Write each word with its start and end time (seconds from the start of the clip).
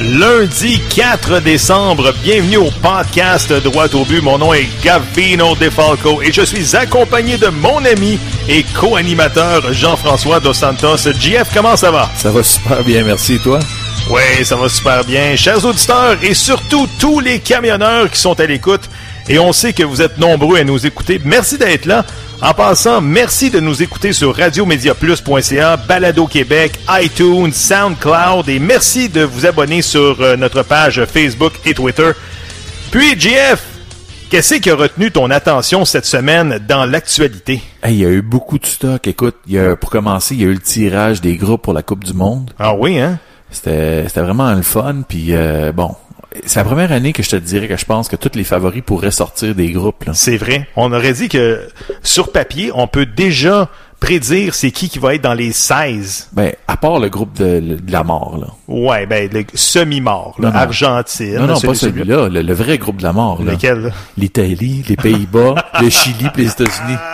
Lundi 0.00 0.80
4 0.96 1.40
décembre, 1.40 2.14
bienvenue 2.22 2.56
au 2.56 2.70
podcast 2.70 3.52
Droit 3.52 3.94
au 3.94 4.06
but. 4.06 4.22
Mon 4.22 4.38
nom 4.38 4.54
est 4.54 4.66
Gavino 4.82 5.54
DeFalco 5.56 6.22
et 6.22 6.32
je 6.32 6.40
suis 6.40 6.74
accompagné 6.74 7.36
de 7.36 7.48
mon 7.48 7.84
ami 7.84 8.18
et 8.48 8.64
co-animateur 8.74 9.74
Jean-François 9.74 10.40
Dos 10.40 10.54
Santos. 10.54 10.96
JF, 11.18 11.48
comment 11.52 11.76
ça 11.76 11.90
va? 11.90 12.08
Ça 12.16 12.30
va 12.30 12.42
super 12.42 12.82
bien, 12.82 13.04
merci. 13.04 13.34
Et 13.34 13.38
toi? 13.40 13.58
Oui, 14.08 14.42
ça 14.42 14.56
va 14.56 14.70
super 14.70 15.04
bien. 15.04 15.36
Chers 15.36 15.66
auditeurs 15.66 16.16
et 16.22 16.32
surtout 16.32 16.88
tous 16.98 17.20
les 17.20 17.38
camionneurs 17.38 18.10
qui 18.10 18.18
sont 18.18 18.40
à 18.40 18.46
l'écoute, 18.46 18.88
et 19.30 19.38
on 19.38 19.52
sait 19.52 19.72
que 19.72 19.84
vous 19.84 20.02
êtes 20.02 20.18
nombreux 20.18 20.58
à 20.58 20.64
nous 20.64 20.84
écouter. 20.84 21.20
Merci 21.24 21.56
d'être 21.56 21.86
là. 21.86 22.04
En 22.42 22.52
passant, 22.52 23.00
merci 23.00 23.48
de 23.48 23.60
nous 23.60 23.80
écouter 23.80 24.12
sur 24.12 24.36
radiomediaplus.ca, 24.36 25.76
Balado 25.76 26.26
Québec, 26.26 26.72
iTunes, 26.88 27.52
SoundCloud 27.52 28.48
et 28.48 28.58
merci 28.58 29.08
de 29.08 29.22
vous 29.22 29.46
abonner 29.46 29.82
sur 29.82 30.20
euh, 30.20 30.36
notre 30.36 30.64
page 30.64 31.04
Facebook 31.04 31.52
et 31.64 31.74
Twitter. 31.74 32.10
Puis, 32.90 33.18
JF, 33.20 33.62
qu'est-ce 34.30 34.56
qui 34.56 34.68
a 34.68 34.74
retenu 34.74 35.12
ton 35.12 35.30
attention 35.30 35.84
cette 35.84 36.06
semaine 36.06 36.58
dans 36.66 36.84
l'actualité? 36.84 37.62
Hey, 37.84 37.94
il 37.94 38.00
y 38.00 38.06
a 38.06 38.10
eu 38.10 38.22
beaucoup 38.22 38.58
de 38.58 38.66
stock. 38.66 39.06
Écoute, 39.06 39.36
il 39.46 39.52
y 39.52 39.58
a, 39.60 39.76
pour 39.76 39.90
commencer, 39.90 40.34
il 40.34 40.40
y 40.40 40.44
a 40.44 40.48
eu 40.48 40.54
le 40.54 40.58
tirage 40.58 41.20
des 41.20 41.36
groupes 41.36 41.62
pour 41.62 41.72
la 41.72 41.82
Coupe 41.82 42.02
du 42.02 42.14
Monde. 42.14 42.50
Ah 42.58 42.74
oui, 42.74 42.98
hein? 42.98 43.20
C'était, 43.52 44.08
c'était 44.08 44.22
vraiment 44.22 44.52
le 44.54 44.62
fun. 44.62 45.02
Puis 45.08 45.28
euh, 45.30 45.70
bon, 45.70 45.94
c'est 46.46 46.60
la 46.60 46.64
première 46.64 46.92
année 46.92 47.12
que 47.12 47.22
je 47.22 47.30
te 47.30 47.36
dirais 47.36 47.68
que 47.68 47.76
je 47.76 47.84
pense 47.84 48.08
que 48.08 48.16
tous 48.16 48.36
les 48.36 48.44
favoris 48.44 48.82
pourraient 48.84 49.10
sortir 49.10 49.54
des 49.54 49.70
groupes. 49.72 50.04
C'est 50.12 50.36
vrai. 50.36 50.68
On 50.76 50.92
aurait 50.92 51.12
dit 51.12 51.28
que 51.28 51.68
sur 52.02 52.32
papier, 52.32 52.70
on 52.74 52.86
peut 52.86 53.06
déjà 53.06 53.68
prédire 53.98 54.54
c'est 54.54 54.70
qui 54.70 54.88
qui 54.88 54.98
va 54.98 55.14
être 55.14 55.20
dans 55.22 55.34
les 55.34 55.52
16. 55.52 56.30
Ben, 56.32 56.52
à 56.66 56.76
part 56.78 57.00
le 57.00 57.08
groupe 57.10 57.34
de, 57.36 57.60
de 57.60 57.92
la 57.92 58.02
mort, 58.02 58.38
là. 58.40 58.46
Ouais, 58.66 59.04
ben, 59.06 59.28
le 59.30 59.44
semi-mort, 59.54 60.36
là. 60.38 60.48
Non, 60.48 60.54
non. 60.54 60.60
Argentine. 60.60 61.34
Non, 61.36 61.46
non, 61.48 61.54
pas 61.60 61.74
celui- 61.74 61.76
celui-là. 61.98 62.28
Le, 62.28 62.40
le 62.42 62.52
vrai 62.54 62.78
groupe 62.78 62.96
de 62.98 63.02
la 63.02 63.12
mort. 63.12 63.42
Lequel? 63.42 63.92
L'Italie, 64.16 64.84
les 64.88 64.96
Pays-Bas, 64.96 65.54
le 65.82 65.90
Chili, 65.90 66.28
puis 66.32 66.44
les 66.44 66.50
États-Unis. 66.50 66.96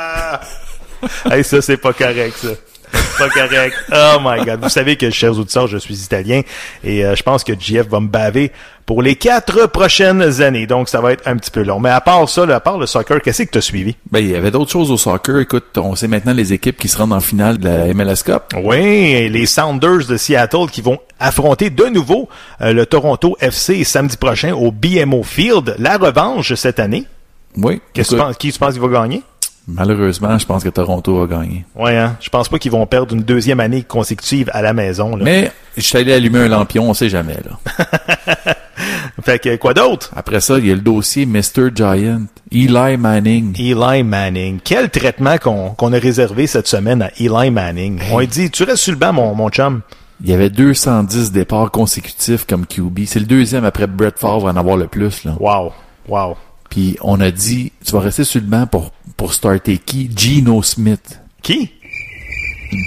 Hey, 1.31 1.45
ça, 1.45 1.61
c'est 1.63 1.77
pas 1.77 1.93
correct, 1.93 2.35
ça. 2.37 2.49
C'est 2.93 3.19
pas 3.19 3.29
correct. 3.31 3.75
Oh 3.93 4.19
my 4.23 4.45
God. 4.45 4.61
Vous 4.63 4.69
savez 4.69 4.97
que, 4.97 5.11
chers 5.11 5.39
auditeurs, 5.39 5.67
je 5.67 5.79
suis 5.79 5.95
italien 5.95 6.43
et 6.85 7.05
euh, 7.05 7.15
je 7.15 7.23
pense 7.23 7.45
que 7.45 7.53
JF 7.59 7.89
va 7.89 8.01
me 8.01 8.09
baver 8.09 8.53
pour 8.85 9.03
les 9.03 9.17
quatre 9.17 9.67
prochaines 9.67 10.41
années. 10.43 10.67
Donc, 10.67 10.89
ça 10.89 11.01
va 11.01 11.13
être 11.13 11.27
un 11.27 11.37
petit 11.37 11.51
peu 11.51 11.63
long. 11.63 11.81
Mais 11.81 11.91
à 11.91 12.01
part 12.01 12.29
ça, 12.29 12.47
là, 12.47 12.57
à 12.57 12.61
part 12.61 12.79
le 12.79 12.87
soccer, 12.87 13.21
qu'est-ce 13.21 13.43
que 13.43 13.51
tu 13.51 13.59
as 13.59 13.63
suivi? 13.63 13.97
Ben, 14.11 14.21
il 14.21 14.31
y 14.31 14.37
avait 14.37 14.51
d'autres 14.51 14.71
choses 14.71 14.91
au 14.91 14.97
soccer. 14.97 15.41
Écoute, 15.41 15.77
on 15.77 15.95
sait 15.97 16.09
maintenant 16.09 16.33
les 16.33 16.53
équipes 16.53 16.79
qui 16.79 16.89
se 16.89 16.97
rendent 16.97 17.13
en 17.13 17.21
finale 17.21 17.59
de 17.59 17.69
la 17.69 17.95
MLS 17.95 18.23
Cup. 18.25 18.43
Oui, 18.63 19.29
les 19.29 19.47
Sounders 19.47 20.07
de 20.07 20.17
Seattle 20.17 20.71
qui 20.71 20.83
vont 20.83 20.99
affronter 21.19 21.71
de 21.71 21.87
nouveau 21.87 22.29
euh, 22.61 22.73
le 22.73 22.87
Toronto 22.87 23.37
FC 23.41 23.83
samedi 23.85 24.17
prochain 24.17 24.55
au 24.55 24.71
BMO 24.71 25.23
Field. 25.23 25.75
La 25.79 25.99
revanche 25.99 26.55
cette 26.55 26.79
année. 26.79 27.05
Oui. 27.57 27.81
Qu'est-ce 27.93 28.11
que 28.11 28.15
tu 28.17 28.21
penses, 28.21 28.37
qui 28.37 28.53
tu 28.53 28.59
penses 28.59 28.75
qu'il 28.75 28.83
va 28.83 28.89
gagner? 28.89 29.23
Malheureusement, 29.69 30.39
je 30.39 30.47
pense 30.47 30.63
que 30.63 30.69
Toronto 30.69 31.19
va 31.19 31.27
gagner. 31.39 31.65
Ouais, 31.75 31.97
hein? 31.97 32.17
Je 32.21 32.29
pense 32.29 32.49
pas 32.49 32.59
qu'ils 32.59 32.71
vont 32.71 32.87
perdre 32.87 33.15
une 33.15 33.23
deuxième 33.23 33.59
année 33.61 33.83
consécutive 33.83 34.49
à 34.53 34.63
la 34.63 34.73
maison. 34.73 35.17
Là. 35.17 35.25
Mais 35.25 35.51
je 35.77 35.83
suis 35.83 35.99
allé 35.99 36.13
allumer 36.13 36.41
un 36.41 36.49
lampion, 36.49 36.89
on 36.89 36.95
sait 36.95 37.09
jamais, 37.09 37.37
là. 37.45 38.55
Fait 39.23 39.41
que 39.41 39.57
quoi 39.57 39.75
d'autre? 39.75 40.11
Après 40.15 40.41
ça, 40.41 40.59
il 40.59 40.67
y 40.67 40.71
a 40.71 40.75
le 40.75 40.81
dossier 40.83 41.27
Mr. 41.27 41.71
Giant, 41.75 42.23
Eli 42.53 42.97
Manning. 42.97 43.57
Eli 43.59 44.05
Manning. 44.05 44.61
Quel 44.63 44.89
traitement 44.91 45.37
qu'on 45.39 45.71
qu'on 45.71 45.93
a 45.93 45.99
réservé 45.99 46.47
cette 46.47 46.69
semaine 46.69 47.03
à 47.03 47.11
Eli 47.19 47.51
Manning? 47.51 47.99
On 48.13 48.21
lui 48.21 48.29
dit, 48.29 48.51
tu 48.51 48.63
restes 48.63 48.85
sur 48.85 48.93
le 48.93 48.99
banc, 48.99 49.13
mon, 49.13 49.35
mon 49.35 49.49
chum. 49.49 49.81
Il 50.23 50.31
y 50.31 50.33
avait 50.33 50.51
210 50.51 51.33
départs 51.33 51.71
consécutifs 51.71 52.47
comme 52.47 52.67
QB. 52.67 53.01
C'est 53.07 53.19
le 53.19 53.27
deuxième 53.27 53.65
après 53.65 53.87
Brett 53.87 54.19
Favre 54.19 54.45
en 54.45 54.57
avoir 54.57 54.77
le 54.77 54.87
plus, 54.87 55.25
là. 55.25 55.35
Wow. 55.41 55.73
Wow. 56.09 56.37
Puis 56.77 56.95
on 57.01 57.19
a 57.23 57.31
dit, 57.31 57.73
tu 57.83 57.93
vas 57.93 58.01
rester 58.01 58.23
sur 58.25 58.39
le 58.39 58.47
banc 58.47 58.67
pour, 58.67 58.93
pour 59.17 59.33
starter 59.33 59.79
qui? 59.79 60.11
Geno 60.15 60.63
Smith. 60.63 61.21
Qui? 61.43 61.71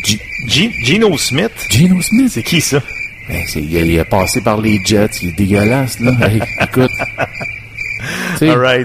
G- 0.05 0.21
G- 0.47 0.71
Geno 0.83 1.17
Smith? 1.17 1.49
Geno 1.71 1.99
Smith? 2.03 2.29
C'est 2.31 2.43
qui 2.43 2.61
ça? 2.61 2.83
Ben, 3.27 3.41
c'est- 3.47 3.63
il, 3.63 3.75
a, 3.77 3.81
il 3.81 3.99
a 3.99 4.05
passé 4.05 4.41
par 4.41 4.61
les 4.61 4.79
Jets, 4.85 5.09
il 5.23 5.29
est 5.29 5.37
dégueulasse, 5.37 5.99
là. 6.01 6.11
Hey, 6.27 6.39
écoute. 6.61 6.91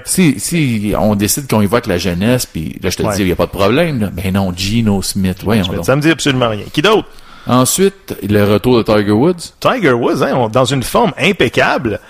Si, 0.07 0.41
si 0.41 0.93
on 0.99 1.15
décide 1.15 1.49
qu'on 1.49 1.61
y 1.61 1.67
va 1.67 1.77
avec 1.77 1.87
la 1.87 1.99
jeunesse, 1.99 2.47
puis 2.47 2.77
là, 2.83 2.89
je 2.89 2.97
te 2.97 3.03
Ouais. 3.03 3.15
dis, 3.15 3.21
il 3.23 3.27
n'y 3.27 3.33
a 3.33 3.37
pas 3.37 3.45
de 3.47 3.51
problème, 3.51 4.01
là. 4.01 4.11
Ben 4.11 4.33
non, 4.33 4.53
Geno 4.57 5.03
Smith, 5.03 5.39
voyons 5.45 5.67
donc. 5.67 5.85
Ça 5.85 5.95
me 5.97 6.01
dit 6.01 6.11
absolument 6.11 6.49
rien. 6.49 6.65
Qui 6.73 6.81
d'autre? 6.83 7.09
Ensuite, 7.47 8.17
le 8.27 8.43
retour 8.45 8.79
de 8.79 8.83
Tiger 8.83 9.13
Woods. 9.13 9.53
Tiger 9.61 9.93
Woods, 9.93 10.23
hein, 10.23 10.33
on- 10.35 10.49
dans 10.49 10.65
une 10.65 10.83
forme 10.83 11.13
impeccable. 11.19 12.01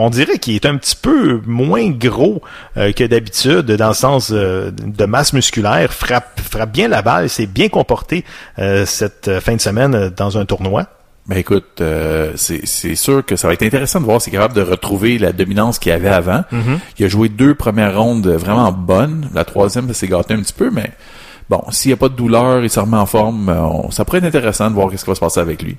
On 0.00 0.10
dirait 0.10 0.38
qu'il 0.38 0.54
est 0.54 0.64
un 0.66 0.76
petit 0.76 0.94
peu 0.94 1.40
moins 1.46 1.90
gros 1.90 2.40
euh, 2.76 2.92
que 2.92 3.02
d'habitude, 3.04 3.66
dans 3.72 3.88
le 3.88 3.94
sens 3.94 4.30
euh, 4.32 4.70
de 4.70 5.04
masse 5.06 5.32
musculaire. 5.32 5.92
Frappe, 5.92 6.40
frappe 6.40 6.70
bien 6.72 6.86
la 6.88 7.02
balle, 7.02 7.28
s'est 7.28 7.46
bien 7.46 7.68
comporté 7.68 8.24
euh, 8.60 8.86
cette 8.86 9.40
fin 9.40 9.56
de 9.56 9.60
semaine 9.60 10.10
dans 10.16 10.38
un 10.38 10.44
tournoi. 10.44 10.86
Ben 11.26 11.36
écoute, 11.36 11.80
euh, 11.80 12.32
c'est 12.36 12.94
sûr 12.94 13.24
que 13.26 13.36
ça 13.36 13.48
va 13.48 13.54
être 13.54 13.62
intéressant 13.64 14.00
de 14.00 14.04
voir 14.06 14.22
s'il 14.22 14.32
est 14.32 14.36
capable 14.38 14.54
de 14.54 14.62
retrouver 14.62 15.18
la 15.18 15.32
dominance 15.32 15.78
qu'il 15.78 15.92
avait 15.92 16.08
avant. 16.08 16.42
Il 16.98 17.04
a 17.04 17.08
joué 17.08 17.28
deux 17.28 17.54
premières 17.54 17.98
rondes 18.00 18.28
vraiment 18.28 18.72
bonnes. 18.72 19.28
La 19.34 19.44
troisième, 19.44 19.88
ça 19.88 19.94
s'est 19.94 20.08
gâté 20.08 20.32
un 20.32 20.40
petit 20.40 20.54
peu, 20.54 20.70
mais 20.70 20.90
bon, 21.50 21.62
s'il 21.70 21.90
n'y 21.90 21.92
a 21.94 21.96
pas 21.96 22.08
de 22.08 22.14
douleur, 22.14 22.62
il 22.62 22.70
se 22.70 22.80
remet 22.80 22.96
en 22.96 23.04
forme, 23.04 23.48
on- 23.50 23.90
ça 23.90 24.04
pourrait 24.06 24.18
être 24.18 24.24
intéressant 24.24 24.70
de 24.70 24.74
voir 24.74 24.90
qu'est-ce 24.90 25.04
qui 25.04 25.10
va 25.10 25.14
se 25.16 25.20
passer 25.20 25.40
avec 25.40 25.60
lui. 25.60 25.76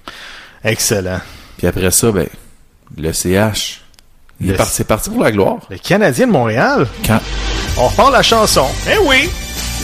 Excellent. 0.64 1.22
Puis 1.58 1.66
après 1.68 1.90
ça, 1.90 2.12
ben, 2.12 2.28
le 2.98 3.12
CH, 3.12 3.82
Le 4.42 4.56
c'est 4.70 4.88
parti 4.88 5.10
pour 5.10 5.24
la 5.24 5.32
gloire. 5.32 5.58
Le 5.70 5.78
Canadien 5.78 6.28
de 6.28 6.32
Montréal, 6.32 6.88
Quand, 7.06 7.20
on 7.78 7.88
repart 7.88 8.12
la 8.12 8.24
chanson. 8.24 8.66
Eh 8.90 8.98
oui! 9.06 9.30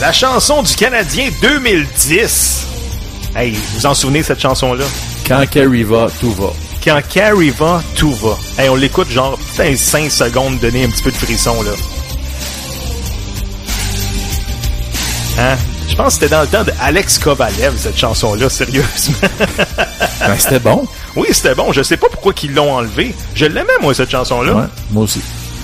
La 0.00 0.12
chanson 0.12 0.62
du 0.62 0.74
Canadien 0.74 1.30
2010. 1.42 2.66
Hey, 3.34 3.52
vous 3.52 3.60
vous 3.78 3.86
en 3.86 3.94
souvenez 3.94 4.20
de 4.20 4.24
cette 4.24 4.40
chanson-là? 4.40 4.84
quand 5.26 5.44
Kerry 5.50 5.82
va, 5.82 6.06
tout 6.20 6.32
va. 6.32 6.48
Quand 6.82 7.00
Carrie 7.12 7.50
va, 7.50 7.82
tout 7.96 8.12
va. 8.12 8.36
Hey, 8.58 8.68
on 8.68 8.76
l'écoute 8.76 9.10
genre 9.10 9.38
5 9.56 10.10
secondes, 10.10 10.58
donner 10.60 10.84
un 10.84 10.88
petit 10.88 11.02
peu 11.02 11.10
de 11.10 11.16
frisson, 11.16 11.62
là. 11.62 11.72
Hein? 15.38 15.56
Je 15.88 15.94
pense 15.94 16.06
que 16.06 16.12
c'était 16.14 16.34
dans 16.34 16.40
le 16.42 16.46
temps 16.46 16.64
de 16.64 16.72
Alex 16.80 17.18
Kovalev, 17.18 17.76
cette 17.78 17.98
chanson-là, 17.98 18.48
sérieusement. 18.48 19.16
Ben, 20.20 20.36
c'était 20.38 20.58
bon. 20.58 20.86
Oui, 21.16 21.28
c'était 21.32 21.54
bon. 21.54 21.72
Je 21.72 21.82
sais 21.82 21.96
pas 21.96 22.08
pourquoi 22.10 22.32
ils 22.42 22.54
l'ont 22.54 22.72
enlevé. 22.74 23.14
Je 23.34 23.46
l'aimais, 23.46 23.72
moi, 23.80 23.94
cette 23.94 24.10
chanson-là. 24.10 24.52
Ouais, 24.54 24.64
moi 24.90 25.04
aussi. 25.04 25.20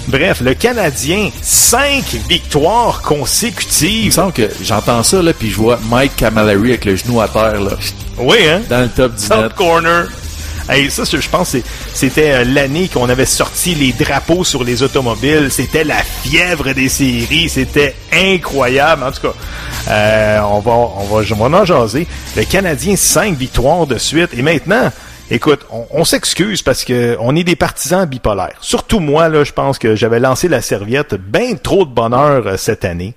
Bref, 0.08 0.40
le 0.40 0.54
Canadien, 0.54 1.30
5 1.42 2.04
victoires 2.28 3.00
Il 3.04 3.14
me 3.14 3.18
consécutives. 3.20 4.12
semble 4.12 4.32
que 4.32 4.48
j'entends 4.62 5.02
ça, 5.04 5.22
là, 5.22 5.32
puis 5.32 5.50
je 5.50 5.56
vois 5.56 5.78
Mike 5.88 6.16
Camilleri 6.16 6.70
avec 6.70 6.84
le 6.86 6.96
genou 6.96 7.20
à 7.20 7.28
terre, 7.28 7.60
là, 7.60 7.72
Oui, 8.18 8.38
hein? 8.48 8.62
dans 8.68 8.80
le 8.80 8.88
top 8.88 9.14
du 9.14 9.28
Top 9.28 9.42
net. 9.42 9.54
corner. 9.54 10.06
Hey, 10.68 10.90
ça, 10.90 11.02
je 11.04 11.28
pense 11.28 11.56
c'était 11.92 12.30
euh, 12.32 12.44
l'année 12.44 12.88
qu'on 12.88 13.08
avait 13.08 13.26
sorti 13.26 13.74
les 13.74 13.92
drapeaux 13.92 14.44
sur 14.44 14.62
les 14.62 14.82
automobiles. 14.84 15.48
C'était 15.50 15.82
la 15.82 15.96
fièvre 16.22 16.72
des 16.72 16.88
séries. 16.88 17.48
C'était 17.48 17.94
incroyable. 18.12 19.02
En 19.02 19.10
tout 19.10 19.22
cas, 19.22 19.34
euh, 19.90 20.38
on 20.48 20.60
va, 20.60 20.70
on 20.72 21.04
va, 21.04 21.24
on 21.36 21.48
va 21.48 21.58
en 21.58 21.64
jaser. 21.64 22.06
Le 22.36 22.44
Canadien, 22.44 22.94
cinq 22.96 23.36
victoires 23.36 23.86
de 23.88 23.98
suite. 23.98 24.30
Et 24.36 24.42
maintenant, 24.42 24.90
écoute, 25.34 25.66
on, 25.70 25.86
on 25.90 26.04
s'excuse 26.04 26.62
parce 26.62 26.84
que 26.84 27.16
on 27.20 27.34
est 27.36 27.44
des 27.44 27.56
partisans 27.56 28.06
bipolaires. 28.06 28.56
Surtout 28.60 29.00
moi, 29.00 29.28
là, 29.28 29.44
je 29.44 29.52
pense 29.52 29.78
que 29.78 29.94
j'avais 29.96 30.20
lancé 30.20 30.48
la 30.48 30.60
serviette. 30.62 31.14
Ben 31.14 31.58
trop 31.58 31.84
de 31.84 31.90
bonheur 31.92 32.46
euh, 32.46 32.56
cette 32.56 32.84
année. 32.84 33.14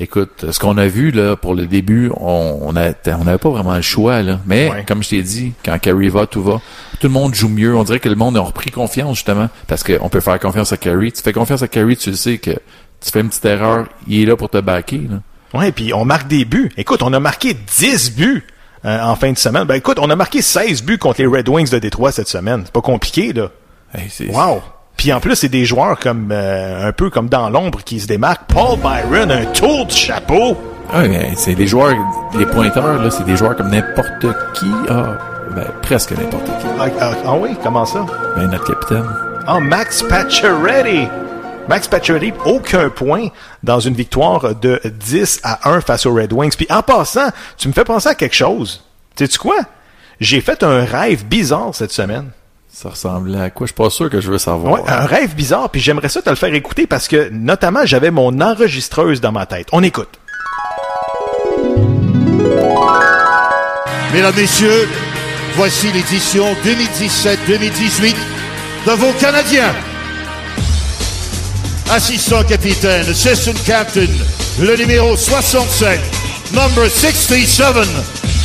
Écoute, 0.00 0.44
ce 0.52 0.60
qu'on 0.60 0.78
a 0.78 0.86
vu 0.86 1.10
là 1.10 1.34
pour 1.34 1.54
le 1.56 1.66
début, 1.66 2.10
on 2.20 2.58
on 2.62 2.76
a- 2.76 2.92
on 3.18 3.24
n'avait 3.24 3.38
pas 3.38 3.48
vraiment 3.50 3.74
le 3.74 3.82
choix 3.82 4.22
là. 4.22 4.38
Mais 4.46 4.70
Ouais. 4.70 4.84
comme 4.86 5.02
je 5.02 5.08
t'ai 5.08 5.22
dit, 5.22 5.54
quand 5.64 5.76
Carey 5.80 6.08
va, 6.08 6.26
tout 6.26 6.42
va. 6.42 6.60
Tout 7.00 7.08
le 7.08 7.12
monde 7.12 7.34
joue 7.34 7.48
mieux. 7.48 7.74
On 7.74 7.82
dirait 7.82 7.98
que 7.98 8.08
le 8.08 8.14
monde 8.14 8.36
a 8.36 8.40
repris 8.40 8.70
confiance 8.70 9.16
justement 9.16 9.48
parce 9.66 9.82
qu'on 9.82 10.08
peut 10.08 10.20
faire 10.20 10.38
confiance 10.38 10.72
à 10.72 10.76
Carey. 10.76 11.10
Tu 11.10 11.20
fais 11.22 11.32
confiance 11.32 11.62
à 11.62 11.68
Carey, 11.68 11.96
tu 11.96 12.10
le 12.10 12.16
sais 12.16 12.38
que 12.38 12.52
tu 12.52 13.10
fais 13.12 13.20
une 13.20 13.28
petite 13.28 13.44
erreur, 13.44 13.86
il 14.06 14.22
est 14.22 14.26
là 14.26 14.36
pour 14.36 14.50
te 14.50 14.58
backer. 14.58 15.08
Là. 15.10 15.58
Ouais, 15.58 15.72
puis 15.72 15.92
on 15.92 16.04
marque 16.04 16.28
des 16.28 16.44
buts. 16.44 16.70
Écoute, 16.76 17.02
on 17.02 17.12
a 17.12 17.18
marqué 17.20 17.54
10 17.78 18.14
buts 18.14 18.44
euh, 18.84 19.02
en 19.02 19.14
fin 19.16 19.32
de 19.32 19.38
semaine. 19.38 19.64
Ben 19.64 19.74
écoute, 19.74 19.98
on 20.00 20.10
a 20.10 20.16
marqué 20.16 20.42
16 20.42 20.82
buts 20.82 20.98
contre 20.98 21.20
les 21.20 21.26
Red 21.26 21.48
Wings 21.48 21.70
de 21.70 21.78
Détroit 21.78 22.12
cette 22.12 22.28
semaine. 22.28 22.62
C'est 22.64 22.72
pas 22.72 22.80
compliqué, 22.80 23.32
là. 23.32 23.48
Hey, 23.94 24.08
Wow! 24.30 24.60
Puis 24.96 25.12
en 25.12 25.20
plus, 25.20 25.36
c'est 25.36 25.48
des 25.48 25.64
joueurs 25.64 25.98
comme 25.98 26.30
euh, 26.32 26.88
un 26.88 26.92
peu 26.92 27.08
comme 27.08 27.28
dans 27.28 27.48
l'ombre 27.48 27.82
qui 27.84 28.00
se 28.00 28.06
démarquent. 28.06 28.46
Paul 28.48 28.78
Byron, 28.78 29.30
un 29.30 29.44
tour 29.46 29.86
de 29.86 29.92
chapeau. 29.92 30.56
Ah, 30.92 31.02
c'est 31.36 31.54
les 31.54 31.66
joueurs, 31.66 31.94
les 32.36 32.46
pointeurs, 32.46 33.02
là, 33.02 33.10
c'est 33.10 33.24
des 33.24 33.36
joueurs 33.36 33.54
comme 33.56 33.70
n'importe 33.70 34.26
qui. 34.54 34.66
Ah, 34.88 35.18
ben, 35.54 35.66
presque 35.82 36.12
n'importe 36.12 36.46
qui. 36.46 36.66
Ah, 36.80 36.86
ah, 37.00 37.12
ah 37.26 37.34
oui, 37.38 37.50
comment 37.62 37.84
ça? 37.84 38.04
Ben, 38.36 38.50
notre 38.50 38.64
capitaine. 38.74 39.04
Ah, 39.46 39.60
Max 39.60 40.02
Pacioretty. 40.02 41.08
Max 41.68 41.86
Pacioretty, 41.86 42.32
aucun 42.46 42.88
point 42.88 43.28
dans 43.62 43.78
une 43.78 43.94
victoire 43.94 44.54
de 44.54 44.80
10 44.84 45.40
à 45.42 45.70
1 45.70 45.82
face 45.82 46.06
aux 46.06 46.14
Red 46.14 46.32
Wings. 46.32 46.54
Puis 46.56 46.66
en 46.70 46.82
passant, 46.82 47.28
tu 47.58 47.68
me 47.68 47.72
fais 47.74 47.84
penser 47.84 48.08
à 48.08 48.14
quelque 48.14 48.34
chose. 48.34 48.82
Sais-tu 49.16 49.38
quoi? 49.38 49.58
J'ai 50.20 50.40
fait 50.40 50.62
un 50.62 50.84
rêve 50.84 51.26
bizarre 51.26 51.74
cette 51.74 51.92
semaine. 51.92 52.30
Ça 52.72 52.90
ressemblait 52.90 53.40
à 53.40 53.50
quoi? 53.50 53.66
Je 53.66 53.72
suis 53.72 53.82
pas 53.82 53.90
sûr 53.90 54.08
que 54.08 54.20
je 54.20 54.30
veux 54.30 54.38
savoir. 54.38 54.74
Ouais, 54.74 54.90
un 54.90 55.04
rêve 55.04 55.34
bizarre, 55.34 55.68
puis 55.68 55.80
j'aimerais 55.80 56.08
ça 56.08 56.22
te 56.22 56.30
le 56.30 56.36
faire 56.36 56.54
écouter 56.54 56.86
parce 56.86 57.08
que, 57.08 57.28
notamment, 57.30 57.84
j'avais 57.84 58.10
mon 58.10 58.40
enregistreuse 58.40 59.20
dans 59.20 59.32
ma 59.32 59.46
tête. 59.46 59.68
On 59.72 59.82
écoute. 59.82 60.18
Mesdames, 64.12 64.34
Messieurs, 64.36 64.88
voici 65.54 65.92
l'édition 65.92 66.44
2017-2018 66.64 68.14
de 68.86 68.92
vos 68.92 69.12
Canadiens. 69.20 69.74
Assistant 71.90 72.44
capitaine, 72.44 73.08
assistant 73.08 73.54
captain, 73.64 74.06
le 74.60 74.76
numéro 74.76 75.16
67, 75.16 75.98
number 76.52 76.88
67, 76.90 77.64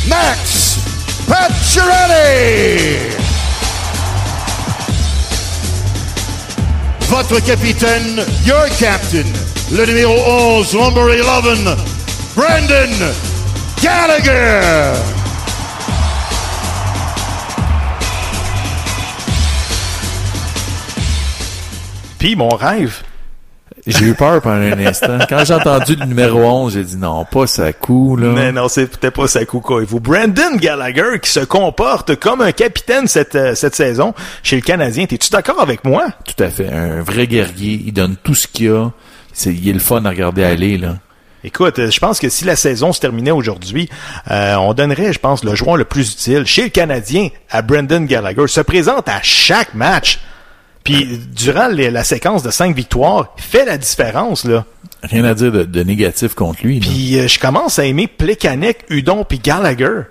Max 0.08 0.78
Pacioretty. 1.28 2.96
Votre 7.08 7.38
capitaine, 7.40 8.24
your 8.46 8.66
captain, 8.78 9.26
le 9.72 9.84
numéro 9.84 10.14
11, 10.58 10.74
number 10.74 11.14
11, 11.22 11.76
Brandon 12.34 13.14
Gallagher. 13.82 14.94
Puis 22.18 22.36
mon 22.36 22.48
rêve, 22.48 23.03
J'ai 23.86 24.06
eu 24.06 24.14
peur 24.14 24.40
pendant 24.40 24.62
un 24.62 24.86
instant. 24.86 25.18
Quand 25.28 25.44
j'ai 25.44 25.54
entendu 25.54 25.94
le 25.96 26.06
numéro 26.06 26.40
11, 26.40 26.72
j'ai 26.72 26.84
dit 26.84 26.96
non, 26.96 27.24
pas 27.26 27.46
ça 27.46 27.72
coup, 27.72 28.16
là. 28.16 28.28
Mais 28.28 28.50
non, 28.50 28.68
c'est 28.68 28.86
peut-être 28.86 29.14
pas 29.14 29.28
Sakuka 29.28 29.80
et 29.82 29.84
vous. 29.84 30.00
Brandon 30.00 30.56
Gallagher 30.56 31.18
qui 31.22 31.30
se 31.30 31.40
comporte 31.40 32.16
comme 32.16 32.40
un 32.40 32.52
capitaine 32.52 33.06
cette, 33.06 33.34
euh, 33.34 33.54
cette 33.54 33.74
saison 33.74 34.14
chez 34.42 34.56
le 34.56 34.62
Canadien. 34.62 35.04
T'es-tu 35.04 35.30
d'accord 35.30 35.60
avec 35.60 35.84
moi? 35.84 36.06
Tout 36.24 36.42
à 36.42 36.48
fait. 36.48 36.68
Un 36.72 37.02
vrai 37.02 37.26
guerrier. 37.26 37.82
Il 37.86 37.92
donne 37.92 38.16
tout 38.22 38.34
ce 38.34 38.46
qu'il 38.48 38.70
a. 38.70 38.90
C'est, 39.34 39.52
il 39.52 39.68
est 39.68 39.72
le 39.72 39.80
fun 39.80 40.04
à 40.04 40.10
regarder 40.10 40.44
aller, 40.44 40.78
là. 40.78 40.96
Écoute, 41.46 41.78
euh, 41.78 41.90
je 41.90 42.00
pense 42.00 42.20
que 42.20 42.30
si 42.30 42.46
la 42.46 42.56
saison 42.56 42.94
se 42.94 43.00
terminait 43.00 43.30
aujourd'hui, 43.30 43.90
euh, 44.30 44.54
on 44.54 44.72
donnerait, 44.72 45.12
je 45.12 45.18
pense, 45.18 45.44
le 45.44 45.54
joueur 45.54 45.76
le 45.76 45.84
plus 45.84 46.12
utile 46.12 46.46
chez 46.46 46.62
le 46.62 46.68
Canadien 46.70 47.28
à 47.50 47.60
Brandon 47.60 48.00
Gallagher. 48.00 48.46
Se 48.46 48.62
présente 48.62 49.10
à 49.10 49.20
chaque 49.22 49.74
match. 49.74 50.20
Puis 50.84 51.18
durant 51.34 51.68
les- 51.68 51.90
la 51.90 52.04
séquence 52.04 52.42
de 52.42 52.50
cinq 52.50 52.76
victoires, 52.76 53.32
il 53.38 53.42
fait 53.42 53.64
la 53.64 53.78
différence, 53.78 54.44
là. 54.44 54.64
Rien 55.02 55.24
à 55.24 55.34
dire 55.34 55.50
de, 55.50 55.64
de 55.64 55.82
négatif 55.82 56.34
contre 56.34 56.62
lui. 56.64 56.80
Puis 56.80 57.18
euh, 57.18 57.26
je 57.28 57.38
commence 57.38 57.78
à 57.78 57.84
aimer 57.86 58.06
Plekanec, 58.06 58.84
Udon 58.90 59.24
puis 59.24 59.38
Gallagher. 59.38 60.02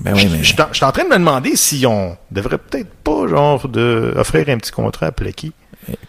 Ben 0.00 0.14
oui, 0.14 0.28
mais 0.30 0.38
Je 0.38 0.52
suis 0.52 0.60
en- 0.60 0.68
je 0.72 0.76
suis 0.76 0.84
en 0.84 0.92
train 0.92 1.04
de 1.04 1.08
me 1.10 1.14
demander 1.18 1.54
si 1.56 1.84
on 1.86 2.16
devrait 2.32 2.58
peut-être 2.58 2.90
pas, 3.04 3.28
genre, 3.28 3.68
de 3.68 4.12
offrir 4.16 4.48
un 4.48 4.58
petit 4.58 4.72
contrat 4.72 5.06
à 5.06 5.12
Plecky. 5.12 5.52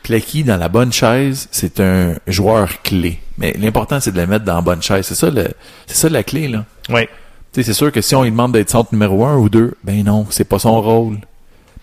Plecky, 0.01 0.43
dans 0.43 0.57
la 0.57 0.69
bonne 0.69 0.91
chaise, 0.91 1.47
c'est 1.51 1.79
un 1.79 2.15
joueur 2.25 2.81
clé. 2.81 3.19
Mais 3.37 3.53
l'important, 3.59 3.99
c'est 3.99 4.11
de 4.11 4.19
le 4.19 4.25
mettre 4.25 4.45
dans 4.45 4.55
la 4.55 4.61
bonne 4.61 4.81
chaise. 4.81 5.05
C'est 5.05 5.13
ça, 5.15 5.29
le, 5.29 5.49
c'est 5.85 5.95
ça 5.97 6.09
la 6.09 6.23
clé, 6.23 6.47
là. 6.47 6.65
Oui. 6.89 7.01
Tu 7.53 7.61
sais, 7.61 7.63
c'est 7.63 7.73
sûr 7.73 7.91
que 7.91 8.01
si 8.01 8.15
on 8.15 8.23
lui 8.23 8.31
demande 8.31 8.53
d'être 8.53 8.69
centre 8.71 8.89
numéro 8.93 9.25
un 9.25 9.37
ou 9.37 9.49
deux, 9.49 9.75
ben 9.83 10.03
non, 10.03 10.25
c'est 10.31 10.43
pas 10.45 10.57
son 10.57 10.81
rôle. 10.81 11.17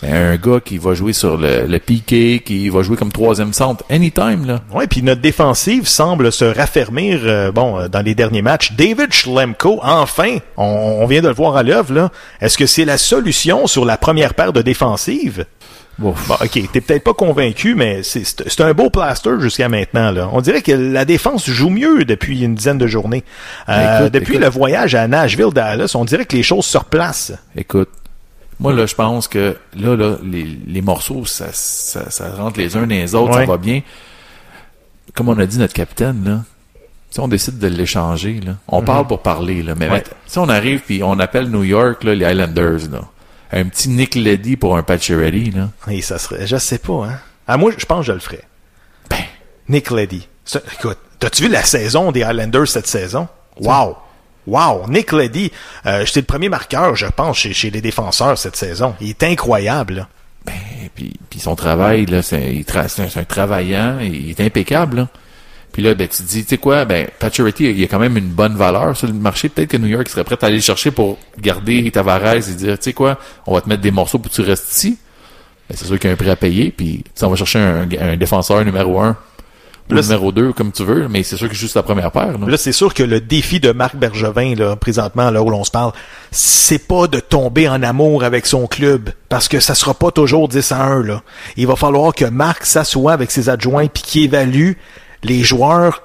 Ben, 0.02 0.12
un 0.32 0.36
gars 0.36 0.60
qui 0.64 0.76
va 0.78 0.94
jouer 0.94 1.12
sur 1.12 1.36
le, 1.36 1.66
le 1.66 1.78
piqué, 1.78 2.42
qui 2.44 2.68
va 2.68 2.82
jouer 2.82 2.96
comme 2.96 3.12
troisième 3.12 3.52
centre, 3.52 3.84
anytime, 3.90 4.44
là. 4.46 4.60
Oui, 4.72 4.86
puis 4.88 5.02
notre 5.02 5.20
défensive 5.20 5.86
semble 5.86 6.32
se 6.32 6.44
raffermir 6.44 7.20
euh, 7.24 7.52
bon 7.52 7.78
euh, 7.78 7.88
dans 7.88 8.02
les 8.02 8.14
derniers 8.14 8.42
matchs. 8.42 8.72
David 8.72 9.12
Schlemko, 9.12 9.80
enfin, 9.82 10.38
on, 10.56 10.64
on 11.00 11.06
vient 11.06 11.22
de 11.22 11.28
le 11.28 11.34
voir 11.34 11.56
à 11.56 11.62
l'œuvre 11.62 11.94
là. 11.94 12.10
Est-ce 12.40 12.58
que 12.58 12.66
c'est 12.66 12.84
la 12.84 12.98
solution 12.98 13.66
sur 13.66 13.84
la 13.84 13.96
première 13.96 14.34
paire 14.34 14.52
de 14.52 14.62
défensive? 14.62 15.46
Bon, 15.96 16.12
ok, 16.28 16.50
t'es 16.72 16.80
peut-être 16.80 17.04
pas 17.04 17.14
convaincu, 17.14 17.76
mais 17.76 18.02
c'est- 18.02 18.60
un 18.60 18.72
beau 18.74 18.90
plaster 18.90 19.30
jusqu'à 19.38 19.68
maintenant. 19.68 20.10
Là. 20.10 20.28
On 20.32 20.40
dirait 20.40 20.60
que 20.60 20.72
la 20.72 21.04
défense 21.04 21.48
joue 21.48 21.70
mieux 21.70 22.04
depuis 22.04 22.42
une 22.42 22.56
dizaine 22.56 22.78
de 22.78 22.88
journées. 22.88 23.22
Euh, 23.68 24.00
Écoute, 24.00 24.12
depuis 24.12 24.32
écoute. 24.34 24.44
le 24.44 24.50
voyage 24.50 24.96
à 24.96 25.06
Nashville, 25.06 25.52
Dallas, 25.54 25.92
on 25.94 26.04
dirait 26.04 26.24
que 26.24 26.34
les 26.34 26.42
choses 26.42 26.64
se 26.64 26.76
replacent. 26.78 27.32
Écoute, 27.56 27.90
moi, 28.60 28.72
là, 28.72 28.86
je 28.86 28.94
pense 28.94 29.28
que 29.28 29.56
là, 29.76 29.96
là, 29.96 30.16
les, 30.24 30.44
les 30.66 30.80
morceaux, 30.82 31.24
ça, 31.24 31.46
ça, 31.52 32.10
ça 32.10 32.30
rentre 32.34 32.58
les 32.58 32.76
uns 32.76 32.82
dans 32.82 32.86
les 32.88 33.14
autres, 33.14 33.32
Ouais. 33.34 33.46
ça 33.46 33.50
va 33.52 33.56
bien. 33.58 33.82
Comme 35.14 35.28
on 35.28 35.38
a 35.38 35.46
dit, 35.46 35.58
notre 35.58 35.74
capitaine, 35.74 36.22
là, 36.24 36.40
si 37.10 37.20
on 37.20 37.28
décide 37.28 37.58
de 37.58 37.68
l'échanger, 37.68 38.40
là, 38.44 38.56
on 38.68 38.82
parle 38.82 39.06
pour 39.06 39.22
parler, 39.22 39.62
là, 39.62 39.74
mais 39.76 39.86
Mhm. 39.86 39.92
Ouais. 39.92 40.04
si 40.26 40.38
on 40.38 40.48
arrive 40.48 40.80
puis 40.80 41.02
on 41.02 41.18
appelle 41.20 41.48
New 41.50 41.62
York, 41.64 42.02
là, 42.04 42.14
les 42.14 42.26
Islanders, 42.26 42.90
là, 42.90 43.00
un 43.52 43.64
petit 43.66 43.88
Nick 43.88 44.14
Leddy 44.16 44.56
pour 44.56 44.76
un 44.76 44.82
Pacioretty, 44.82 45.52
là, 45.52 45.70
Et 45.88 46.02
ça 46.02 46.18
serait, 46.18 46.46
je 46.46 46.56
sais 46.56 46.78
pas, 46.78 47.06
hein. 47.06 47.18
À 47.46 47.56
moi, 47.56 47.72
je 47.76 47.84
pense 47.86 48.00
que 48.00 48.06
je 48.06 48.12
le 48.12 48.18
ferais. 48.20 48.42
ben, 49.10 49.18
Nick 49.68 49.90
Leddy. 49.90 50.26
Écoute, 50.78 50.98
t'as-tu 51.18 51.42
vu 51.44 51.48
la 51.48 51.62
saison 51.62 52.10
des 52.10 52.22
Highlanders 52.22 52.66
cette 52.68 52.86
saison? 52.86 53.28
Wow! 53.60 53.96
Wow! 54.46 54.88
Nick 54.88 55.12
Leddy, 55.12 55.50
euh, 55.86 56.04
j'étais 56.04 56.20
le 56.20 56.26
premier 56.26 56.48
marqueur, 56.48 56.94
je 56.96 57.06
pense, 57.06 57.38
chez, 57.38 57.52
chez 57.52 57.70
les 57.70 57.80
défenseurs 57.80 58.36
cette 58.38 58.56
saison. 58.56 58.94
Il 59.00 59.10
est 59.10 59.22
incroyable, 59.22 59.94
là. 59.94 60.08
Et 60.84 60.90
puis, 60.94 61.14
puis 61.30 61.40
son 61.40 61.56
travail, 61.56 62.04
là, 62.06 62.20
c'est 62.22 62.64
tra- 62.68 63.18
un, 63.18 63.24
travaillant, 63.24 63.98
il 64.00 64.30
est 64.30 64.40
impeccable. 64.40 64.96
Là. 64.98 65.08
Puis 65.72 65.82
là, 65.82 65.94
ben, 65.94 66.06
tu 66.06 66.18
te 66.18 66.28
dis, 66.28 66.42
tu 66.44 66.50
sais 66.50 66.58
quoi, 66.58 66.84
ben, 66.84 67.08
Pacioretty, 67.18 67.64
il 67.64 67.80
y 67.80 67.84
a 67.84 67.88
quand 67.88 67.98
même 67.98 68.16
une 68.16 68.28
bonne 68.28 68.54
valeur 68.54 68.96
sur 68.96 69.06
le 69.08 69.14
marché. 69.14 69.48
Peut-être 69.48 69.70
que 69.70 69.76
New 69.78 69.88
York 69.88 70.08
serait 70.08 70.22
prêt 70.24 70.36
à 70.40 70.46
aller 70.46 70.56
le 70.56 70.62
chercher 70.62 70.90
pour 70.90 71.18
garder 71.40 71.90
Tavares 71.90 72.34
et 72.36 72.54
dire, 72.54 72.78
tu 72.78 72.84
sais 72.84 72.92
quoi, 72.92 73.18
on 73.46 73.54
va 73.54 73.60
te 73.62 73.68
mettre 73.68 73.80
des 73.82 73.90
morceaux 73.90 74.18
pour 74.18 74.30
que 74.30 74.36
tu 74.36 74.42
restes 74.42 74.70
ici. 74.70 74.98
Ben, 75.68 75.76
c'est 75.76 75.86
sûr 75.86 75.98
qu'il 75.98 76.08
y 76.08 76.10
a 76.10 76.12
un 76.12 76.16
prix 76.16 76.30
à 76.30 76.36
payer, 76.36 76.70
puis 76.70 77.02
on 77.22 77.28
va 77.28 77.36
chercher 77.36 77.58
un, 77.58 77.88
un 78.00 78.16
défenseur 78.16 78.62
numéro 78.64 79.00
un 79.00 79.16
Là, 79.90 80.00
numéro 80.00 80.32
deux, 80.32 80.52
comme 80.52 80.72
tu 80.72 80.82
veux, 80.82 81.08
mais 81.08 81.22
c'est 81.22 81.36
sûr 81.36 81.46
que 81.46 81.54
c'est 81.54 81.60
juste 81.60 81.76
la 81.76 81.82
première 81.82 82.10
paire. 82.10 82.38
Là. 82.38 82.46
Là, 82.46 82.56
c'est 82.56 82.72
sûr 82.72 82.94
que 82.94 83.02
le 83.02 83.20
défi 83.20 83.60
de 83.60 83.70
Marc 83.70 83.96
Bergevin, 83.96 84.54
là, 84.54 84.76
présentement, 84.76 85.30
là 85.30 85.42
où 85.42 85.50
l'on 85.50 85.62
se 85.62 85.70
parle, 85.70 85.92
c'est 86.30 86.88
pas 86.88 87.06
de 87.06 87.20
tomber 87.20 87.68
en 87.68 87.82
amour 87.82 88.24
avec 88.24 88.46
son 88.46 88.66
club, 88.66 89.10
parce 89.28 89.46
que 89.46 89.60
ça 89.60 89.74
sera 89.74 89.92
pas 89.92 90.10
toujours 90.10 90.48
10 90.48 90.72
à 90.72 90.82
1, 90.82 91.02
là. 91.02 91.22
Il 91.58 91.66
va 91.66 91.76
falloir 91.76 92.14
que 92.14 92.24
Marc 92.24 92.64
s'assoie 92.64 93.12
avec 93.12 93.30
ses 93.30 93.50
adjoints 93.50 93.86
puis 93.88 94.02
qu'il 94.02 94.22
évalue 94.24 94.72
les 95.22 95.42
joueurs 95.42 96.02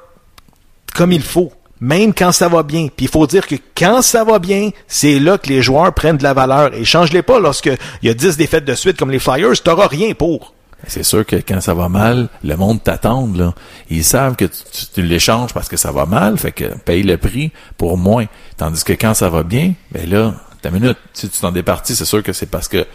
comme 0.94 1.12
il 1.13 1.22
faut, 1.22 1.51
même 1.80 2.13
quand 2.13 2.34
ça 2.34 2.50
va 2.50 2.63
bien. 2.63 2.88
Puis 2.94 3.06
il 3.06 3.10
faut 3.10 3.27
dire 3.27 3.48
que 3.48 3.56
quand 3.77 4.01
ça 4.01 4.25
va 4.25 4.39
bien, 4.39 4.72
c'est 4.88 5.20
là 5.20 5.38
que 5.38 5.48
les 5.48 5.62
joueurs 5.62 5.94
prennent 5.94 6.18
de 6.18 6.24
la 6.24 6.34
valeur. 6.34 6.74
Et 6.74 6.84
change-les 6.84 7.22
pas 7.22 7.39
lorsque 7.39 7.72
il 8.01 8.08
y 8.08 8.10
a 8.10 8.13
10 8.13 8.36
défaites 8.36 8.65
de 8.65 8.75
suite 8.75 8.98
comme 8.98 9.12
les 9.12 9.20
Flyers, 9.20 9.62
t'auras 9.63 9.88
rien 9.88 10.13
pour. 10.13 10.54
C'est 10.88 11.04
sûr 11.04 11.26
que 11.26 11.36
quand 11.36 11.62
ça 11.62 11.74
va 11.74 11.90
mal, 11.90 12.30
le 12.44 12.56
monde 12.56 12.82
t'attend, 12.84 13.28
là. 13.36 13.54
Ils 13.90 14.04
savent 14.04 14.36
que 14.36 14.46
tu, 14.46 14.60
tu- 14.72 14.86
tu 14.96 15.02
l'échanges 15.02 15.54
parce 15.54 15.68
que 15.68 15.78
ça 15.78 15.92
va 15.92 16.06
mal, 16.06 16.38
fait 16.38 16.52
que 16.54 16.78
paye 16.80 17.04
le 17.04 17.18
prix 17.18 17.52
pour 17.78 17.98
moins. 17.98 18.26
Tandis 18.58 18.84
que 18.84 18.94
quand 18.94 19.14
ça 19.14 19.30
va 19.30 19.44
bien, 19.44 19.74
ben 19.92 20.10
là, 20.10 20.34
ta 20.62 20.72
minute, 20.72 20.98
si 21.14 21.30
tu 21.30 21.40
t'en 21.40 21.52
départis, 21.52 21.96
c'est 21.96 22.06
sûr 22.06 22.24
que 22.24 22.34
c'est 22.34 22.46
parce 22.46 22.68
que 22.68 22.86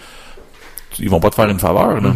ils 0.98 1.10
vont 1.10 1.20
pas 1.20 1.30
te 1.30 1.34
faire 1.34 1.48
une 1.48 1.58
faveur, 1.58 2.00
là. 2.00 2.12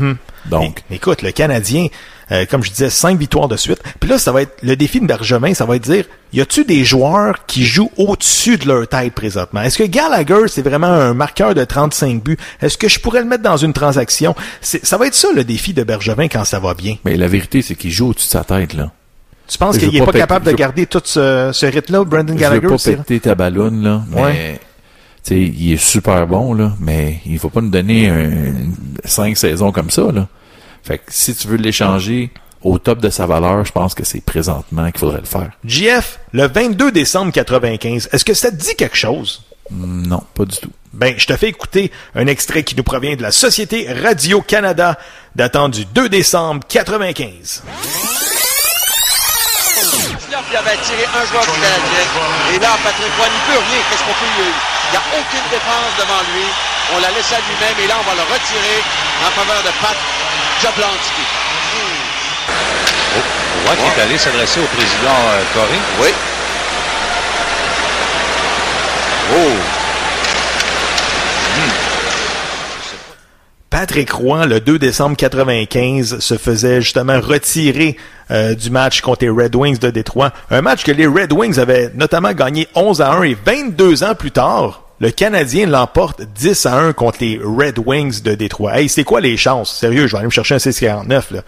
Donc, 0.47 0.83
É- 0.91 0.95
Écoute, 0.97 1.23
le 1.23 1.33
Canadien, 1.33 1.89
euh, 2.33 2.45
comme 2.51 2.63
je 2.65 2.71
disais, 2.71 2.91
cinq 2.91 3.19
victoires 3.19 3.49
de 3.49 3.57
suite. 3.57 3.81
Puis 4.01 4.09
là, 4.11 4.19
ça 4.19 4.33
va 4.33 4.43
être 4.43 4.57
le 4.63 4.77
défi 4.77 5.01
de 5.01 5.07
Bergevin, 5.07 5.55
ça 5.55 5.65
va 5.65 5.77
être 5.77 5.89
de 5.89 5.95
dire, 5.95 6.05
y 6.33 6.41
a-tu 6.41 6.65
des 6.65 6.85
joueurs 6.85 7.47
qui 7.47 7.65
jouent 7.65 7.91
au-dessus 7.97 8.57
de 8.59 8.67
leur 8.69 8.87
tête 8.89 9.15
présentement? 9.15 9.63
Est-ce 9.63 9.79
que 9.79 9.85
Gallagher, 9.85 10.47
c'est 10.49 10.63
vraiment 10.63 10.87
un 10.89 11.15
marqueur 11.15 11.55
de 11.55 11.65
35 11.65 12.23
buts? 12.23 12.37
Est-ce 12.61 12.77
que 12.79 12.89
je 12.89 13.01
pourrais 13.01 13.21
le 13.21 13.27
mettre 13.27 13.43
dans 13.43 13.57
une 13.57 13.73
transaction? 13.73 14.35
Ça 14.61 14.97
va 14.99 15.07
être 15.07 15.15
ça, 15.15 15.29
le 15.35 15.45
défi 15.45 15.73
de 15.73 15.85
Bergevin 15.85 16.29
quand 16.29 16.45
ça 16.45 16.59
va 16.61 16.75
bien. 16.75 16.97
mais 17.05 17.17
la 17.17 17.29
vérité, 17.29 17.63
c'est 17.63 17.75
qu'il 17.75 17.91
joue 17.91 18.09
au-dessus 18.11 18.27
de 18.27 18.33
sa 18.33 18.45
tête, 18.45 18.75
là. 18.75 18.91
Tu 19.47 19.57
penses 19.57 19.79
qu'il 19.79 19.89
veux 19.89 19.97
est 19.97 19.99
pas 20.01 20.05
pas 20.07 20.13
péter- 20.13 20.19
capable 20.21 20.45
de 20.45 20.51
veux- 20.51 20.57
garder 20.57 20.85
tout 20.85 21.01
ce, 21.03 21.51
ce 21.55 21.65
rythme-là, 21.65 22.05
Brandon 22.05 22.29
Je 22.29 22.33
veux 22.33 22.39
Gallagher? 22.61 22.69
pas 22.69 22.77
péter 23.03 23.21
ta 23.21 23.35
ballonne, 23.35 23.83
là, 23.83 24.03
mais, 24.11 24.21
Ouais. 24.23 24.61
tu 25.25 25.35
sais, 25.35 25.41
il 25.41 25.73
est 25.73 25.77
super 25.79 26.27
bon, 26.27 26.53
là, 26.53 26.75
mais 26.79 27.21
il 27.25 27.39
faut 27.39 27.49
pas 27.49 27.63
nous 27.63 27.71
donner 27.71 28.11
un, 28.11 28.53
cinq 29.07 29.39
saisons 29.39 29.73
comme 29.73 29.89
ça, 29.89 30.03
là. 30.13 30.29
Fait 30.83 30.99
que 30.99 31.05
si 31.09 31.35
tu 31.35 31.49
veux 31.49 31.57
l'échanger 31.57 32.31
au 32.63 32.79
top 32.79 33.01
de 33.01 33.11
sa 33.11 33.27
valeur, 33.27 33.65
je 33.65 33.73
pense 33.73 33.95
que 33.95 34.05
c'est 34.05 34.21
présentement 34.21 34.91
qu'il 34.91 35.01
faudrait 35.01 35.21
le 35.21 35.27
faire. 35.27 35.51
JF, 35.65 36.19
le 36.33 36.49
22 36.49 36.91
décembre 36.93 37.33
95, 37.33 38.09
est-ce 38.13 38.25
que 38.25 38.35
ça 38.35 38.51
te 38.51 38.57
dit 38.57 38.75
quelque 38.77 38.97
chose? 38.97 39.43
Non, 39.71 40.23
pas 40.35 40.45
du 40.45 40.57
tout. 40.57 40.71
Ben, 40.93 41.15
je 41.19 41.27
te 41.27 41.37
fais 41.37 41.49
écouter 41.49 41.93
un 42.15 42.27
extrait 42.27 42.63
qui 42.65 42.75
nous 42.75 42.83
provient 42.83 43.15
de 43.15 43.23
la 43.23 43.31
Société 43.31 43.87
Radio-Canada 43.93 44.99
datant 45.37 45.69
du 45.69 45.85
2 45.85 46.09
décembre 46.09 46.63
95. 46.67 47.63
Il 50.51 50.57
avait 50.57 50.81
tiré 50.81 51.05
un 51.05 51.25
joueur 51.29 51.45
du 51.45 51.61
Canadien. 51.61 52.05
Et 52.55 52.59
là, 52.59 52.73
Patrick 52.83 53.13
Roy 53.21 53.29
n'y 53.29 53.41
peut 53.45 53.61
rien. 53.61 53.81
Qu'est-ce 53.91 54.01
qu'on 54.01 54.17
peut 54.17 54.33
lui... 54.41 54.49
Il 54.89 54.97
n'y 54.97 54.97
a 54.97 55.05
aucune 55.21 55.45
défense 55.53 55.93
devant 56.01 56.25
lui. 56.33 56.49
On 56.97 56.99
l'a 57.05 57.13
laissé 57.13 57.37
à 57.37 57.45
lui-même 57.45 57.77
et 57.85 57.87
là, 57.87 58.01
on 58.01 58.07
va 58.09 58.17
le 58.17 58.25
retirer 58.25 58.81
en 59.21 59.31
faveur 59.37 59.61
de 59.61 59.73
Pat 59.85 59.93
Jablonski. 60.63 61.23
Oh, 63.17 63.71
qui 63.77 64.01
est 64.01 64.03
allé 64.03 64.19
s'adresser 64.19 64.61
au 64.61 64.65
président 64.65 65.19
euh, 65.29 65.43
Corée. 65.55 65.81
Oui. 66.01 66.09
Oh! 69.35 69.79
Patrick 73.71 74.11
Roy, 74.11 74.47
le 74.47 74.61
2 74.61 74.79
décembre 74.79 75.15
95, 75.17 76.19
se 76.19 76.39
faisait 76.39 76.81
justement 76.81 77.21
retirer 77.21 77.97
euh, 78.31 78.55
du 78.55 78.71
match 78.71 79.03
contre 79.03 79.25
les 79.25 79.31
Red 79.31 79.55
Wings 79.55 79.79
de 79.79 79.91
Détroit. 79.91 80.33
Un 80.51 80.63
match 80.63 80.83
que 80.83 80.91
les 80.91 81.07
Red 81.07 81.33
Wings 81.33 81.61
avaient 81.61 81.93
notamment 81.95 82.33
gagné 82.33 82.67
11 82.75 83.01
à 83.03 83.13
1 83.13 83.23
et 83.25 83.37
22 83.45 84.03
ans 84.03 84.15
plus 84.15 84.33
tard, 84.33 84.88
le 85.01 85.11
Canadien 85.11 85.67
l'emporte 85.67 86.23
10 86.23 86.67
à 86.67 86.77
1 86.77 86.93
contre 86.93 87.19
les 87.21 87.41
Red 87.43 87.79
Wings 87.85 88.23
de 88.23 88.35
Détroit. 88.35 88.79
Hey, 88.79 88.89
c'est 88.89 89.05
quoi 89.05 89.21
les 89.21 89.37
chances? 89.37 89.75
Sérieux, 89.75 90.07
je 90.07 90.13
vais 90.13 90.19
aller 90.19 90.27
me 90.27 90.33
chercher 90.33 90.57
un 90.57 90.59
649 90.59 91.31
là. 91.31 91.43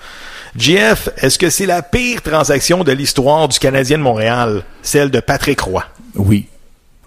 GF, 0.56 1.08
est-ce 1.16 1.38
que 1.38 1.50
c'est 1.50 1.66
la 1.66 1.82
pire 1.82 2.22
transaction 2.22 2.84
de 2.84 2.92
l'histoire 2.92 3.48
du 3.48 3.58
Canadien 3.58 3.98
de 3.98 4.02
Montréal, 4.02 4.64
celle 4.82 5.10
de 5.10 5.20
Patrick 5.20 5.60
Roy? 5.60 5.84
Oui. 6.14 6.46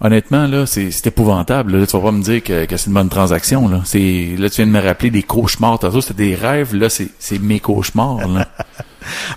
Honnêtement, 0.02 0.48
là, 0.48 0.66
c'est 0.66 0.92
c'est 0.92 1.08
épouvantable. 1.08 1.78
Là, 1.78 1.88
tu 1.88 1.96
vas 1.96 2.04
pas 2.04 2.12
me 2.12 2.22
dire 2.22 2.44
que, 2.44 2.66
que 2.66 2.76
c'est 2.76 2.88
une 2.88 2.94
bonne 2.94 3.10
transaction. 3.10 3.70
Là. 3.70 3.82
C'est, 3.86 4.36
là, 4.38 4.50
tu 4.50 4.58
viens 4.58 4.68
de 4.68 4.72
me 4.72 4.82
rappeler 4.82 5.12
des 5.12 5.24
cauchemars. 5.24 5.80
Tantôt, 5.80 6.02
c'était 6.02 6.26
des 6.26 6.36
rêves. 6.36 6.76
Là, 6.76 6.90
c'est 6.90 7.08
c'est 7.20 7.40
mes 7.40 7.60
cauchemars. 7.60 8.28
Là. 8.28 8.48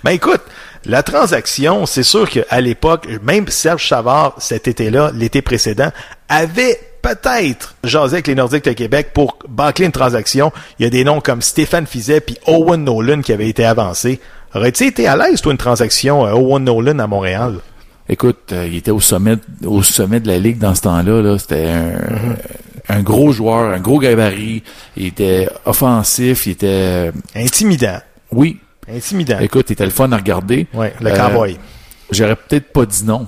Ben 0.01 0.11
écoute, 0.11 0.41
la 0.85 1.03
transaction, 1.03 1.85
c'est 1.85 2.03
sûr 2.03 2.29
qu'à 2.29 2.61
l'époque, 2.61 3.05
même 3.21 3.49
Serge 3.49 3.89
Savard, 3.89 4.35
cet 4.37 4.69
été-là, 4.69 5.11
l'été 5.13 5.41
précédent, 5.41 5.91
avait 6.29 6.79
peut-être 7.01 7.75
jasé 7.83 8.15
avec 8.15 8.27
les 8.27 8.35
Nordiques 8.35 8.65
de 8.65 8.71
Québec 8.73 9.09
pour 9.13 9.37
bâcler 9.47 9.85
une 9.85 9.91
transaction. 9.91 10.51
Il 10.79 10.83
y 10.83 10.85
a 10.85 10.89
des 10.89 11.03
noms 11.03 11.21
comme 11.21 11.41
Stéphane 11.41 11.85
Fizet 11.87 12.21
puis 12.21 12.37
Owen 12.47 12.83
Nolan 12.83 13.21
qui 13.21 13.33
avaient 13.33 13.49
été 13.49 13.65
avancés. 13.65 14.19
Aurais-tu 14.55 14.85
été 14.85 15.07
à 15.07 15.15
l'aise, 15.17 15.41
toi, 15.41 15.51
une 15.51 15.57
transaction 15.57 16.25
euh, 16.25 16.31
Owen 16.33 16.63
Nolan 16.63 16.99
à 16.99 17.07
Montréal? 17.07 17.59
Écoute, 18.09 18.51
euh, 18.53 18.65
il 18.67 18.75
était 18.77 18.91
au 18.91 19.01
sommet, 19.01 19.35
au 19.65 19.83
sommet 19.83 20.19
de 20.19 20.27
la 20.27 20.37
ligue 20.39 20.57
dans 20.59 20.73
ce 20.75 20.81
temps-là. 20.81 21.21
Là. 21.21 21.37
C'était 21.37 21.67
un, 21.69 22.95
un 22.95 23.01
gros 23.01 23.31
joueur, 23.33 23.73
un 23.73 23.79
gros 23.79 23.99
gabarit. 23.99 24.63
Il 24.95 25.07
était 25.07 25.49
offensif, 25.65 26.45
il 26.47 26.51
était, 26.51 26.67
euh, 26.67 27.11
Intimidant. 27.35 27.99
oui. 28.31 28.59
Intimidant. 28.89 29.39
Écoute, 29.39 29.65
il 29.69 29.73
était 29.73 29.83
le 29.83 29.91
fun 29.91 30.09
à 30.13 30.15
regarder. 30.15 30.65
Ouais, 30.73 30.93
le 31.01 31.11
Euh, 31.11 31.15
cowboy. 31.17 31.57
J'aurais 32.09 32.37
peut-être 32.37 32.71
pas 32.71 32.85
dit 32.85 33.03
non. 33.03 33.27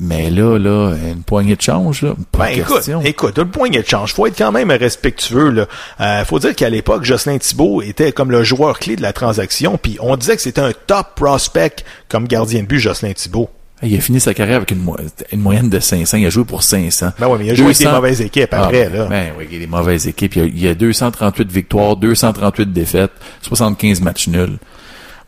Mais 0.00 0.30
là, 0.30 0.58
là, 0.58 0.94
une 1.12 1.22
poignée 1.24 1.56
de 1.56 1.60
change, 1.60 2.02
là, 2.02 2.14
pas 2.30 2.46
Ben 2.46 2.54
de 2.56 2.60
écoute, 2.60 2.76
question. 2.76 3.00
écoute, 3.02 3.36
le 3.38 3.46
poignet 3.46 3.82
de 3.82 3.88
change. 3.88 4.14
Faut 4.14 4.26
être 4.28 4.38
quand 4.38 4.52
même 4.52 4.70
respectueux. 4.70 5.50
Là. 5.50 5.66
Euh, 6.00 6.24
faut 6.24 6.38
dire 6.38 6.54
qu'à 6.54 6.70
l'époque, 6.70 7.04
Jocelyn 7.04 7.38
Thibault 7.38 7.82
était 7.82 8.12
comme 8.12 8.30
le 8.30 8.44
joueur 8.44 8.78
clé 8.78 8.94
de 8.94 9.02
la 9.02 9.12
transaction. 9.12 9.76
Puis 9.76 9.96
on 10.00 10.16
disait 10.16 10.36
que 10.36 10.42
c'était 10.42 10.60
un 10.60 10.72
top 10.86 11.08
prospect 11.16 11.84
comme 12.08 12.28
gardien 12.28 12.62
de 12.62 12.66
but, 12.68 12.78
Jocelyn 12.78 13.12
Thibault. 13.12 13.50
Il 13.82 13.96
a 13.96 14.00
fini 14.00 14.18
sa 14.20 14.34
carrière 14.34 14.56
avec 14.56 14.70
une, 14.72 14.80
mo- 14.82 14.96
une 15.32 15.40
moyenne 15.40 15.68
de 15.70 15.78
500. 15.80 16.16
Il 16.18 16.26
a 16.26 16.30
joué 16.30 16.44
pour 16.44 16.62
500. 16.62 17.12
Ben 17.18 17.26
ouais, 17.28 17.38
mais 17.38 17.46
il 17.46 17.50
a 17.50 17.54
joué 17.54 17.64
avec 17.66 17.78
des 17.78 17.84
200 17.84 17.96
mauvaises 17.96 18.20
équipes 18.20 18.48
Ah, 18.52 18.64
après. 18.66 18.88
ben, 18.88 18.98
là. 19.00 19.04
Ben 19.06 19.32
oui, 19.38 19.46
il 19.48 19.54
y 19.54 19.56
a 19.56 19.60
des 19.60 19.66
mauvaises 19.68 20.06
équipes. 20.06 20.36
Il 20.36 20.42
y 20.42 20.44
a, 20.44 20.46
il 20.48 20.62
y 20.64 20.68
a 20.68 20.74
238 20.74 21.50
victoires, 21.50 21.96
238 21.96 22.72
défaites, 22.72 23.12
75 23.42 24.00
matchs 24.00 24.28
nuls. 24.28 24.58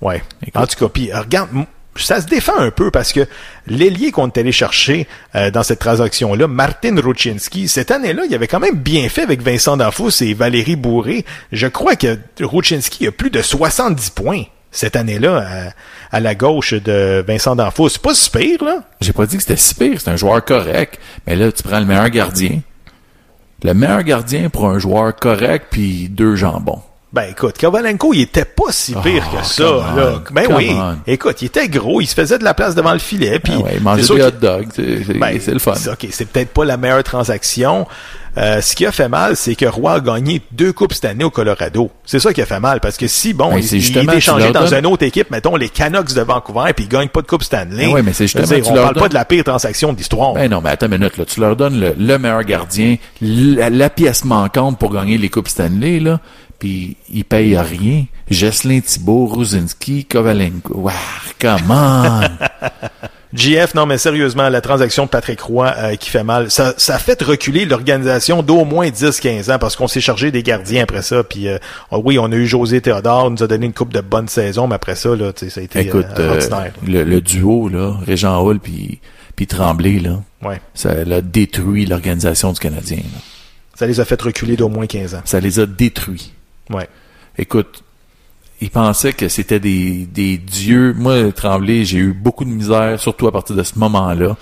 Ouais. 0.01 0.23
Écoute. 0.47 0.57
En 0.63 0.67
tout 0.67 0.79
cas, 0.85 0.89
puis 0.93 1.13
regarde, 1.13 1.49
ça 1.97 2.21
se 2.21 2.27
défend 2.27 2.57
un 2.57 2.71
peu 2.71 2.91
parce 2.91 3.13
que 3.13 3.27
l'ailier 3.67 4.13
qu'on 4.13 4.29
est 4.29 4.39
allé 4.39 4.53
chercher 4.53 5.07
euh, 5.35 5.51
dans 5.51 5.63
cette 5.63 5.81
transaction-là, 5.81 6.47
Martin 6.47 6.97
Ruchinski, 7.01 7.69
cette 7.69 7.91
année-là, 7.91 8.23
il 8.29 8.35
avait 8.35 8.47
quand 8.47 8.61
même 8.61 8.77
bien 8.77 9.09
fait 9.09 9.23
avec 9.23 9.43
Vincent 9.43 9.77
D'Anfous 9.77 10.23
et 10.23 10.35
Valérie 10.35 10.77
Bourré. 10.77 11.25
Je 11.53 11.67
crois 11.67 11.97
que 11.97 12.19
Ruchinski 12.41 13.07
a 13.07 13.13
plus 13.13 13.31
de 13.31 13.43
70 13.43 14.11
points 14.11 14.45
cette 14.71 14.95
année-là 14.95 15.73
à, 16.11 16.17
à 16.17 16.21
la 16.21 16.35
gauche 16.35 16.75
de 16.75 17.25
Vincent 17.27 17.57
D'Anfous. 17.57 17.89
C'est 17.89 18.03
pas 18.03 18.15
si 18.15 18.31
pire, 18.31 18.63
là? 18.65 18.85
J'ai 19.01 19.13
pas 19.13 19.27
dit 19.27 19.37
que 19.37 19.43
c'était 19.43 19.57
si 19.57 19.75
c'est 19.75 20.09
un 20.09 20.17
joueur 20.17 20.45
correct. 20.45 20.99
Mais 21.27 21.35
là, 21.37 21.51
tu 21.51 21.63
prends 21.63 21.81
le 21.81 21.87
meilleur 21.87 22.11
gardien. 22.11 22.61
Le 23.63 23.75
meilleur 23.75 24.03
gardien 24.05 24.49
pour 24.49 24.67
un 24.67 24.79
joueur 24.79 25.15
correct, 25.17 25.67
puis 25.71 26.09
deux 26.09 26.37
jambons. 26.37 26.83
Ben 27.13 27.25
écoute, 27.31 27.57
Kovalenko, 27.61 28.15
il 28.15 28.21
était 28.21 28.45
pas 28.45 28.71
si 28.71 28.95
pire 28.95 29.25
Oh, 29.33 29.37
que 29.39 29.45
ça. 29.45 29.65
Là. 29.65 30.23
Ben 30.31 30.45
oui. 30.55 30.71
on. 30.73 30.95
Écoute, 31.09 31.43
il 31.43 31.47
était 31.47 31.69
gros, 31.69 32.01
il 32.01 32.07
se 32.07 32.15
faisait 32.15 32.39
de 32.39 32.45
la 32.45 32.55
place 32.55 32.77
devant 32.77 32.93
le 32.93 33.01
filet. 33.01 33.41
Puis 33.41 33.53
Ah 33.57 33.63
ouais, 33.63 33.73
il 33.79 33.83
mangeait 33.83 34.15
des 34.15 34.23
hot 34.23 34.31
dogs, 34.41 34.69
c'est 34.73 35.19
Ben, 35.19 35.37
c'est 35.41 35.53
le 35.53 35.59
fun. 35.59 35.73
OK, 35.73 36.07
c'est 36.13 36.27
peut-être 36.29 36.51
pas 36.51 36.65
la 36.65 36.77
meilleure 36.77 37.03
transaction. 37.03 37.89
Euh, 38.39 38.61
ce 38.61 38.77
qui 38.77 38.87
a 38.87 38.93
fait 38.93 39.09
mal, 39.09 39.35
c'est 39.35 39.57
que 39.57 39.67
Roy 39.67 39.93
a 39.95 39.99
gagné 39.99 40.41
deux 40.53 40.73
coupes 40.73 40.93
cette 40.93 41.07
année 41.07 41.25
au 41.25 41.31
Colorado. 41.31 41.91
C'est 42.05 42.21
ça 42.21 42.33
qui 42.33 42.41
a 42.43 42.47
fait 42.47 42.61
mal, 42.61 42.79
parce 42.79 42.97
que 42.97 43.09
si, 43.09 43.33
bon, 43.35 43.51
Ben, 43.55 43.59
il, 43.59 43.75
il 43.75 43.99
est 44.09 44.15
échangé 44.15 44.53
dans 44.53 44.73
une 44.73 44.87
autre 44.87 45.03
équipe, 45.05 45.33
mettons 45.33 45.57
les 45.57 45.69
Canucks 45.69 46.15
de 46.15 46.21
Vancouver, 46.21 46.73
puis 46.77 46.85
il 46.85 46.89
gagne 46.89 47.09
pas 47.09 47.23
de 47.23 47.27
coupe 47.27 47.43
Stanley. 47.43 47.87
Ben 47.87 47.93
ouais, 47.93 48.03
mais 48.03 48.13
c'est 48.13 48.27
justement, 48.29 48.47
dire, 48.47 48.63
tu 48.63 48.71
on 48.71 48.75
leur 48.77 48.85
parle 48.85 48.95
pas 49.01 49.09
de 49.09 49.15
la 49.15 49.25
pire 49.25 49.43
transaction 49.43 49.93
de 49.93 49.99
l'histoire. 49.99 50.35
Ben 50.35 50.49
non, 50.49 50.61
mais 50.61 50.71
attends 50.71 50.87
une 50.87 50.99
minute, 50.99 51.17
là. 51.17 51.25
Tu 51.25 51.41
leur 51.41 51.57
donnes 51.57 51.81
le, 51.81 51.93
le 51.99 52.19
meilleur 52.19 52.45
gardien, 52.45 52.99
la, 53.21 53.69
la 53.69 53.91
pièce 53.91 54.25
manquante 54.25 54.79
pour 54.79 54.93
gagner 54.95 55.19
les 55.19 55.29
Coupes 55.29 55.49
Stanley, 55.49 55.99
là, 55.99 56.21
puis 56.61 56.97
ils 57.13 57.25
payent 57.25 57.59
rien. 57.59 58.05
Jocelyn 58.31 58.79
Thibault, 58.81 59.27
Ruzinski, 59.27 60.05
Kovalenko. 60.05 60.75
Wow, 60.75 60.93
come 61.41 61.71
on! 61.71 62.21
GF, 63.33 63.75
non, 63.75 63.87
mais 63.87 63.97
sérieusement, 63.97 64.49
la 64.49 64.61
transaction 64.61 65.05
de 65.05 65.09
Patrick 65.09 65.41
Roy 65.41 65.73
euh, 65.79 65.95
qui 65.95 66.11
fait 66.11 66.25
mal, 66.25 66.51
ça, 66.51 66.75
ça 66.77 66.97
a 66.97 66.99
fait 66.99 67.23
reculer 67.23 67.65
l'organisation 67.65 68.43
d'au 68.43 68.65
moins 68.65 68.89
10-15 68.89 69.53
ans 69.55 69.59
parce 69.61 69.77
qu'on 69.77 69.87
s'est 69.87 70.01
chargé 70.01 70.33
des 70.33 70.43
gardiens 70.43 70.83
après 70.83 71.03
ça. 71.03 71.23
Puis 71.23 71.47
euh, 71.47 71.59
oh 71.93 72.03
oui, 72.05 72.19
on 72.19 72.25
a 72.33 72.35
eu 72.35 72.47
José 72.47 72.81
Théodore, 72.81 73.29
il 73.29 73.35
nous 73.35 73.43
a 73.45 73.47
donné 73.47 73.67
une 73.67 73.73
coupe 73.73 73.93
de 73.93 74.01
bonnes 74.01 74.27
saisons, 74.27 74.67
mais 74.67 74.75
après 74.75 74.97
ça, 74.97 75.15
là, 75.15 75.31
ça 75.37 75.61
a 75.61 75.63
été 75.63 75.79
Écoute, 75.79 76.07
euh, 76.19 76.41
euh, 76.53 76.69
le, 76.85 77.05
le 77.05 77.21
duo, 77.21 77.69
là, 77.69 77.95
Régent 78.05 78.37
Hall 78.43 78.59
puis 78.59 78.99
puis 79.37 79.47
Tremblay, 79.47 80.01
là, 80.01 80.21
Ouais. 80.43 80.61
ça 80.75 80.91
a 80.91 81.21
détruit 81.21 81.87
l'organisation 81.87 82.53
du 82.53 82.59
Canadien. 82.59 82.97
là. 82.99 83.21
Ça 83.75 83.87
les 83.87 84.01
a 84.01 84.05
fait 84.05 84.21
reculer 84.21 84.57
d'au 84.57 84.69
moins 84.69 84.87
15 84.87 85.15
ans. 85.15 85.23
Ça 85.25 85.39
les 85.39 85.61
a 85.61 85.67
détruits. 85.67 86.33
Ouais. 86.71 86.89
Écoute, 87.39 87.83
ils 88.61 88.71
pensaient 88.71 89.13
que 89.13 89.29
c'était 89.29 89.61
des, 89.61 90.07
des 90.07 90.37
dieux. 90.39 90.95
Moi, 90.97 91.33
Tremblay, 91.33 91.85
j'ai 91.85 91.99
eu 91.99 92.13
beaucoup 92.13 92.45
de 92.45 92.51
misère, 92.51 93.01
surtout 93.01 93.27
à 93.27 93.33
partir 93.33 93.57
de 93.57 93.63
ce 93.63 93.79
moment-là. 93.79 94.37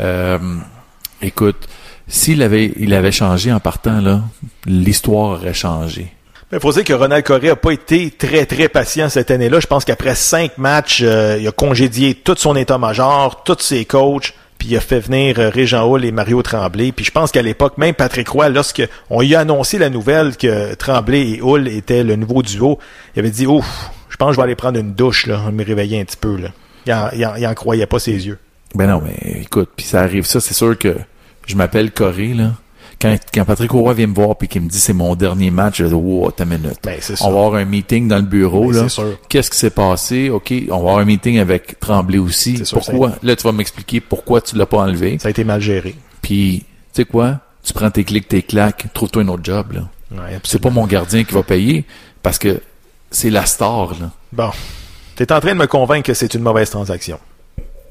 Euh, 0.00 0.38
écoute, 1.20 1.68
s'il 2.06 2.42
avait, 2.42 2.72
il 2.78 2.94
avait 2.94 3.12
changé 3.12 3.52
en 3.52 3.60
partant, 3.60 4.00
là, 4.00 4.22
l'histoire 4.66 5.40
aurait 5.40 5.54
changé. 5.54 6.12
Il 6.52 6.60
faut 6.60 6.70
dire 6.70 6.84
que 6.84 6.92
Ronald 6.92 7.24
Coré 7.24 7.48
a 7.48 7.56
pas 7.56 7.72
été 7.72 8.12
très, 8.12 8.46
très 8.46 8.68
patient 8.68 9.08
cette 9.08 9.32
année-là. 9.32 9.58
Je 9.58 9.66
pense 9.66 9.84
qu'après 9.84 10.14
cinq 10.14 10.56
matchs, 10.56 11.00
euh, 11.02 11.38
il 11.40 11.48
a 11.48 11.52
congédié 11.52 12.14
tout 12.14 12.36
son 12.38 12.54
état-major, 12.54 13.42
tous 13.42 13.58
ses 13.60 13.84
coachs, 13.86 14.34
puis 14.64 14.72
il 14.72 14.76
a 14.78 14.80
fait 14.80 15.00
venir 15.00 15.38
euh, 15.38 15.50
Régent 15.50 15.86
Hall 15.86 16.04
et 16.06 16.10
Mario 16.12 16.40
Tremblay. 16.42 16.90
Puis 16.92 17.04
je 17.04 17.10
pense 17.10 17.30
qu'à 17.30 17.42
l'époque, 17.42 17.76
même 17.76 17.94
Patrick 17.94 18.26
Roy, 18.28 18.48
lorsque 18.48 18.82
on 19.10 19.20
lui 19.20 19.34
a 19.34 19.40
annoncé 19.40 19.76
la 19.78 19.90
nouvelle 19.90 20.36
que 20.38 20.72
Tremblay 20.74 21.32
et 21.32 21.40
Hull 21.42 21.68
étaient 21.68 22.02
le 22.02 22.16
nouveau 22.16 22.42
duo, 22.42 22.78
il 23.14 23.18
avait 23.18 23.30
dit, 23.30 23.46
ouf, 23.46 23.90
je 24.08 24.16
pense 24.16 24.28
que 24.28 24.34
je 24.34 24.36
vais 24.38 24.44
aller 24.44 24.54
prendre 24.54 24.78
une 24.80 24.94
douche, 24.94 25.26
là, 25.26 25.50
me 25.52 25.62
réveiller 25.64 26.00
un 26.00 26.04
petit 26.04 26.16
peu. 26.16 26.38
Il 26.86 26.92
en, 26.94 27.10
il 27.14 27.26
en- 27.26 27.36
il 27.36 27.46
en 27.46 27.52
croyait 27.54 27.86
pas 27.86 27.98
ses 27.98 28.26
yeux. 28.26 28.38
Ben 28.74 28.86
non, 28.88 29.02
mais 29.04 29.42
écoute, 29.42 29.68
puis 29.76 29.84
ça 29.84 30.00
arrive 30.00 30.24
ça, 30.24 30.40
c'est 30.40 30.54
sûr 30.54 30.78
que 30.78 30.96
je 31.46 31.56
m'appelle 31.56 31.90
Corée, 31.92 32.32
là. 32.32 32.52
Quand, 33.04 33.18
quand 33.34 33.44
Patrick 33.44 33.70
Roy 33.70 33.92
vient 33.92 34.06
me 34.06 34.14
voir 34.14 34.34
puis 34.34 34.48
qu'il 34.48 34.62
me 34.62 34.68
dit 34.70 34.78
c'est 34.78 34.94
mon 34.94 35.14
dernier 35.14 35.50
match, 35.50 35.76
je 35.76 35.84
dis 35.84 35.92
wow, 35.92 36.30
ta 36.30 36.46
minute. 36.46 36.78
Ben, 36.82 36.98
on 37.20 37.30
va 37.32 37.38
avoir 37.44 37.54
un 37.56 37.66
meeting 37.66 38.08
dans 38.08 38.16
le 38.16 38.22
bureau, 38.22 38.72
Ben, 38.72 38.86
là. 38.86 39.04
Qu'est-ce 39.28 39.50
qui 39.50 39.58
s'est 39.58 39.68
passé? 39.68 40.30
OK, 40.30 40.54
on 40.70 40.76
va 40.76 40.76
avoir 40.76 40.98
un 40.98 41.04
meeting 41.04 41.38
avec 41.38 41.78
Tremblay 41.80 42.16
aussi. 42.16 42.64
Sûr, 42.64 42.78
pourquoi? 42.78 43.12
Là, 43.22 43.36
tu 43.36 43.42
vas 43.42 43.52
m'expliquer 43.52 44.00
pourquoi 44.00 44.40
tu 44.40 44.56
l'as 44.56 44.64
pas 44.64 44.78
enlevé. 44.78 45.18
Ça 45.18 45.28
a 45.28 45.30
été 45.32 45.44
mal 45.44 45.60
géré. 45.60 45.94
Puis, 46.22 46.64
tu 46.94 47.02
sais 47.02 47.04
quoi? 47.04 47.40
Tu 47.62 47.74
prends 47.74 47.90
tes 47.90 48.04
clics, 48.04 48.26
tes 48.26 48.40
claques, 48.40 48.86
trouve-toi 48.94 49.20
un 49.22 49.28
autre 49.28 49.44
job, 49.44 49.72
là. 49.72 49.80
Ouais, 50.10 50.38
C'est 50.42 50.58
pas 50.58 50.70
mon 50.70 50.86
gardien 50.86 51.24
qui 51.24 51.34
va 51.34 51.42
payer 51.42 51.84
parce 52.22 52.38
que 52.38 52.62
c'est 53.10 53.28
la 53.28 53.44
star, 53.44 53.90
là. 54.00 54.12
Bon. 54.32 54.48
T'es 55.14 55.30
en 55.30 55.40
train 55.40 55.52
de 55.52 55.58
me 55.58 55.66
convaincre 55.66 56.06
que 56.06 56.14
c'est 56.14 56.32
une 56.32 56.42
mauvaise 56.42 56.70
transaction. 56.70 57.18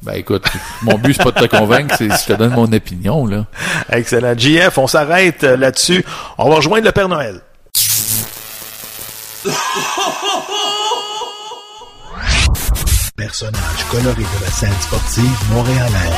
Ben 0.04 0.14
écoute, 0.16 0.46
mon 0.82 0.98
but 0.98 1.16
c'est 1.16 1.24
pas 1.24 1.32
de 1.32 1.48
te 1.48 1.56
convaincre, 1.58 1.96
c'est 1.98 2.10
je 2.10 2.26
te 2.26 2.34
donne 2.34 2.54
mon 2.54 2.72
opinion, 2.72 3.26
là. 3.26 3.46
Excellent. 3.90 4.34
JF, 4.38 4.78
on 4.78 4.88
s'arrête 4.88 5.44
euh, 5.46 5.56
là-dessus. 5.56 6.04
On 6.38 6.50
va 6.50 6.56
rejoindre 6.58 6.86
le 6.86 6.92
Père 6.92 7.08
Noël. 7.08 7.42
Personnage 13.16 13.86
coloré 13.90 14.24
de 14.24 14.46
la 14.46 14.52
scène 14.52 14.74
sportive 14.82 15.40
montréalaise. 15.52 16.14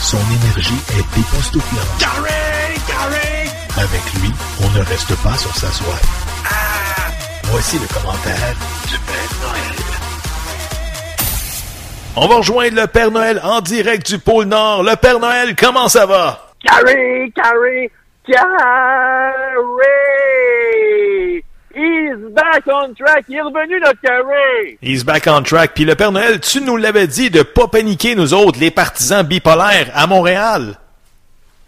Son 0.00 0.18
énergie 0.18 0.80
est 0.96 1.18
époustouflante. 1.20 1.98
Carré! 1.98 2.74
Carré! 2.86 3.50
Avec 3.76 4.14
lui, 4.14 4.30
on 4.62 4.70
ne 4.78 4.84
reste 4.84 5.14
pas 5.22 5.36
sur 5.36 5.54
sa 5.56 5.70
soif. 5.72 6.02
Voici 7.44 7.78
le 7.78 7.86
commentaire 7.86 8.54
du 8.88 8.98
Père 8.98 9.48
Noël. 9.48 9.89
On 12.16 12.26
va 12.26 12.36
rejoindre 12.38 12.74
le 12.74 12.86
Père 12.88 13.12
Noël 13.12 13.40
en 13.44 13.60
direct 13.60 14.04
du 14.10 14.18
pôle 14.18 14.46
Nord. 14.46 14.82
Le 14.82 14.96
Père 14.96 15.20
Noël, 15.20 15.54
comment 15.54 15.88
ça 15.88 16.06
va? 16.06 16.50
Carré, 16.64 17.32
carré, 17.36 17.90
carré! 18.26 18.50
He's 21.72 22.16
back 22.32 22.64
on 22.66 22.92
track. 22.94 23.24
Il 23.28 23.36
est 23.36 23.40
revenu, 23.40 23.78
notre 23.78 24.00
carré! 24.00 24.76
He's 24.82 25.04
back 25.04 25.28
on 25.28 25.42
track. 25.42 25.72
Puis 25.74 25.84
le 25.84 25.94
Père 25.94 26.10
Noël, 26.10 26.40
tu 26.40 26.60
nous 26.60 26.76
l'avais 26.76 27.06
dit 27.06 27.30
de 27.30 27.42
pas 27.42 27.68
paniquer, 27.68 28.16
nous 28.16 28.34
autres, 28.34 28.58
les 28.58 28.72
partisans 28.72 29.24
bipolaires 29.24 29.90
à 29.94 30.08
Montréal. 30.08 30.74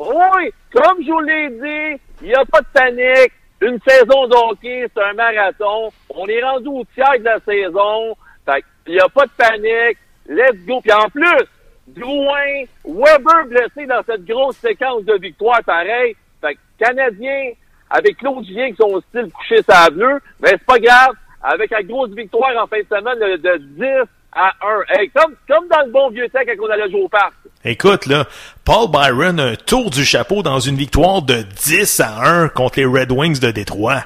Oui, 0.00 0.50
comme 0.72 0.98
je 1.06 1.10
vous 1.12 1.20
l'ai 1.20 1.50
dit, 1.50 2.00
il 2.20 2.28
n'y 2.28 2.34
a 2.34 2.44
pas 2.50 2.60
de 2.60 2.66
panique. 2.74 3.32
Une 3.60 3.78
saison 3.86 4.26
d'hockey, 4.26 4.90
c'est 4.92 5.02
un 5.02 5.12
marathon. 5.12 5.92
On 6.10 6.26
est 6.26 6.42
rendu 6.42 6.66
au 6.66 6.84
tiers 6.94 7.16
de 7.20 7.24
la 7.24 7.38
saison. 7.46 8.16
Fait 8.44 8.64
il 8.88 8.94
n'y 8.94 9.00
a 9.00 9.08
pas 9.08 9.24
de 9.24 9.30
panique. 9.38 9.98
Let's 10.32 10.64
go. 10.66 10.80
Puis 10.80 10.92
en 10.92 11.08
plus, 11.08 11.46
Drouin, 11.88 12.64
Weber 12.84 13.46
blessé 13.46 13.86
dans 13.86 14.02
cette 14.06 14.24
grosse 14.24 14.56
séquence 14.56 15.04
de 15.04 15.18
victoires 15.20 15.62
pareil. 15.64 16.16
Fait 16.40 16.54
que 16.54 16.60
Canadien, 16.78 17.52
avec 17.90 18.16
Claude 18.16 18.44
Julien 18.46 18.70
qui 18.70 18.76
sont 18.76 19.00
style 19.08 19.30
couché 19.32 19.62
sa 19.68 19.90
bleue, 19.90 20.20
mais 20.40 20.50
c'est 20.50 20.66
pas 20.66 20.78
grave. 20.78 21.14
Avec 21.42 21.70
la 21.70 21.82
grosse 21.82 22.10
victoire 22.10 22.50
en 22.62 22.66
fin 22.68 22.78
de 22.78 22.86
semaine 22.86 23.18
de, 23.18 23.36
de 23.36 23.58
10 23.58 23.84
à 24.32 24.52
1. 24.62 25.00
Hey, 25.00 25.10
comme, 25.10 25.34
comme 25.48 25.66
dans 25.68 25.84
le 25.84 25.90
bon 25.90 26.10
vieux 26.10 26.28
temps 26.28 26.40
quand 26.46 26.64
on 26.64 26.70
allait 26.70 26.90
jouer 26.90 27.02
au 27.02 27.08
parc. 27.08 27.34
Écoute, 27.64 28.06
là, 28.06 28.24
Paul 28.64 28.90
Byron 28.90 29.40
un 29.40 29.56
tour 29.56 29.90
du 29.90 30.04
chapeau 30.04 30.42
dans 30.42 30.60
une 30.60 30.76
victoire 30.76 31.22
de 31.22 31.42
10 31.42 32.00
à 32.00 32.28
1 32.28 32.48
contre 32.48 32.78
les 32.78 32.86
Red 32.86 33.10
Wings 33.10 33.40
de 33.40 33.50
Détroit. 33.50 34.04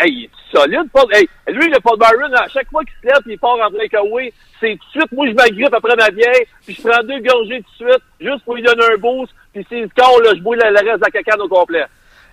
Hey, 0.00 0.12
il 0.12 0.24
est 0.24 0.30
solide, 0.58 0.88
Paul. 0.92 1.04
Hey, 1.12 1.28
lui, 1.48 1.68
le 1.68 1.78
Paul 1.80 1.98
Byron, 1.98 2.34
à 2.34 2.48
chaque 2.48 2.70
fois 2.70 2.82
qu'il 2.84 2.94
se 3.02 3.06
lève 3.06 3.22
il 3.26 3.38
part 3.38 3.58
en 3.60 3.70
breakaway, 3.70 4.32
c'est 4.58 4.78
tout 4.78 4.98
de 4.98 5.00
suite, 5.00 5.12
moi, 5.12 5.26
je 5.28 5.34
m'agrippe 5.34 5.74
après 5.74 5.96
ma 5.96 6.08
vieille, 6.08 6.46
puis 6.64 6.74
je 6.74 6.88
prends 6.88 7.02
deux 7.02 7.20
gorgées 7.20 7.62
tout 7.62 7.84
de 7.84 7.90
suite, 7.90 8.02
juste 8.20 8.44
pour 8.44 8.54
lui 8.54 8.62
donner 8.62 8.84
un 8.94 8.96
boost, 8.96 9.32
puis 9.52 9.66
s'il 9.68 9.88
score, 9.90 10.22
là, 10.22 10.30
je 10.34 10.40
bouille 10.40 10.56
le, 10.56 10.64
reste 10.64 11.00
de 11.00 11.04
la 11.04 11.10
cacane 11.10 11.40
au 11.42 11.48
complet. 11.48 11.84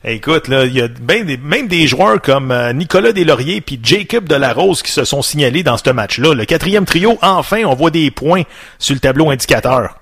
Écoute, 0.06 0.48
là, 0.48 0.64
il 0.66 0.74
y 0.74 0.82
a 0.82 0.88
ben 0.88 1.26
des, 1.26 1.38
même 1.38 1.68
des 1.68 1.88
joueurs 1.88 2.22
comme 2.22 2.52
euh, 2.52 2.72
Nicolas 2.72 3.12
Deslauriers 3.12 3.62
puis 3.62 3.80
Jacob 3.82 4.30
Delarose 4.30 4.84
qui 4.84 4.92
se 4.92 5.04
sont 5.04 5.24
signalés 5.24 5.64
dans 5.64 5.76
ce 5.76 5.90
match-là. 5.90 6.36
Le 6.36 6.46
quatrième 6.46 6.86
trio, 6.86 7.18
enfin, 7.24 7.64
on 7.66 7.74
voit 7.74 7.90
des 7.90 8.12
points 8.12 8.44
sur 8.78 8.94
le 8.94 9.00
tableau 9.00 9.32
indicateur. 9.32 9.96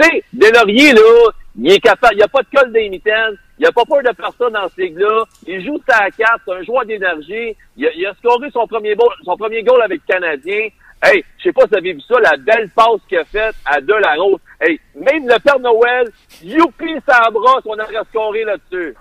Tu 0.00 0.06
sais, 0.06 0.22
Deslauriers, 0.32 0.92
là, 0.92 1.30
il 1.58 1.72
est 1.72 1.80
capable, 1.80 2.14
il 2.14 2.18
n'y 2.18 2.22
a 2.22 2.28
pas 2.28 2.42
de 2.42 2.56
colle 2.56 2.72
d'inmitance, 2.72 3.34
il 3.58 3.62
n'a 3.64 3.72
pas 3.72 3.84
peur 3.84 4.02
de 4.02 4.14
personne 4.16 4.52
dans 4.52 4.68
ce 4.74 4.80
ligue-là, 4.80 5.24
il 5.46 5.64
joue 5.64 5.78
sa 5.88 6.10
carte, 6.10 6.40
c'est 6.46 6.54
un 6.54 6.62
joueur 6.62 6.84
d'énergie, 6.84 7.56
il 7.76 7.86
a, 7.86 7.90
il 7.96 8.06
a 8.06 8.14
scoré 8.14 8.48
son 8.52 8.66
premier, 8.66 8.94
goal, 8.94 9.08
son 9.24 9.36
premier 9.36 9.62
goal 9.62 9.80
avec 9.82 10.00
le 10.06 10.12
Canadien. 10.14 10.68
Hey, 11.02 11.22
je 11.38 11.44
sais 11.44 11.52
pas 11.52 11.62
si 11.62 11.68
vous 11.72 11.76
avez 11.76 11.92
vu 11.92 12.00
ça, 12.08 12.14
la 12.20 12.36
belle 12.38 12.70
passe 12.74 13.00
qu'il 13.08 13.18
a 13.18 13.24
faite 13.24 13.54
à 13.66 13.80
Delarose. 13.82 14.38
Hey, 14.60 14.80
même 14.94 15.26
le 15.28 15.38
Père 15.40 15.58
Noël, 15.60 16.08
youpi 16.42 16.94
sa 17.06 17.30
brosse, 17.30 17.62
on 17.66 17.74
aurait 17.74 18.04
scoré 18.10 18.44
là-dessus. 18.44 18.94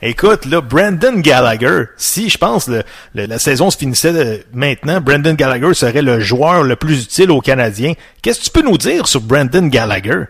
Écoute, 0.00 0.44
là, 0.46 0.60
Brandon 0.60 1.18
Gallagher, 1.18 1.84
si 1.96 2.28
je 2.28 2.38
pense 2.38 2.68
le, 2.68 2.82
le- 3.14 3.26
la 3.26 3.38
saison 3.38 3.70
se 3.70 3.78
finissait 3.78 4.12
euh, 4.14 4.38
maintenant, 4.52 5.00
Brandon 5.00 5.34
Gallagher 5.34 5.74
serait 5.74 6.02
le 6.02 6.20
joueur 6.20 6.62
le 6.62 6.76
plus 6.76 7.04
utile 7.04 7.30
aux 7.32 7.40
Canadiens. 7.40 7.94
Qu'est-ce 8.22 8.38
que 8.40 8.44
tu 8.44 8.50
peux 8.50 8.68
nous 8.68 8.78
dire 8.78 9.06
sur 9.08 9.20
Brandon 9.20 9.66
Gallagher? 9.66 10.24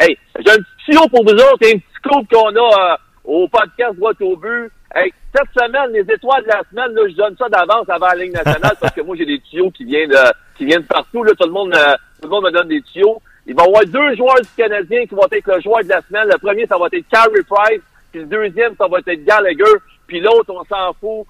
Hey, 0.00 0.16
j'ai 0.44 0.50
un 0.52 0.56
petit 0.56 0.84
tuyau 0.86 1.08
pour 1.08 1.24
vous 1.24 1.32
autres, 1.32 1.64
un 1.64 1.78
petit 1.78 1.82
couple 2.02 2.34
qu'on 2.34 2.54
a 2.54 2.92
euh, 2.92 2.96
au 3.24 3.48
podcast 3.48 3.96
Droit 3.96 4.12
au 4.20 4.36
but. 4.36 4.70
Hey, 4.94 5.12
cette 5.34 5.48
semaine, 5.54 5.92
les 5.92 6.12
étoiles 6.12 6.42
de 6.44 6.48
la 6.48 6.62
semaine, 6.70 6.94
là, 6.94 7.02
je 7.08 7.14
donne 7.14 7.36
ça 7.36 7.48
d'avance 7.48 7.88
avant 7.88 8.06
la 8.06 8.14
Ligue 8.14 8.32
nationale 8.32 8.76
parce 8.80 8.94
que 8.94 9.02
moi, 9.02 9.16
j'ai 9.16 9.26
des 9.26 9.40
tuyaux 9.40 9.70
qui 9.70 9.84
viennent 9.84 10.10
de, 10.10 10.16
qui 10.56 10.64
viennent 10.64 10.84
partout. 10.84 11.22
Là, 11.22 11.32
tout 11.38 11.46
le 11.46 11.52
monde, 11.52 11.74
euh, 11.74 11.94
tout 12.20 12.28
le 12.28 12.30
monde 12.30 12.44
me 12.44 12.50
donne 12.50 12.68
des 12.68 12.82
tuyaux. 12.82 13.20
Il 13.46 13.54
va 13.54 13.64
y 13.64 13.66
avoir 13.66 13.84
deux 13.84 14.16
joueurs 14.16 14.40
du 14.40 14.48
Canadien 14.56 15.06
qui 15.06 15.14
vont 15.14 15.26
être 15.30 15.46
le 15.46 15.60
joueur 15.60 15.82
de 15.82 15.88
la 15.88 16.02
semaine. 16.02 16.28
Le 16.30 16.38
premier, 16.38 16.66
ça 16.66 16.76
va 16.78 16.86
être 16.92 17.08
Carey 17.10 17.42
Price. 17.48 17.82
Puis 18.10 18.20
le 18.20 18.26
deuxième, 18.26 18.74
ça 18.76 18.86
va 18.88 18.98
être 18.98 19.24
Gallagher. 19.24 19.64
Puis 20.06 20.20
l'autre, 20.20 20.50
on 20.54 20.64
s'en 20.64 20.92
fout. 20.94 21.26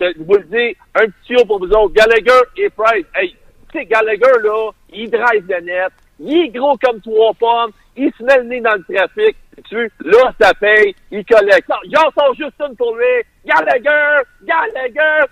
Je 0.00 0.22
vous 0.22 0.34
le 0.34 0.44
dis, 0.44 0.76
un 0.94 1.06
petit 1.06 1.26
tuyau 1.26 1.44
pour 1.44 1.58
vous 1.58 1.70
autres. 1.70 1.94
Gallagher 1.94 2.40
et 2.56 2.70
Price. 2.70 3.06
Hey, 3.14 3.36
tu 3.72 3.78
sais, 3.78 3.86
Gallagher, 3.86 4.42
là, 4.42 4.70
il 4.92 5.10
drive 5.10 5.44
le 5.48 5.60
net. 5.60 5.92
Il 6.20 6.36
est 6.46 6.48
gros 6.48 6.76
comme 6.82 7.00
trois 7.00 7.32
pommes. 7.34 7.70
Il 7.96 8.10
se 8.18 8.22
met 8.24 8.36
le 8.38 8.44
nez 8.44 8.60
dans 8.60 8.74
le 8.74 8.84
trafic. 8.94 9.36
Tu 9.68 9.90
là, 10.04 10.32
ça 10.40 10.52
paye. 10.54 10.94
Il 11.10 11.24
collecte. 11.24 11.68
Non, 11.68 11.76
J'en 11.92 12.10
sors 12.18 12.34
juste 12.34 12.54
une 12.60 12.76
pour 12.76 12.94
lui. 12.96 13.04
Gallagher! 13.46 14.22
Gallagher! 14.46 15.26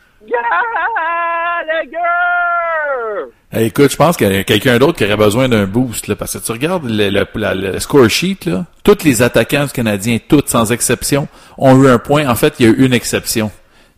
Gallagher! 1.95 3.31
Hey, 3.53 3.67
écoute, 3.67 3.91
je 3.93 3.97
pense 3.97 4.17
qu'il 4.17 4.33
y 4.33 4.37
a 4.37 4.45
quelqu'un 4.45 4.79
d'autre 4.79 4.99
qui 4.99 5.05
aurait 5.05 5.17
besoin 5.17 5.49
d'un 5.49 5.67
boost, 5.67 6.09
là, 6.09 6.17
parce 6.17 6.39
que 6.39 6.45
tu 6.45 6.53
regardes 6.53 6.89
le, 6.89 7.11
le- 7.11 7.27
la- 7.35 7.55
le 7.55 7.79
score 7.79 8.09
sheet, 8.09 8.47
là, 8.47 8.65
tous 8.83 9.05
les 9.05 9.23
attaquants 9.23 9.65
du 9.67 9.73
Canadien, 9.73 10.19
tous 10.29 10.43
sans 10.47 10.73
exception, 10.73 11.29
ont 11.59 11.81
eu 11.83 11.89
un 11.89 11.99
point. 11.99 12.27
En 12.29 12.35
fait, 12.35 12.55
il 12.59 12.67
y 12.67 12.69
a 12.69 12.73
eu 12.73 12.85
une 12.87 12.95
exception. 12.95 13.51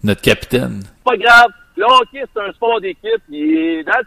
Notre 0.04 0.20
capitaine. 0.20 0.82
Pas 1.04 1.16
grave. 1.16 1.50
Le 1.76 1.84
hockey, 1.84 2.22
c'est 2.34 2.40
un 2.42 2.52
sport 2.52 2.80
d'équipe. 2.80 3.20
Il 3.28 3.56
est 3.58 3.82
là, 3.82 4.00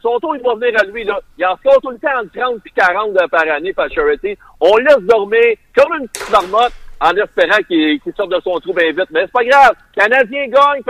son 0.00 0.18
tour, 0.20 0.36
il 0.36 0.42
va 0.42 0.54
venir 0.54 0.80
à 0.80 0.84
lui. 0.84 1.04
Là. 1.04 1.18
Il 1.38 1.44
en 1.44 1.56
score 1.56 1.80
tout 1.80 1.90
le 1.90 1.98
temps 1.98 2.08
entre 2.22 2.32
30 2.38 2.60
puis 2.62 2.72
40 2.74 3.12
de- 3.12 3.28
par 3.28 3.42
année 3.48 3.72
par 3.72 3.90
Charity. 3.90 4.36
On 4.60 4.76
laisse 4.76 4.98
dormir 5.00 5.56
comme 5.74 5.92
une 6.00 6.08
petite 6.08 6.30
marmotte 6.30 6.72
en 7.00 7.10
espérant 7.16 7.58
qu'il 7.66 8.00
sorte 8.16 8.30
de 8.30 8.40
son 8.44 8.60
trou 8.60 8.72
bien 8.74 8.90
vite. 8.92 9.08
Mais 9.10 9.22
c'est 9.22 9.32
pas 9.32 9.44
grave. 9.44 9.72
Canadien 9.94 10.46
gagne, 10.48 10.82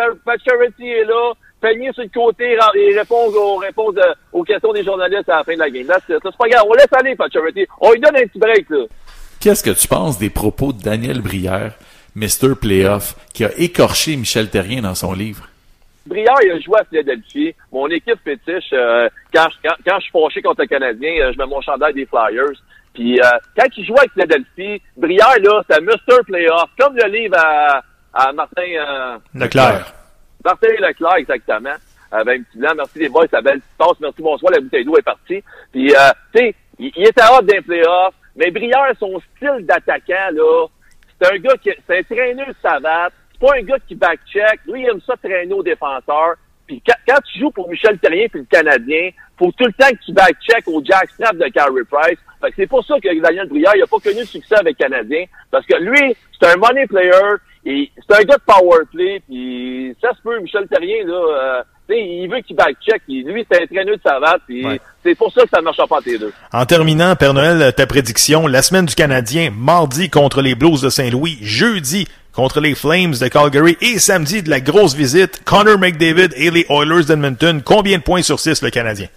Charity 0.47 0.89
est 0.89 1.05
là. 1.05 1.33
Panier 1.61 1.91
sur 1.93 2.03
le 2.03 2.09
côté, 2.09 2.57
il 2.75 2.99
répond 2.99 3.27
aux, 3.33 3.57
réponses 3.57 3.95
de- 3.95 4.15
aux 4.33 4.43
questions 4.43 4.73
des 4.73 4.83
journalistes 4.83 5.29
à 5.29 5.37
la 5.39 5.45
fin 5.45 5.55
de 5.55 5.59
la 5.59 5.69
game. 5.71 5.87
C'est 6.07 6.19
pas 6.23 6.49
grave. 6.49 6.65
On 6.69 6.73
laisse 6.75 6.87
aller, 6.93 7.15
Charity. 7.33 7.67
On 7.81 7.93
lui 7.93 8.01
donne 8.01 8.17
un 8.17 8.27
petit 8.27 8.39
break. 8.39 8.67
Qu'est-ce 9.41 9.63
que 9.63 9.71
tu 9.71 9.87
penses 9.89 10.19
des 10.19 10.31
propos 10.31 10.73
de 10.73 10.83
Daniel 10.83 11.21
Brière, 11.23 11.73
Mr. 12.15 12.55
Playoff, 12.61 13.15
qui 13.33 13.45
a 13.45 13.51
écorché 13.59 14.17
Michel 14.17 14.49
Terrien 14.51 14.83
dans 14.83 14.95
son 14.95 15.13
livre? 15.13 15.47
Briard, 16.07 16.39
il 16.45 16.53
a 16.53 16.61
joué 16.61 16.79
à 16.81 16.85
Philadelphie. 16.85 17.55
Mon 17.73 17.87
équipe 17.89 18.19
fétiche, 18.25 18.71
euh, 18.73 19.09
quand, 19.35 19.47
je- 19.51 19.69
quand, 19.69 19.75
quand 19.87 19.97
je 19.99 20.03
suis 20.05 20.13
fâché 20.13 20.43
contre 20.43 20.63
le 20.63 20.67
Canadien, 20.67 21.11
euh, 21.21 21.33
je 21.33 21.39
mets 21.39 21.47
mon 21.47 21.61
chandail 21.61 21.95
des 21.95 22.07
Flyers. 22.07 22.59
Puis 22.95 23.21
euh, 23.21 23.25
quand 23.57 23.67
il 23.77 23.85
jouait 23.87 23.99
avec 24.01 24.13
Philadelphie, 24.13 24.83
Briard, 24.97 25.39
là, 25.41 25.63
c'était 25.69 25.81
Mr. 25.83 26.23
Playoff, 26.27 26.71
comme 26.79 26.97
le 26.97 27.09
livre 27.09 27.37
à, 27.39 27.83
à 28.15 28.33
Martin, 28.33 28.63
euh, 28.63 29.19
Leclerc. 29.35 29.93
Martin 30.45 30.69
Leclerc, 30.81 31.17
exactement. 31.19 31.75
Euh, 32.13 32.25
ben, 32.25 32.43
petit 32.43 32.59
blanc, 32.59 32.73
merci 32.77 32.99
les 32.99 33.09
boys, 33.09 33.27
ça 33.31 33.41
belle 33.41 33.61
passe, 33.79 34.01
merci, 34.01 34.21
bonsoir, 34.21 34.53
la 34.53 34.61
bouteille 34.61 34.85
d'eau 34.85 34.97
est 34.97 35.03
partie. 35.03 35.45
Puis, 35.71 35.93
euh, 35.95 35.99
tu 36.35 36.41
sais, 36.41 36.55
il, 36.81 36.91
il 36.97 37.07
était 37.07 37.21
hâte 37.23 37.45
d'un 37.47 37.63
playoff, 37.63 38.15
mais 38.35 38.51
Briard, 38.51 38.93
son 38.99 39.21
style 39.37 39.65
d'attaquant, 39.67 40.31
là, 40.33 40.67
c'est 41.23 41.33
un 41.33 41.37
gars 41.39 41.55
qui, 41.63 41.71
c'est 41.87 41.99
un 41.99 42.03
traîneur 42.03 42.49
de 42.49 42.55
savate, 42.61 43.13
c'est 43.13 43.20
pas 43.41 43.57
un 43.59 43.63
gars 43.63 43.79
qui 43.89 43.95
back-check, 43.95 44.61
lui, 44.67 44.83
il 44.83 44.89
aime 44.89 45.01
ça 45.07 45.15
traîner 45.17 45.53
aux 45.53 45.63
défenseurs. 45.63 46.35
Puis 46.67 46.83
quand, 46.87 46.95
quand 47.09 47.21
tu 47.25 47.41
joues 47.41 47.51
pour 47.51 47.69
Michel 47.69 47.99
Terrien 47.99 48.29
puis 48.29 48.41
le 48.41 48.47
Canadien, 48.47 49.11
faut 49.39 49.51
tout 49.53 49.65
le 49.65 49.73
temps 49.73 49.89
que 49.89 50.05
tu 50.05 50.13
back-check 50.13 50.69
au 50.69 50.85
jackstrap 50.85 51.37
de 51.37 51.49
Carey 51.49 51.83
Price. 51.91 52.19
Fait 52.41 52.51
que 52.51 52.57
c'est 52.57 52.67
pour 52.67 52.85
ça 52.85 52.95
que 53.01 53.21
Daniel 53.21 53.49
Brière, 53.49 53.73
il 53.75 53.83
a 53.83 53.87
pas 53.87 53.99
connu 53.99 54.21
de 54.21 54.25
succès 54.25 54.57
avec 54.57 54.77
le 54.79 54.85
Canadien. 54.85 55.25
Parce 55.51 55.67
que 55.67 55.77
lui, 55.77 56.15
c'est 56.39 56.49
un 56.49 56.57
money 56.57 56.87
player, 56.87 57.37
c'est 57.65 58.15
un 58.15 58.23
gars 58.23 58.37
de 58.37 58.43
power 58.47 58.85
play, 58.93 59.23
puis 59.27 59.97
ça 60.01 60.15
se 60.15 60.23
peut, 60.23 60.39
Michel 60.41 60.69
Terrien, 60.69 61.07
là, 61.07 61.65
euh, 61.89 61.95
il 61.95 62.29
veut 62.29 62.41
qu'il 62.41 62.57
back-check, 62.57 63.03
lui, 63.09 63.45
c'est 63.51 63.63
un 63.63 63.67
traîneur 63.67 63.97
de 63.97 64.03
savate, 64.03 64.43
puis. 64.47 64.65
C'est 65.03 65.15
pour 65.15 65.33
ça 65.33 65.43
que 65.43 65.49
ça 65.51 65.59
ne 65.59 65.65
marchera 65.65 65.87
pas 65.87 65.97
entre 65.97 66.09
les 66.09 66.19
deux. 66.19 66.33
En 66.53 66.67
terminant, 66.67 67.17
Père 67.17 67.35
Noël, 67.35 67.73
ta 67.75 67.87
prédiction, 67.87 68.47
la 68.47 68.63
semaine 68.63 68.87
du 68.87 68.95
Canadien, 68.95 69.51
mardi 69.51 70.11
contre 70.11 70.43
les 70.43 70.55
Blues 70.55 70.83
de 70.83 70.91
Saint-Louis, 70.91 71.39
jeudi 71.43 72.07
contre 72.33 72.61
les 72.61 72.75
Flames 72.75 73.15
de 73.21 73.29
Calgary 73.29 73.77
et 73.81 73.99
samedi 73.99 74.43
de 74.43 74.51
la 74.51 74.61
grosse 74.61 74.95
visite, 74.95 75.43
Connor 75.45 75.79
McDavid 75.79 76.29
et 76.37 76.51
les 76.51 76.67
Oilers 76.69 77.05
d'Edmonton. 77.05 77.63
Combien 77.65 77.99
de 77.99 78.03
points 78.03 78.23
sur 78.23 78.39
6 78.39 78.63
le 78.63 78.71
Canadien? 78.71 79.09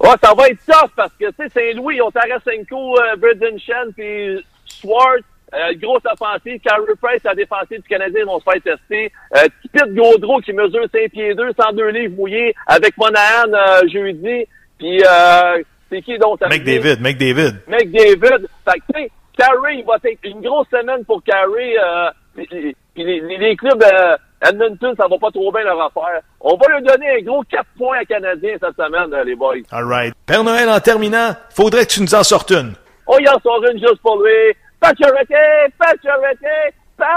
Ouais, 0.00 0.10
ça 0.22 0.34
va 0.34 0.48
être 0.48 0.60
tough 0.66 0.90
parce 0.94 1.12
que, 1.18 1.26
tu 1.26 1.34
sais, 1.38 1.48
Saint-Louis, 1.48 1.96
ils 1.96 2.02
ont 2.02 2.10
Tarasenko, 2.10 2.98
euh, 2.98 3.16
Brendan 3.16 3.58
Shen, 3.58 3.92
puis 3.94 4.44
Swart, 4.66 5.22
euh, 5.54 5.72
grosse 5.80 6.02
offensive. 6.04 6.60
Carey 6.60 6.92
Price, 7.00 7.22
la 7.24 7.34
défensive 7.34 7.80
du 7.80 7.88
Canadien, 7.88 8.20
ils 8.22 8.26
vont 8.26 8.40
se 8.40 8.44
faire 8.44 8.62
tester. 8.62 9.12
Euh, 9.36 9.46
Tipit 9.62 9.94
Gaudreau, 9.94 10.40
qui 10.40 10.52
mesure 10.52 10.86
5 10.92 11.10
pieds 11.10 11.34
2, 11.34 11.52
102 11.58 11.88
livres 11.88 12.16
mouillés, 12.16 12.54
avec 12.66 12.96
Monahan 12.96 13.52
euh, 13.52 13.88
jeudi. 13.88 14.46
Puis, 14.78 15.02
euh, 15.02 15.62
c'est 15.90 16.02
qui 16.02 16.18
donc? 16.18 16.40
McDavid, 16.42 17.00
McDavid. 17.00 17.54
McDavid. 17.68 18.46
Fait 18.64 18.78
que, 18.80 18.84
tu 18.94 19.02
sais, 19.02 19.10
Carey, 19.38 19.76
il 19.78 19.84
va 19.84 19.96
être 20.04 20.18
une 20.24 20.40
grosse 20.42 20.68
semaine 20.70 21.04
pour 21.04 21.22
Carey. 21.24 21.74
Euh, 21.78 22.10
les, 22.36 22.74
les- 22.96 23.38
les 23.38 23.56
clubs, 23.56 23.82
euh, 23.82 24.16
Edmonton, 24.46 24.94
ça 24.98 25.06
va 25.08 25.16
pas 25.18 25.30
trop 25.30 25.50
bien 25.52 25.62
leur 25.64 25.80
affaire. 25.80 26.20
On 26.40 26.56
va 26.56 26.68
leur 26.68 26.82
donner 26.82 27.18
un 27.18 27.22
gros 27.22 27.42
4 27.44 27.64
points 27.78 27.98
à 27.98 28.04
Canadiens 28.04 28.56
cette 28.60 28.76
semaine, 28.76 29.14
les 29.24 29.34
boys. 29.34 29.56
All 29.72 29.84
right. 29.84 30.14
Père 30.26 30.44
Noël, 30.44 30.68
en 30.68 30.80
terminant, 30.80 31.30
faudrait 31.54 31.86
que 31.86 31.92
tu 31.92 32.00
nous 32.02 32.14
en 32.14 32.22
sortes 32.22 32.50
une. 32.50 32.74
On 33.06 33.18
y 33.18 33.28
en 33.28 33.38
sort 33.40 33.62
une 33.72 33.78
juste 33.78 34.00
pour 34.02 34.22
lui. 34.22 34.52
Pacioretty! 34.80 35.32
Pacioretty! 35.78 36.74
Pacioretty! 36.98 37.16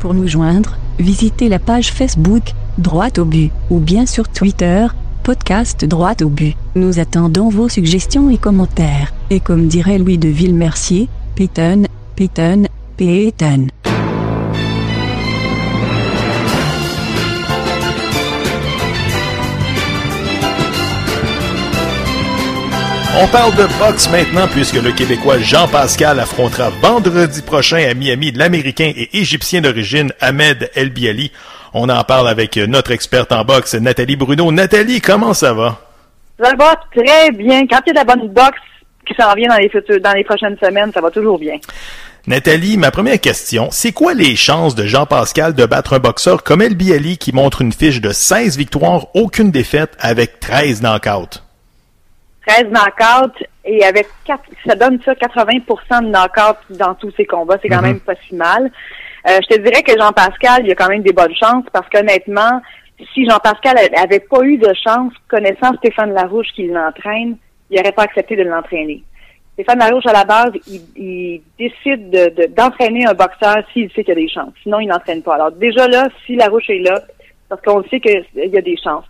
Pour 0.00 0.14
nous 0.14 0.26
joindre, 0.26 0.78
visitez 0.98 1.50
la 1.50 1.58
page 1.58 1.92
Facebook, 1.92 2.54
Droite 2.78 3.18
au 3.18 3.26
but, 3.26 3.52
ou 3.68 3.80
bien 3.80 4.06
sur 4.06 4.30
Twitter, 4.30 4.86
podcast 5.22 5.84
Droite 5.84 6.22
au 6.22 6.30
but. 6.30 6.56
Nous 6.74 6.98
attendons 6.98 7.50
vos 7.50 7.68
suggestions 7.68 8.30
et 8.30 8.38
commentaires. 8.38 9.12
Et 9.28 9.40
comme 9.40 9.68
dirait 9.68 9.98
Louis 9.98 10.16
de 10.16 10.30
Villemercier, 10.30 11.10
Peyton, 11.34 11.82
Peyton, 12.16 12.64
Peyton. 12.96 13.66
On 23.18 23.26
parle 23.26 23.54
de 23.56 23.66
boxe 23.78 24.08
maintenant 24.08 24.46
puisque 24.46 24.80
le 24.80 24.92
Québécois 24.92 25.38
Jean-Pascal 25.38 26.20
affrontera 26.20 26.70
vendredi 26.70 27.42
prochain 27.42 27.78
à 27.78 27.92
Miami 27.92 28.30
l'Américain 28.30 28.92
et 28.96 29.18
Égyptien 29.18 29.60
d'origine 29.60 30.12
Ahmed 30.20 30.70
El 30.76 30.90
Biali. 30.90 31.32
On 31.74 31.88
en 31.88 32.04
parle 32.04 32.28
avec 32.28 32.56
notre 32.56 32.92
experte 32.92 33.32
en 33.32 33.44
boxe, 33.44 33.74
Nathalie 33.74 34.14
Bruno. 34.14 34.52
Nathalie, 34.52 35.00
comment 35.00 35.34
ça 35.34 35.52
va? 35.52 35.80
Ça 36.40 36.54
va 36.56 36.76
très 36.94 37.32
bien. 37.32 37.66
Quand 37.66 37.80
il 37.84 37.94
y 37.94 37.98
a 37.98 38.04
de 38.04 38.08
la 38.08 38.14
bonne 38.14 38.28
boxe 38.28 38.60
qui 39.04 39.14
s'en 39.20 39.34
vient 39.34 39.48
dans 39.48 39.56
les, 39.56 39.68
futurs, 39.68 40.00
dans 40.00 40.12
les 40.12 40.24
prochaines 40.24 40.56
semaines, 40.62 40.92
ça 40.94 41.00
va 41.00 41.10
toujours 41.10 41.38
bien. 41.38 41.56
Nathalie, 42.28 42.76
ma 42.76 42.92
première 42.92 43.20
question, 43.20 43.68
c'est 43.72 43.92
quoi 43.92 44.14
les 44.14 44.36
chances 44.36 44.76
de 44.76 44.86
Jean-Pascal 44.86 45.54
de 45.54 45.66
battre 45.66 45.94
un 45.94 45.98
boxeur 45.98 46.44
comme 46.44 46.62
El 46.62 46.76
Biali 46.76 47.18
qui 47.18 47.32
montre 47.32 47.60
une 47.62 47.72
fiche 47.72 48.00
de 48.00 48.12
16 48.12 48.56
victoires, 48.56 49.08
aucune 49.14 49.50
défaite 49.50 49.96
avec 49.98 50.38
13 50.38 50.82
knockouts? 50.82 51.49
13 52.50 52.66
knockouts 52.70 53.44
et 53.64 53.84
avec 53.84 54.08
4, 54.24 54.42
ça 54.66 54.74
donne 54.74 54.98
ça 55.04 55.14
80 55.14 56.00
de 56.02 56.06
knockouts 56.10 56.74
dans 56.76 56.94
tous 56.94 57.12
ses 57.16 57.24
combats. 57.26 57.58
C'est 57.62 57.68
quand 57.68 57.76
Mhm. 57.82 57.86
même 57.86 58.00
pas 58.00 58.14
si 58.26 58.34
mal. 58.34 58.70
Euh, 59.28 59.38
je 59.42 59.54
te 59.54 59.60
dirais 59.60 59.82
que 59.82 59.92
Jean-Pascal, 59.98 60.62
il 60.64 60.72
a 60.72 60.74
quand 60.74 60.88
même 60.88 61.02
des 61.02 61.12
bonnes 61.12 61.34
chances 61.36 61.64
parce 61.72 61.88
qu'honnêtement, 61.88 62.60
si 63.14 63.28
Jean-Pascal 63.28 63.76
avait 63.96 64.20
pas 64.20 64.42
eu 64.42 64.56
de 64.58 64.72
chance, 64.84 65.12
connaissant 65.28 65.74
Stéphane 65.78 66.12
Larouche 66.12 66.48
qui 66.54 66.66
l'entraîne, 66.68 67.36
il 67.70 67.76
n'aurait 67.76 67.92
pas 67.92 68.02
accepté 68.02 68.34
de 68.36 68.42
l'entraîner. 68.42 69.02
Stéphane 69.54 69.78
Larouche, 69.78 70.06
à 70.06 70.12
la 70.12 70.24
base, 70.24 70.52
il, 70.66 70.80
il 70.96 71.42
décide 71.58 72.10
de- 72.10 72.30
de- 72.34 72.46
d'entraîner 72.46 73.06
un 73.06 73.12
boxeur 73.14 73.58
s'il 73.72 73.90
sait 73.92 74.02
qu'il 74.04 74.08
y 74.14 74.18
a 74.18 74.20
des 74.22 74.28
chances. 74.28 74.54
Sinon, 74.62 74.80
il 74.80 74.86
n'entraîne 74.88 75.22
pas. 75.22 75.34
Alors 75.34 75.52
déjà 75.52 75.86
là, 75.86 76.08
si 76.26 76.34
Larouche 76.36 76.70
est 76.70 76.80
là, 76.80 77.00
parce 77.48 77.60
qu'on 77.62 77.82
sait 77.90 78.00
qu'il 78.00 78.24
y 78.34 78.56
a 78.58 78.62
des 78.62 78.76
chances. 78.82 79.04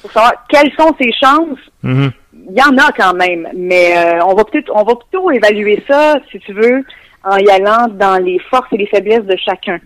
Pour 0.00 0.10
savoir 0.10 0.32
quelles 0.48 0.72
sont 0.72 0.92
ses 1.00 1.12
chances, 1.12 1.58
Mhm. 1.84 2.10
Il 2.34 2.56
y 2.58 2.62
en 2.62 2.76
a 2.78 2.90
quand 2.92 3.14
même, 3.14 3.48
mais 3.54 3.96
euh, 3.96 4.24
on 4.24 4.34
va 4.34 4.44
peut-être 4.44 4.70
on 4.74 4.84
va 4.84 4.94
plutôt 4.96 5.30
évaluer 5.30 5.82
ça, 5.88 6.16
si 6.30 6.38
tu 6.40 6.52
veux, 6.52 6.82
en 7.24 7.36
y 7.36 7.48
allant 7.50 7.88
dans 7.88 8.22
les 8.22 8.38
forces 8.50 8.68
et 8.72 8.76
les 8.78 8.86
faiblesses 8.86 9.24
de 9.24 9.36
chacun. 9.36 9.78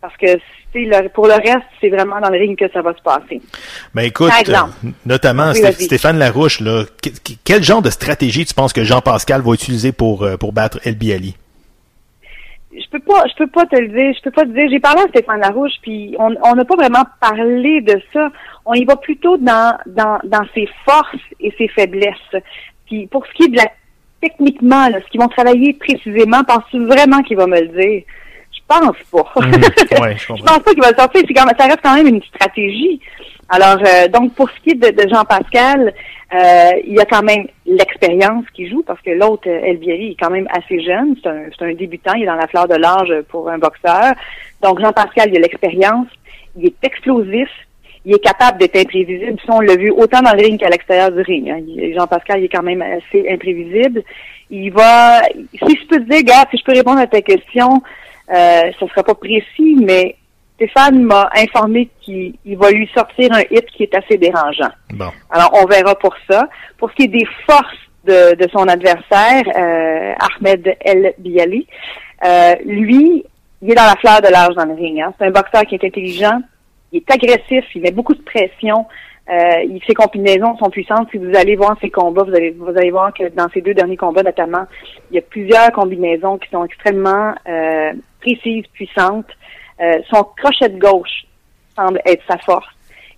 Parce 0.00 0.16
que 0.16 0.38
le- 0.74 1.08
pour 1.08 1.26
le 1.26 1.34
reste, 1.34 1.66
c'est 1.80 1.90
vraiment 1.90 2.18
dans 2.20 2.30
le 2.30 2.38
ring 2.38 2.58
que 2.58 2.64
ça 2.72 2.80
va 2.82 2.92
se 2.94 3.02
passer. 3.02 3.40
Ben 3.94 4.02
écoute, 4.02 4.30
Par 4.30 4.40
exemple. 4.40 4.72
euh, 4.84 4.88
notamment 5.06 5.52
Oui. 5.52 5.60
Stéphane 5.84 6.18
Larouche, 6.18 6.60
là, 6.60 6.84
que- 7.02 7.10
que- 7.10 7.36
quel 7.44 7.62
genre 7.62 7.82
de 7.82 7.90
stratégie 7.90 8.44
tu 8.46 8.54
penses 8.54 8.72
que 8.72 8.82
Jean-Pascal 8.82 9.42
va 9.42 9.52
utiliser 9.52 9.92
pour, 9.92 10.24
euh, 10.24 10.36
pour 10.36 10.52
battre 10.52 10.80
El 10.84 10.96
Biali? 10.96 11.36
Je 12.74 12.88
peux 12.90 13.00
pas, 13.00 13.24
je 13.28 13.34
peux 13.36 13.48
pas 13.48 13.66
te 13.66 13.76
le 13.76 13.88
dire, 13.88 14.14
je 14.16 14.22
peux 14.22 14.30
pas 14.30 14.44
te 14.44 14.50
dire. 14.50 14.68
J'ai 14.70 14.80
parlé 14.80 15.02
à 15.02 15.08
Stéphane 15.08 15.40
Larouche, 15.40 15.74
puis 15.82 16.16
on 16.18 16.34
on 16.42 16.54
n'a 16.54 16.64
pas 16.64 16.76
vraiment 16.76 17.04
parlé 17.20 17.80
de 17.82 18.00
ça. 18.12 18.30
On 18.64 18.74
y 18.74 18.84
va 18.84 18.96
plutôt 18.96 19.36
dans 19.36 19.76
dans 19.86 20.18
dans 20.24 20.44
ses 20.54 20.68
forces 20.84 21.16
et 21.40 21.52
ses 21.58 21.68
faiblesses. 21.68 22.42
Puis 22.86 23.06
pour 23.06 23.26
ce 23.26 23.32
qui 23.32 23.44
est 23.44 23.48
de 23.48 23.56
la 23.56 23.66
techniquement, 24.22 24.88
là, 24.88 25.00
ce 25.04 25.10
qu'ils 25.10 25.20
vont 25.20 25.28
travailler 25.28 25.74
précisément, 25.74 26.44
penses-tu 26.44 26.86
vraiment 26.86 27.22
qu'il 27.22 27.36
va 27.36 27.46
me 27.46 27.60
le 27.60 27.68
dire? 27.68 28.02
Je 28.52 28.60
pense 28.68 28.96
pas. 29.10 29.32
ouais, 30.00 30.16
je 30.16 30.24
je 30.36 30.42
pense 30.42 30.58
pas 30.60 30.72
qu'il 30.72 30.82
va 30.82 30.90
le 30.90 30.96
sortir. 30.96 31.22
Quand 31.34 31.46
même, 31.46 31.54
ça 31.58 31.66
reste 31.66 31.80
quand 31.82 31.94
même 31.94 32.06
une 32.06 32.22
stratégie. 32.22 33.00
Alors, 33.54 33.76
euh, 33.86 34.08
donc, 34.08 34.32
pour 34.32 34.48
ce 34.48 34.58
qui 34.62 34.70
est 34.70 34.80
de, 34.80 35.02
de 35.02 35.06
Jean-Pascal, 35.10 35.92
euh, 36.34 36.70
il 36.86 36.94
y 36.94 37.00
a 37.00 37.04
quand 37.04 37.22
même 37.22 37.46
l'expérience 37.66 38.46
qui 38.54 38.66
joue, 38.70 38.82
parce 38.82 39.02
que 39.02 39.10
l'autre, 39.10 39.46
euh, 39.46 39.60
El 39.68 39.76
Bieri, 39.76 40.12
est 40.12 40.16
quand 40.18 40.30
même 40.30 40.48
assez 40.50 40.80
jeune. 40.80 41.16
C'est 41.22 41.28
un, 41.28 41.42
c'est 41.52 41.66
un 41.66 41.74
débutant. 41.74 42.14
Il 42.14 42.22
est 42.22 42.26
dans 42.26 42.34
la 42.34 42.46
fleur 42.46 42.66
de 42.66 42.76
l'âge 42.76 43.12
pour 43.28 43.50
un 43.50 43.58
boxeur. 43.58 44.14
Donc, 44.62 44.80
Jean-Pascal, 44.80 45.28
il 45.30 45.36
a 45.36 45.40
l'expérience. 45.40 46.08
Il 46.56 46.64
est 46.64 46.74
explosif. 46.82 47.50
Il 48.06 48.14
est 48.14 48.24
capable 48.24 48.56
d'être 48.58 48.74
imprévisible. 48.74 49.38
Ça, 49.46 49.52
on 49.54 49.60
l'a 49.60 49.76
vu 49.76 49.90
autant 49.90 50.22
dans 50.22 50.32
le 50.32 50.42
ring 50.42 50.58
qu'à 50.58 50.70
l'extérieur 50.70 51.12
du 51.12 51.20
ring. 51.20 51.50
hein. 51.50 51.60
Jean-Pascal, 51.94 52.40
il 52.40 52.44
est 52.46 52.48
quand 52.48 52.62
même 52.62 52.80
assez 52.80 53.28
imprévisible. 53.30 54.02
Il 54.50 54.70
va... 54.72 55.20
Si 55.62 55.76
je 55.76 55.86
peux 55.88 55.98
te 55.98 56.08
dire, 56.10 56.22
gars, 56.24 56.46
si 56.50 56.56
je 56.56 56.64
peux 56.64 56.72
répondre 56.72 57.00
à 57.00 57.06
ta 57.06 57.20
question, 57.20 57.82
euh, 58.34 58.62
ce 58.80 58.86
sera 58.86 59.02
pas 59.02 59.14
précis, 59.14 59.76
mais 59.78 60.16
Stéphane 60.66 61.02
m'a 61.02 61.28
informé 61.36 61.88
qu'il 62.02 62.34
il 62.44 62.56
va 62.56 62.70
lui 62.70 62.88
sortir 62.94 63.32
un 63.32 63.40
hit 63.50 63.66
qui 63.66 63.82
est 63.82 63.94
assez 63.96 64.16
dérangeant. 64.16 64.70
Bon. 64.90 65.08
Alors, 65.30 65.50
on 65.60 65.66
verra 65.66 65.94
pour 65.96 66.14
ça. 66.30 66.48
Pour 66.78 66.88
ce 66.90 66.94
qui 66.96 67.02
est 67.04 67.08
des 67.08 67.26
forces 67.48 67.76
de, 68.04 68.36
de 68.36 68.48
son 68.50 68.68
adversaire, 68.68 69.42
euh, 69.56 70.12
Ahmed 70.20 70.76
El 70.80 71.14
Biali, 71.18 71.66
euh, 72.24 72.54
lui, 72.64 73.24
il 73.60 73.70
est 73.72 73.74
dans 73.74 73.82
la 73.86 73.96
fleur 73.96 74.20
de 74.20 74.28
l'âge 74.28 74.54
dans 74.54 74.64
le 74.64 74.74
ring. 74.74 75.00
hein. 75.00 75.12
C'est 75.18 75.26
un 75.26 75.30
boxeur 75.32 75.62
qui 75.62 75.74
est 75.74 75.84
intelligent, 75.84 76.40
il 76.92 76.98
est 76.98 77.10
agressif, 77.10 77.64
il 77.74 77.82
met 77.82 77.90
beaucoup 77.90 78.14
de 78.14 78.22
pression. 78.22 78.86
Euh, 79.30 79.62
il- 79.64 79.80
ses 79.86 79.94
combinaisons 79.94 80.56
sont 80.58 80.68
puissantes. 80.70 81.08
Si 81.10 81.18
vous 81.18 81.34
allez 81.36 81.56
voir 81.56 81.76
ses 81.80 81.90
combats, 81.90 82.22
vous 82.24 82.34
allez, 82.34 82.50
vous 82.52 82.68
allez 82.76 82.90
voir 82.90 83.12
que 83.14 83.28
dans 83.30 83.48
ses 83.54 83.60
deux 83.62 83.74
derniers 83.74 83.96
combats 83.96 84.22
notamment, 84.22 84.64
il 85.10 85.16
y 85.16 85.18
a 85.18 85.22
plusieurs 85.22 85.72
combinaisons 85.72 86.38
qui 86.38 86.48
sont 86.50 86.64
extrêmement 86.64 87.32
euh, 87.48 87.92
précises, 88.20 88.64
puissantes. 88.72 89.26
Euh, 89.82 89.98
son 90.10 90.24
crochet 90.36 90.68
de 90.68 90.78
gauche 90.78 91.26
semble 91.76 92.00
être 92.04 92.22
sa 92.28 92.38
force. 92.38 92.68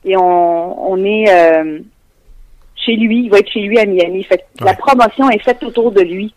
Et 0.05 0.16
on, 0.16 0.90
on 0.90 1.05
est 1.05 1.29
euh, 1.29 1.81
chez 2.77 2.96
lui, 2.96 3.24
il 3.24 3.31
va 3.31 3.38
être 3.38 3.50
chez 3.50 3.61
lui 3.61 3.79
à 3.79 3.85
Miami. 3.85 4.22
Fait 4.24 4.44
La 4.61 4.74
promotion 4.74 5.29
est 5.31 5.42
faite 5.42 5.62
autour 5.62 5.92
de 5.92 6.00
lui. 6.00 6.35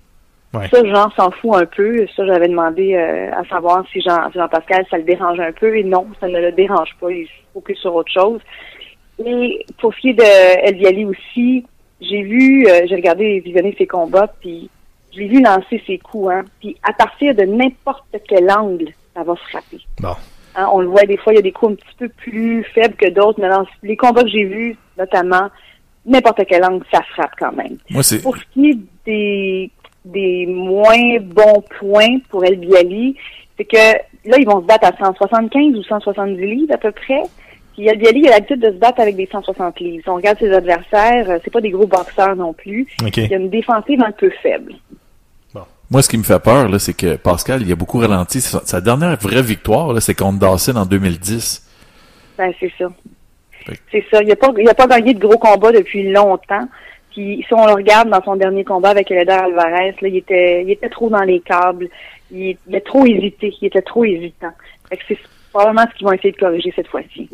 Ouais. 0.54 0.68
Ça, 0.70 0.84
Jean 0.84 1.10
s'en 1.12 1.32
fout 1.32 1.56
un 1.56 1.66
peu. 1.66 2.06
Ça, 2.16 2.26
j'avais 2.26 2.48
demandé 2.48 2.96
euh, 2.96 3.32
à 3.32 3.46
savoir 3.46 3.86
si 3.92 4.02
Jean, 4.02 4.30
Jean-Pascal, 4.34 4.86
ça 4.90 4.98
le 4.98 5.04
dérange 5.04 5.40
un 5.40 5.52
peu. 5.52 5.78
Et 5.78 5.84
non, 5.84 6.08
ça 6.20 6.28
ne 6.28 6.40
le 6.40 6.52
dérange 6.52 6.96
pas. 7.00 7.12
Il 7.12 7.26
se 7.26 7.32
focus 7.54 7.80
sur 7.80 7.96
autre 7.96 8.12
chose. 8.12 8.42
Et 9.26 9.66
pour 9.80 9.94
ce 9.94 10.00
qui 10.00 10.10
est 10.10 10.14
de 10.14 10.68
El 10.68 10.76
Biali 10.76 11.06
aussi, 11.06 11.66
j'ai 12.02 12.22
vu, 12.22 12.68
j'ai 12.88 12.96
regardé 12.96 13.40
visionner 13.40 13.74
ses 13.76 13.88
combats, 13.88 14.32
puis 14.40 14.70
je 15.12 15.20
l'ai 15.20 15.28
vu 15.28 15.42
lancer 15.42 15.82
ses 15.88 15.98
coups. 15.98 16.32
Hein, 16.32 16.46
puis 16.60 16.78
à 16.84 16.94
partir 16.94 17.34
de 17.34 17.42
n'importe 17.44 18.16
quel 18.28 18.52
angle, 18.52 18.94
ça 19.18 19.24
va 19.24 19.36
frapper. 19.36 19.80
Bon. 20.00 20.16
Hein, 20.56 20.68
on 20.72 20.80
le 20.80 20.88
voit 20.88 21.04
des 21.04 21.18
fois, 21.18 21.34
il 21.34 21.38
y 21.38 21.40
a 21.40 21.44
des 21.44 21.52
coups 21.52 21.74
un 21.74 21.76
petit 21.76 21.96
peu 21.98 22.10
plus 22.10 22.64
faibles 22.76 22.96
que 22.96 23.10
d'autres, 23.10 23.40
mais 23.40 23.50
dans 23.50 23.66
les 23.84 23.98
combats 23.98 24.24
que 24.24 24.30
j'ai 24.30 24.44
vus, 24.44 24.78
notamment, 24.98 25.50
n'importe 26.06 26.42
quel 26.48 26.64
angle, 26.64 26.86
ça 26.92 27.02
frappe 27.14 27.34
quand 27.40 27.52
même. 27.54 27.78
Moi. 27.90 28.02
Pour 28.24 28.38
ce 28.38 28.44
qui 28.54 28.70
est 28.70 28.78
des, 29.06 29.72
des 30.06 30.46
moins 30.48 31.20
bons 31.22 31.64
points 31.80 32.20
pour 32.30 32.46
El 32.46 32.58
Biali, 32.58 33.16
c'est 33.58 33.66
que 33.66 33.78
là, 34.26 34.38
ils 34.38 34.46
vont 34.46 34.62
se 34.62 34.66
battre 34.66 34.88
à 34.88 34.98
175 34.98 35.76
ou 35.76 35.84
170 35.84 36.42
livres 36.46 36.74
à 36.74 36.78
peu 36.78 36.92
près. 36.92 37.24
Puis 37.74 37.88
El 37.88 37.98
Biali 37.98 38.22
il 38.22 38.28
a 38.28 38.32
l'habitude 38.32 38.62
de 38.62 38.72
se 38.72 38.78
battre 38.78 39.02
avec 39.02 39.16
des 39.16 39.28
160 39.32 39.80
livres. 39.80 40.04
Si 40.04 40.10
on 40.10 40.16
regarde 40.16 40.40
ses 40.40 40.52
adversaires, 40.52 41.30
euh, 41.30 41.38
c'est 41.44 41.52
pas 41.52 41.62
des 41.62 41.70
gros 41.70 41.86
boxeurs 41.86 42.36
non 42.36 42.54
plus. 42.54 42.88
Il 43.02 43.28
y 43.28 43.34
a 43.34 43.38
une 43.38 43.50
défensive 43.50 44.02
un 44.02 44.12
peu 44.12 44.32
faible. 44.42 44.74
Moi, 45.90 46.02
ce 46.02 46.10
qui 46.10 46.18
me 46.18 46.24
fait 46.24 46.40
peur, 46.40 46.68
là, 46.68 46.80
c'est 46.80 46.94
que 46.94 47.16
Pascal, 47.16 47.62
il 47.62 47.72
a 47.72 47.76
beaucoup 47.76 48.00
ralenti. 48.00 48.42
Sa, 48.42 48.82
dernière 48.82 49.16
vraie 49.18 49.42
victoire, 49.42 49.94
là, 49.94 50.02
c'est 50.02 50.16
contre 50.16 50.40
Dawson 50.40 50.76
en 50.76 50.86
2010. 50.86 51.66
Ben, 52.38 52.52
c'est 52.60 52.72
ça. 52.78 52.88
C'est 53.92 54.06
ça. 54.12 54.22
Il 54.22 54.28
n'a 54.28 54.36
pas, 54.36 54.52
il 54.58 54.68
a 54.68 54.74
pas 54.74 54.88
gagné 54.88 55.14
de 55.14 55.20
gros 55.20 55.38
combats 55.38 55.72
depuis 55.72 56.12
longtemps. 56.12 56.68
Puis 57.12 57.44
si 57.48 57.54
on 57.54 57.66
le 57.66 57.74
regarde 57.74 58.10
dans 58.10 58.22
son 58.22 58.36
dernier 58.36 58.64
combat 58.64 58.90
avec 58.90 59.10
Eder 59.12 59.32
Alvarez, 59.32 59.96
là, 60.02 60.08
il 60.08 60.18
était, 60.18 60.64
il 60.64 60.72
était 60.72 60.90
trop 60.90 61.10
dans 61.10 61.24
les 61.24 61.40
câbles. 61.40 61.90
Il, 62.32 62.58
il 62.68 62.76
a 62.76 62.82
trop 62.82 63.06
hésité. 63.06 63.54
Il 63.62 63.68
était 63.68 63.82
trop 63.82 64.04
hésitant. 64.04 64.52
C'est 65.08 65.18
probablement 65.52 65.86
ce 65.90 65.98
qu'ils 65.98 66.08
vont 66.08 66.14
essayer 66.14 66.32
de 66.32 66.38
corriger 66.38 66.74
cette 66.76 66.88
fois-ci. 66.88 67.30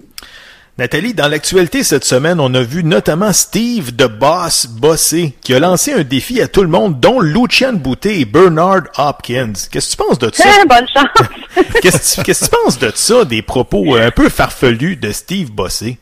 Nathalie, 0.79 1.13
dans 1.13 1.27
l'actualité 1.27 1.83
cette 1.83 2.03
semaine, 2.03 2.39
on 2.39 2.51
a 2.55 2.63
vu 2.63 2.83
notamment 2.83 3.31
Steve 3.31 3.95
de 3.95 4.07
Boss 4.07 4.65
Bossé 4.65 5.35
qui 5.43 5.53
a 5.53 5.59
lancé 5.59 5.93
un 5.93 6.03
défi 6.03 6.41
à 6.41 6.47
tout 6.47 6.63
le 6.63 6.67
monde, 6.67 6.99
dont 6.99 7.19
Lucian 7.19 7.73
Boutet 7.73 8.21
et 8.21 8.25
Bernard 8.25 8.83
Hopkins. 8.97 9.53
Qu'est-ce 9.71 9.95
que 9.95 10.01
tu 10.01 10.07
penses 10.07 10.17
de 10.17 10.31
ça? 10.33 10.49
Bonne 10.67 10.87
chance! 10.91 11.27
Qu'est-ce 11.81 12.21
que 12.21 12.31
tu- 12.31 12.49
penses 12.49 12.79
de 12.79 12.91
ça, 12.95 13.23
des 13.23 13.43
propos 13.43 13.95
un 13.95 14.09
peu 14.09 14.29
farfelus 14.29 14.95
de 14.95 15.11
Steve 15.11 15.51
Bossé? 15.51 15.99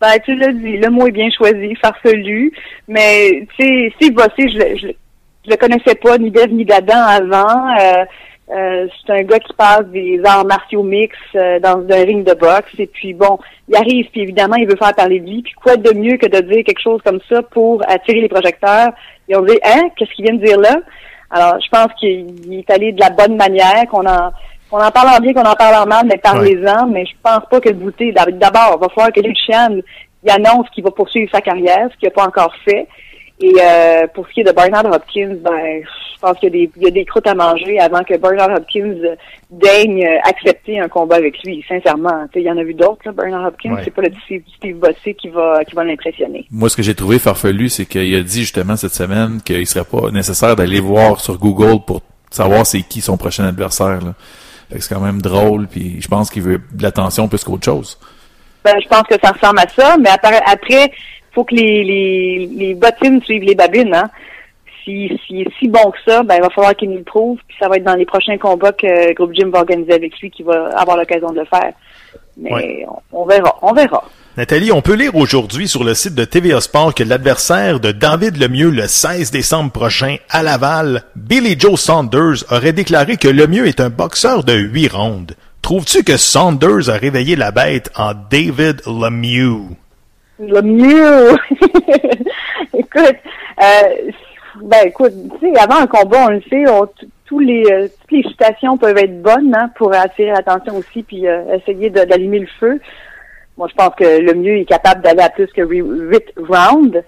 Ben, 0.00 0.14
tu 0.24 0.34
l'as 0.36 0.52
dit, 0.52 0.78
le 0.78 0.88
mot 0.88 1.06
est 1.06 1.12
bien 1.12 1.28
choisi, 1.36 1.74
farfelu. 1.82 2.50
Mais, 2.86 3.46
tu 3.58 3.62
sais, 3.66 3.92
Steve 3.96 4.14
Bossé, 4.14 4.48
je, 4.48 4.86
je 4.86 4.92
je 5.44 5.50
le 5.52 5.56
connaissais 5.56 5.94
pas 5.94 6.18
ni 6.18 6.30
d'Ève 6.30 6.52
ni 6.52 6.64
d'Adam 6.64 6.98
avant. 7.06 7.74
Euh, 7.80 8.04
euh, 8.50 8.86
c'est 9.06 9.12
un 9.12 9.22
gars 9.22 9.38
qui 9.38 9.52
passe 9.52 9.84
des 9.86 10.20
arts 10.24 10.46
martiaux 10.46 10.82
mix 10.82 11.16
euh, 11.34 11.60
dans 11.60 11.78
un 11.90 12.04
ring 12.04 12.24
de 12.24 12.34
boxe. 12.34 12.72
Et 12.78 12.86
puis 12.86 13.12
bon, 13.12 13.38
il 13.68 13.76
arrive, 13.76 14.06
puis 14.10 14.22
évidemment, 14.22 14.56
il 14.56 14.66
veut 14.66 14.76
faire 14.76 14.94
parler 14.94 15.20
de 15.20 15.26
lui. 15.26 15.42
Puis 15.42 15.52
quoi 15.52 15.76
de 15.76 15.92
mieux 15.94 16.16
que 16.16 16.26
de 16.26 16.40
dire 16.40 16.64
quelque 16.64 16.82
chose 16.82 17.00
comme 17.04 17.20
ça 17.28 17.42
pour 17.42 17.82
attirer 17.88 18.20
les 18.20 18.28
projecteurs? 18.28 18.90
Ils 19.28 19.36
ont 19.36 19.42
dit, 19.42 19.58
hein, 19.64 19.88
qu'est-ce 19.96 20.12
qu'il 20.12 20.24
vient 20.24 20.34
de 20.34 20.44
dire 20.44 20.58
là? 20.58 20.76
Alors, 21.30 21.60
je 21.60 21.68
pense 21.68 21.92
qu'il 22.00 22.54
est 22.54 22.70
allé 22.70 22.92
de 22.92 23.00
la 23.00 23.10
bonne 23.10 23.36
manière, 23.36 23.86
qu'on 23.90 24.06
en 24.06 24.30
qu'on 24.70 24.82
en 24.82 24.90
parle 24.90 25.08
en 25.16 25.20
bien, 25.20 25.32
qu'on 25.32 25.48
en 25.48 25.54
parle 25.54 25.82
en 25.82 25.86
mal, 25.86 26.04
mais 26.06 26.18
parlez-en. 26.18 26.86
Mais 26.88 27.06
je 27.06 27.12
pense 27.22 27.40
pas 27.50 27.58
que 27.58 27.70
le 27.70 27.74
bouté, 27.74 28.12
d'abord, 28.12 28.76
il 28.76 28.80
va 28.80 28.88
falloir 28.90 29.12
que 29.12 29.20
Lucian 29.20 29.78
il 30.24 30.30
annonce 30.30 30.68
qu'il 30.70 30.84
va 30.84 30.90
poursuivre 30.90 31.30
sa 31.32 31.40
carrière, 31.40 31.88
ce 31.92 31.96
qu'il 31.98 32.08
n'a 32.08 32.14
pas 32.14 32.26
encore 32.26 32.52
fait. 32.64 32.88
Et 33.40 33.52
euh, 33.60 34.06
pour 34.14 34.26
ce 34.26 34.32
qui 34.32 34.40
est 34.40 34.44
de 34.44 34.52
Bernard 34.52 34.86
Hopkins, 34.86 35.36
ben, 35.40 35.82
je 35.84 36.20
pense 36.20 36.36
qu'il 36.38 36.48
y, 36.52 36.62
a 36.62 36.66
des, 36.66 36.70
il 36.76 36.82
y 36.82 36.86
a 36.88 36.90
des 36.90 37.04
croûtes 37.04 37.26
à 37.28 37.34
manger 37.34 37.78
avant 37.78 38.02
que 38.02 38.16
Bernard 38.16 38.50
Hopkins 38.50 38.96
daigne 39.50 40.04
accepter 40.24 40.80
un 40.80 40.88
combat 40.88 41.16
avec 41.16 41.40
lui. 41.44 41.64
Sincèrement, 41.68 42.26
il 42.34 42.42
y 42.42 42.50
en 42.50 42.58
a 42.58 42.64
vu 42.64 42.74
d'autres. 42.74 43.12
Bernard 43.12 43.46
Hopkins, 43.46 43.76
c'est 43.84 43.92
pas 43.92 44.02
le 44.02 44.10
Steve, 44.24 44.42
Steve 44.56 44.76
Bossé 44.76 45.14
qui 45.14 45.28
va 45.28 45.64
qui 45.64 45.76
va 45.76 45.84
l'impressionner. 45.84 46.46
Moi, 46.50 46.68
ce 46.68 46.76
que 46.76 46.82
j'ai 46.82 46.96
trouvé 46.96 47.20
farfelu, 47.20 47.68
c'est 47.68 47.86
qu'il 47.86 48.14
a 48.16 48.22
dit 48.22 48.40
justement 48.40 48.76
cette 48.76 48.94
semaine 48.94 49.40
qu'il 49.44 49.66
serait 49.68 49.84
pas 49.84 50.10
nécessaire 50.10 50.56
d'aller 50.56 50.80
voir 50.80 51.20
sur 51.20 51.38
Google 51.38 51.84
pour 51.86 52.02
savoir 52.30 52.66
c'est 52.66 52.82
qui 52.82 53.00
son 53.00 53.16
prochain 53.16 53.44
adversaire. 53.44 54.00
Là. 54.00 54.14
c'est 54.70 54.92
quand 54.92 55.00
même 55.00 55.22
drôle, 55.22 55.68
puis 55.68 56.00
je 56.00 56.08
pense 56.08 56.28
qu'il 56.30 56.42
veut 56.42 56.60
de 56.72 56.82
l'attention 56.82 57.28
plus 57.28 57.44
qu'autre 57.44 57.64
chose. 57.64 57.98
Ben, 58.64 58.74
je 58.82 58.88
pense 58.88 59.04
que 59.04 59.14
ça 59.22 59.30
ressemble 59.30 59.60
à 59.60 59.68
ça, 59.68 59.96
mais 59.98 60.10
après, 60.10 60.40
après 60.44 60.90
faut 61.38 61.44
que 61.44 61.54
les, 61.54 61.84
les, 61.84 62.50
les 62.52 62.74
bottines 62.74 63.22
suivent 63.22 63.44
les 63.44 63.54
babines, 63.54 63.94
hein. 63.94 64.10
Si, 64.82 65.08
si 65.24 65.42
est 65.42 65.52
si 65.58 65.68
bon 65.68 65.90
que 65.92 65.98
ça, 66.04 66.24
ben, 66.24 66.36
il 66.36 66.40
va 66.40 66.50
falloir 66.50 66.74
qu'il 66.74 66.90
nous 66.90 66.96
le 66.96 67.04
prouve, 67.04 67.38
puis 67.46 67.56
ça 67.60 67.68
va 67.68 67.76
être 67.76 67.84
dans 67.84 67.94
les 67.94 68.06
prochains 68.06 68.38
combats 68.38 68.72
que 68.72 68.86
le 68.86 69.14
groupe 69.14 69.32
Jim 69.34 69.50
va 69.52 69.60
organiser 69.60 69.92
avec 69.92 70.18
lui 70.18 70.30
qui 70.30 70.42
va 70.42 70.70
avoir 70.76 70.96
l'occasion 70.96 71.30
de 71.30 71.40
le 71.40 71.44
faire. 71.44 71.72
Mais 72.38 72.84
on, 73.12 73.24
verra, 73.26 73.56
on 73.62 73.72
verra. 73.72 74.02
Nathalie, 74.36 74.72
on 74.72 74.80
peut 74.80 74.94
lire 74.94 75.14
aujourd'hui 75.14 75.68
sur 75.68 75.84
le 75.84 75.94
site 75.94 76.14
de 76.14 76.24
TVA 76.24 76.60
Sport 76.60 76.94
que 76.94 77.04
l'adversaire 77.04 77.78
de 77.78 77.92
David 77.92 78.38
Lemieux 78.38 78.70
le 78.70 78.88
16 78.88 79.30
décembre 79.30 79.70
prochain 79.70 80.16
à 80.30 80.42
Laval, 80.42 81.02
Billy 81.14 81.54
Joe 81.58 81.78
Saunders, 81.78 82.44
aurait 82.50 82.72
déclaré 82.72 83.16
que 83.16 83.28
Lemieux 83.28 83.66
est 83.66 83.80
un 83.80 83.90
boxeur 83.90 84.42
de 84.42 84.54
huit 84.54 84.88
rondes. 84.88 85.34
Trouves-tu 85.62 86.02
que 86.02 86.16
Saunders 86.16 86.88
a 86.88 86.94
réveillé 86.94 87.36
la 87.36 87.52
bête 87.52 87.90
en 87.94 88.14
David 88.14 88.80
Lemieux? 88.86 89.76
Lemieux! 90.38 91.36
écoute, 92.74 93.16
euh, 93.60 94.10
ben 94.62 94.86
écoute, 94.86 95.12
tu 95.40 95.52
sais, 95.52 95.58
avant 95.58 95.80
un 95.80 95.86
combat, 95.86 96.26
on 96.26 96.30
le 96.30 96.42
sait, 96.42 96.64
tous 97.28 97.38
les, 97.38 97.64
euh, 97.70 97.88
toutes 98.00 98.12
les 98.12 98.22
citations 98.22 98.76
peuvent 98.76 98.96
être 98.96 99.22
bonnes 99.22 99.54
hein, 99.54 99.70
pour 99.76 99.94
attirer 99.94 100.30
l'attention 100.30 100.76
aussi 100.76 101.02
puis 101.02 101.28
euh, 101.28 101.56
essayer 101.56 101.90
d'allumer 101.90 102.40
le 102.40 102.48
feu. 102.58 102.80
Moi, 103.56 103.68
je 103.68 103.74
pense 103.74 103.94
que 103.96 104.20
le 104.20 104.34
mieux 104.34 104.58
est 104.58 104.64
capable 104.64 105.02
d'aller 105.02 105.22
à 105.22 105.28
plus 105.28 105.48
que 105.48 105.62
8 105.62 106.34
rounds. 106.48 107.02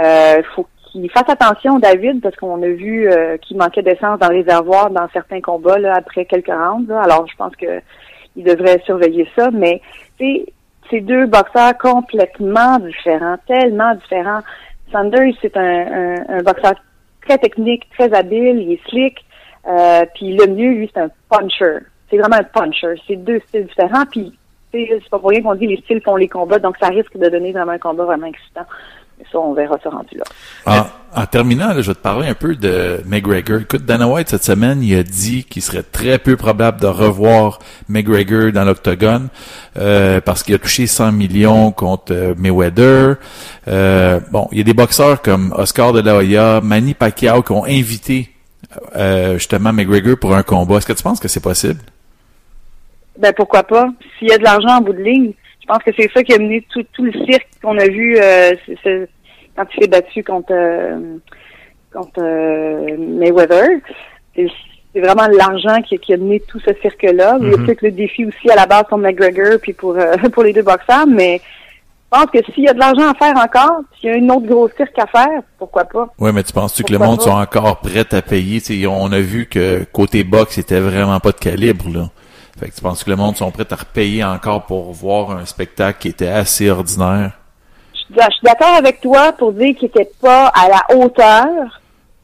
Euh, 0.00 0.42
faut 0.54 0.66
qu'il 0.90 1.10
fasse 1.10 1.28
attention, 1.28 1.78
David, 1.78 2.22
parce 2.22 2.36
qu'on 2.36 2.62
a 2.62 2.68
vu 2.68 3.10
qu'il 3.42 3.56
manquait 3.56 3.82
d'essence 3.82 4.18
dans 4.20 4.28
le 4.28 4.36
réservoir 4.36 4.90
dans 4.90 5.08
certains 5.12 5.40
combats 5.40 5.78
là, 5.78 5.94
après 5.96 6.24
quelques 6.24 6.46
rounds. 6.46 6.90
Alors, 6.90 7.26
je 7.26 7.36
pense 7.36 7.54
que 7.56 7.80
il 8.36 8.44
devrait 8.44 8.80
surveiller 8.84 9.28
ça. 9.36 9.50
Mais 9.50 9.82
c'est 10.90 11.00
deux 11.00 11.26
boxeurs 11.26 11.76
complètement 11.78 12.78
différents, 12.78 13.36
tellement 13.46 13.94
différents. 13.94 14.40
Sanders, 14.92 15.34
c'est 15.42 15.56
un, 15.56 16.42
boxeur 16.42 16.74
très 17.26 17.38
technique, 17.38 17.88
très 17.98 18.12
habile, 18.14 18.60
il 18.60 18.72
est 18.72 18.88
slick. 18.88 19.24
Euh, 19.66 20.04
puis 20.14 20.36
le 20.36 20.46
mieux, 20.46 20.72
lui, 20.72 20.90
c'est 20.94 21.00
un 21.00 21.10
puncher. 21.28 21.78
C'est 22.08 22.18
vraiment 22.18 22.36
un 22.36 22.44
puncher. 22.44 22.94
C'est 23.06 23.16
deux 23.16 23.40
styles 23.48 23.66
différents. 23.66 24.06
Puis 24.06 24.32
c'est 24.72 25.08
pas 25.10 25.18
pour 25.18 25.30
rien 25.30 25.42
qu'on 25.42 25.54
dit 25.54 25.66
les 25.66 25.78
styles 25.78 26.02
font 26.02 26.16
les 26.16 26.28
combats, 26.28 26.58
donc 26.58 26.76
ça 26.80 26.88
risque 26.88 27.16
de 27.16 27.28
donner 27.28 27.52
vraiment 27.52 27.72
un 27.72 27.78
combat 27.78 28.04
vraiment 28.04 28.26
excitant. 28.26 28.66
Mais 29.18 29.24
ça, 29.32 29.38
on 29.38 29.54
verra 29.54 29.78
ce 29.82 29.88
rendu-là. 29.88 30.24
En, 31.14 31.26
terminant, 31.26 31.70
je 31.72 31.80
vais 31.80 31.94
te 31.94 32.00
parler 32.00 32.28
un 32.28 32.34
peu 32.34 32.54
de 32.54 33.00
McGregor. 33.06 33.60
Écoute, 33.60 33.86
Dana 33.86 34.06
White, 34.06 34.28
cette 34.28 34.44
semaine, 34.44 34.82
il 34.82 34.94
a 34.94 35.02
dit 35.02 35.44
qu'il 35.44 35.62
serait 35.62 35.82
très 35.82 36.18
peu 36.18 36.36
probable 36.36 36.80
de 36.80 36.86
revoir 36.86 37.58
McGregor 37.88 38.52
dans 38.52 38.64
l'octogone 38.64 39.28
euh, 39.78 40.20
parce 40.20 40.42
qu'il 40.42 40.54
a 40.54 40.58
touché 40.58 40.86
100 40.86 41.12
millions 41.12 41.72
contre 41.72 42.12
euh, 42.12 42.34
Mayweather. 42.36 43.16
Euh, 43.68 44.20
bon, 44.30 44.48
il 44.52 44.58
y 44.58 44.60
a 44.60 44.64
des 44.64 44.74
boxeurs 44.74 45.22
comme 45.22 45.54
Oscar 45.56 45.94
de 45.94 46.00
la 46.00 46.16
Hoya, 46.16 46.60
Manny 46.62 46.92
Pacquiao 46.92 47.42
qui 47.42 47.52
ont 47.52 47.64
invité 47.64 48.30
justement 49.34 49.72
McGregor 49.72 50.18
pour 50.18 50.34
un 50.34 50.42
combat. 50.42 50.76
Est-ce 50.76 50.86
que 50.86 50.92
tu 50.92 51.02
penses 51.02 51.20
que 51.20 51.28
c'est 51.28 51.40
possible? 51.40 51.80
Ben 53.18 53.32
pourquoi 53.34 53.62
pas? 53.62 53.88
S'il 54.18 54.28
y 54.28 54.32
a 54.32 54.38
de 54.38 54.42
l'argent 54.42 54.76
en 54.76 54.80
bout 54.82 54.92
de 54.92 55.02
ligne, 55.02 55.32
je 55.66 55.72
pense 55.74 55.82
que 55.82 55.90
c'est 55.98 56.08
ça 56.12 56.22
qui 56.22 56.32
a 56.32 56.38
mené 56.38 56.64
tout, 56.72 56.84
tout 56.92 57.04
le 57.04 57.12
cirque 57.12 57.48
qu'on 57.60 57.76
a 57.76 57.88
vu 57.88 58.16
euh, 58.20 58.54
quand 59.56 59.64
il 59.74 59.80
s'est 59.80 59.88
battu 59.88 60.22
contre, 60.22 60.52
euh, 60.52 61.16
contre 61.92 62.20
euh, 62.22 62.96
Mayweather. 62.96 63.80
C'est 64.36 65.00
vraiment 65.00 65.26
l'argent 65.26 65.82
qui, 65.82 65.98
qui, 65.98 66.14
a 66.14 66.18
mené 66.18 66.38
tout 66.38 66.60
ce 66.60 66.70
cirque-là. 66.80 67.38
Il 67.40 67.50
y 67.50 67.54
a 67.54 67.56
peut-être 67.56 67.82
le 67.82 67.90
défi 67.90 68.24
aussi 68.24 68.48
à 68.48 68.54
la 68.54 68.66
base 68.66 68.84
pour 68.88 68.98
McGregor 68.98 69.58
puis 69.60 69.72
pour, 69.72 69.96
pour 70.32 70.44
les 70.44 70.52
deux 70.52 70.62
boxeurs, 70.62 71.06
mais 71.08 71.40
je 72.12 72.18
pense 72.20 72.30
que 72.30 72.52
s'il 72.52 72.62
y 72.62 72.68
a 72.68 72.72
de 72.72 72.78
l'argent 72.78 73.10
à 73.10 73.14
faire 73.14 73.36
encore, 73.36 73.80
s'il 73.98 74.10
y 74.10 74.12
a 74.12 74.16
une 74.16 74.30
autre 74.30 74.46
grosse 74.46 74.70
cirque 74.76 74.96
à 75.00 75.06
faire, 75.06 75.42
pourquoi 75.58 75.84
pas? 75.84 76.14
Oui, 76.20 76.30
mais 76.32 76.44
tu 76.44 76.52
penses-tu 76.52 76.84
que 76.84 76.92
le 76.92 77.00
monde 77.00 77.20
sont 77.20 77.30
encore 77.30 77.80
prêts 77.80 78.06
à 78.12 78.22
payer? 78.22 78.86
on 78.86 79.10
a 79.10 79.18
vu 79.18 79.46
que 79.46 79.82
côté 79.92 80.22
boxe, 80.22 80.54
c'était 80.54 80.78
vraiment 80.78 81.18
pas 81.18 81.32
de 81.32 81.38
calibre, 81.38 81.86
là. 81.92 82.08
Fait 82.58 82.70
que 82.70 82.74
tu 82.74 82.80
penses 82.80 83.04
que 83.04 83.10
le 83.10 83.16
monde 83.16 83.36
sont 83.36 83.50
prêts 83.50 83.70
à 83.70 83.76
repayer 83.76 84.24
encore 84.24 84.64
pour 84.64 84.92
voir 84.92 85.32
un 85.32 85.44
spectacle 85.44 85.98
qui 86.00 86.08
était 86.08 86.28
assez 86.28 86.70
ordinaire? 86.70 87.32
Je 87.94 88.14
suis 88.14 88.42
d'accord 88.42 88.76
avec 88.76 89.00
toi 89.00 89.32
pour 89.32 89.52
dire 89.52 89.74
qu'il 89.76 89.88
n'était 89.88 90.10
pas 90.22 90.46
à 90.48 90.68
la 90.68 90.96
hauteur, 90.96 91.46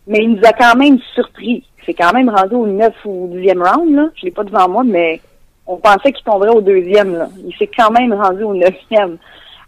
mais 0.06 0.20
il 0.22 0.36
nous 0.36 0.44
a 0.44 0.52
quand 0.52 0.74
même 0.76 0.98
surpris. 1.14 1.64
C'est 1.84 1.94
quand 1.94 2.12
même 2.12 2.30
rendu 2.30 2.54
au 2.54 2.66
9 2.66 2.94
ou 3.04 3.28
10e 3.34 3.62
round, 3.62 3.94
là. 3.94 4.04
Je 4.14 4.24
l'ai 4.24 4.30
pas 4.30 4.44
devant 4.44 4.68
moi, 4.68 4.84
mais 4.84 5.20
on 5.66 5.76
pensait 5.76 6.12
qu'il 6.12 6.24
tomberait 6.24 6.50
au 6.50 6.60
deuxième, 6.60 7.14
là. 7.16 7.28
Il 7.44 7.54
s'est 7.56 7.70
quand 7.76 7.90
même 7.90 8.14
rendu 8.14 8.44
au 8.44 8.54
neuvième. 8.54 9.18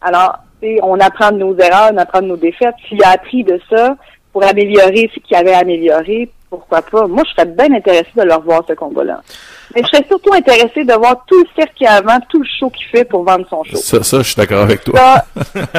Alors, 0.01 0.39
on 0.83 0.99
apprend 1.01 1.31
de 1.33 1.39
nos 1.39 1.55
erreurs, 1.59 1.91
on 1.93 1.99
apprend 1.99 2.23
de 2.23 2.29
nos 2.29 2.37
défaites. 2.37 2.77
S'il 2.89 3.03
a 3.05 3.11
appris 3.11 3.45
de 3.45 3.61
ça 3.69 3.97
pour 4.33 4.45
améliorer 4.45 5.11
ce 5.15 5.21
qu'il 5.21 5.37
avait 5.37 5.55
amélioré, 5.55 6.31
pourquoi 6.49 6.81
pas? 6.81 7.07
Moi, 7.07 7.23
je 7.27 7.33
serais 7.33 7.47
bien 7.47 7.77
intéressé 7.77 8.09
de 8.17 8.23
leur 8.23 8.41
voir 8.41 8.63
ce 8.67 8.73
combat-là. 8.73 9.21
Mais 9.75 9.83
je 9.83 9.89
serais 9.89 10.07
surtout 10.09 10.33
intéressé 10.33 10.85
de 10.85 10.93
voir 10.95 11.25
tout 11.27 11.39
le 11.39 11.47
cirque 11.57 11.75
qu'il 11.75 11.87
a 11.87 11.95
avant, 11.95 12.19
tout 12.29 12.41
le 12.41 12.49
show 12.59 12.71
qu'il 12.71 12.87
fait 12.87 13.05
pour 13.05 13.25
vendre 13.25 13.47
son 13.51 13.65
show. 13.65 13.77
Ça, 13.77 14.03
ça 14.03 14.19
je 14.19 14.23
suis 14.25 14.37
d'accord 14.37 14.63
avec 14.63 14.85
toi. 14.85 14.99
Ça, 14.99 15.25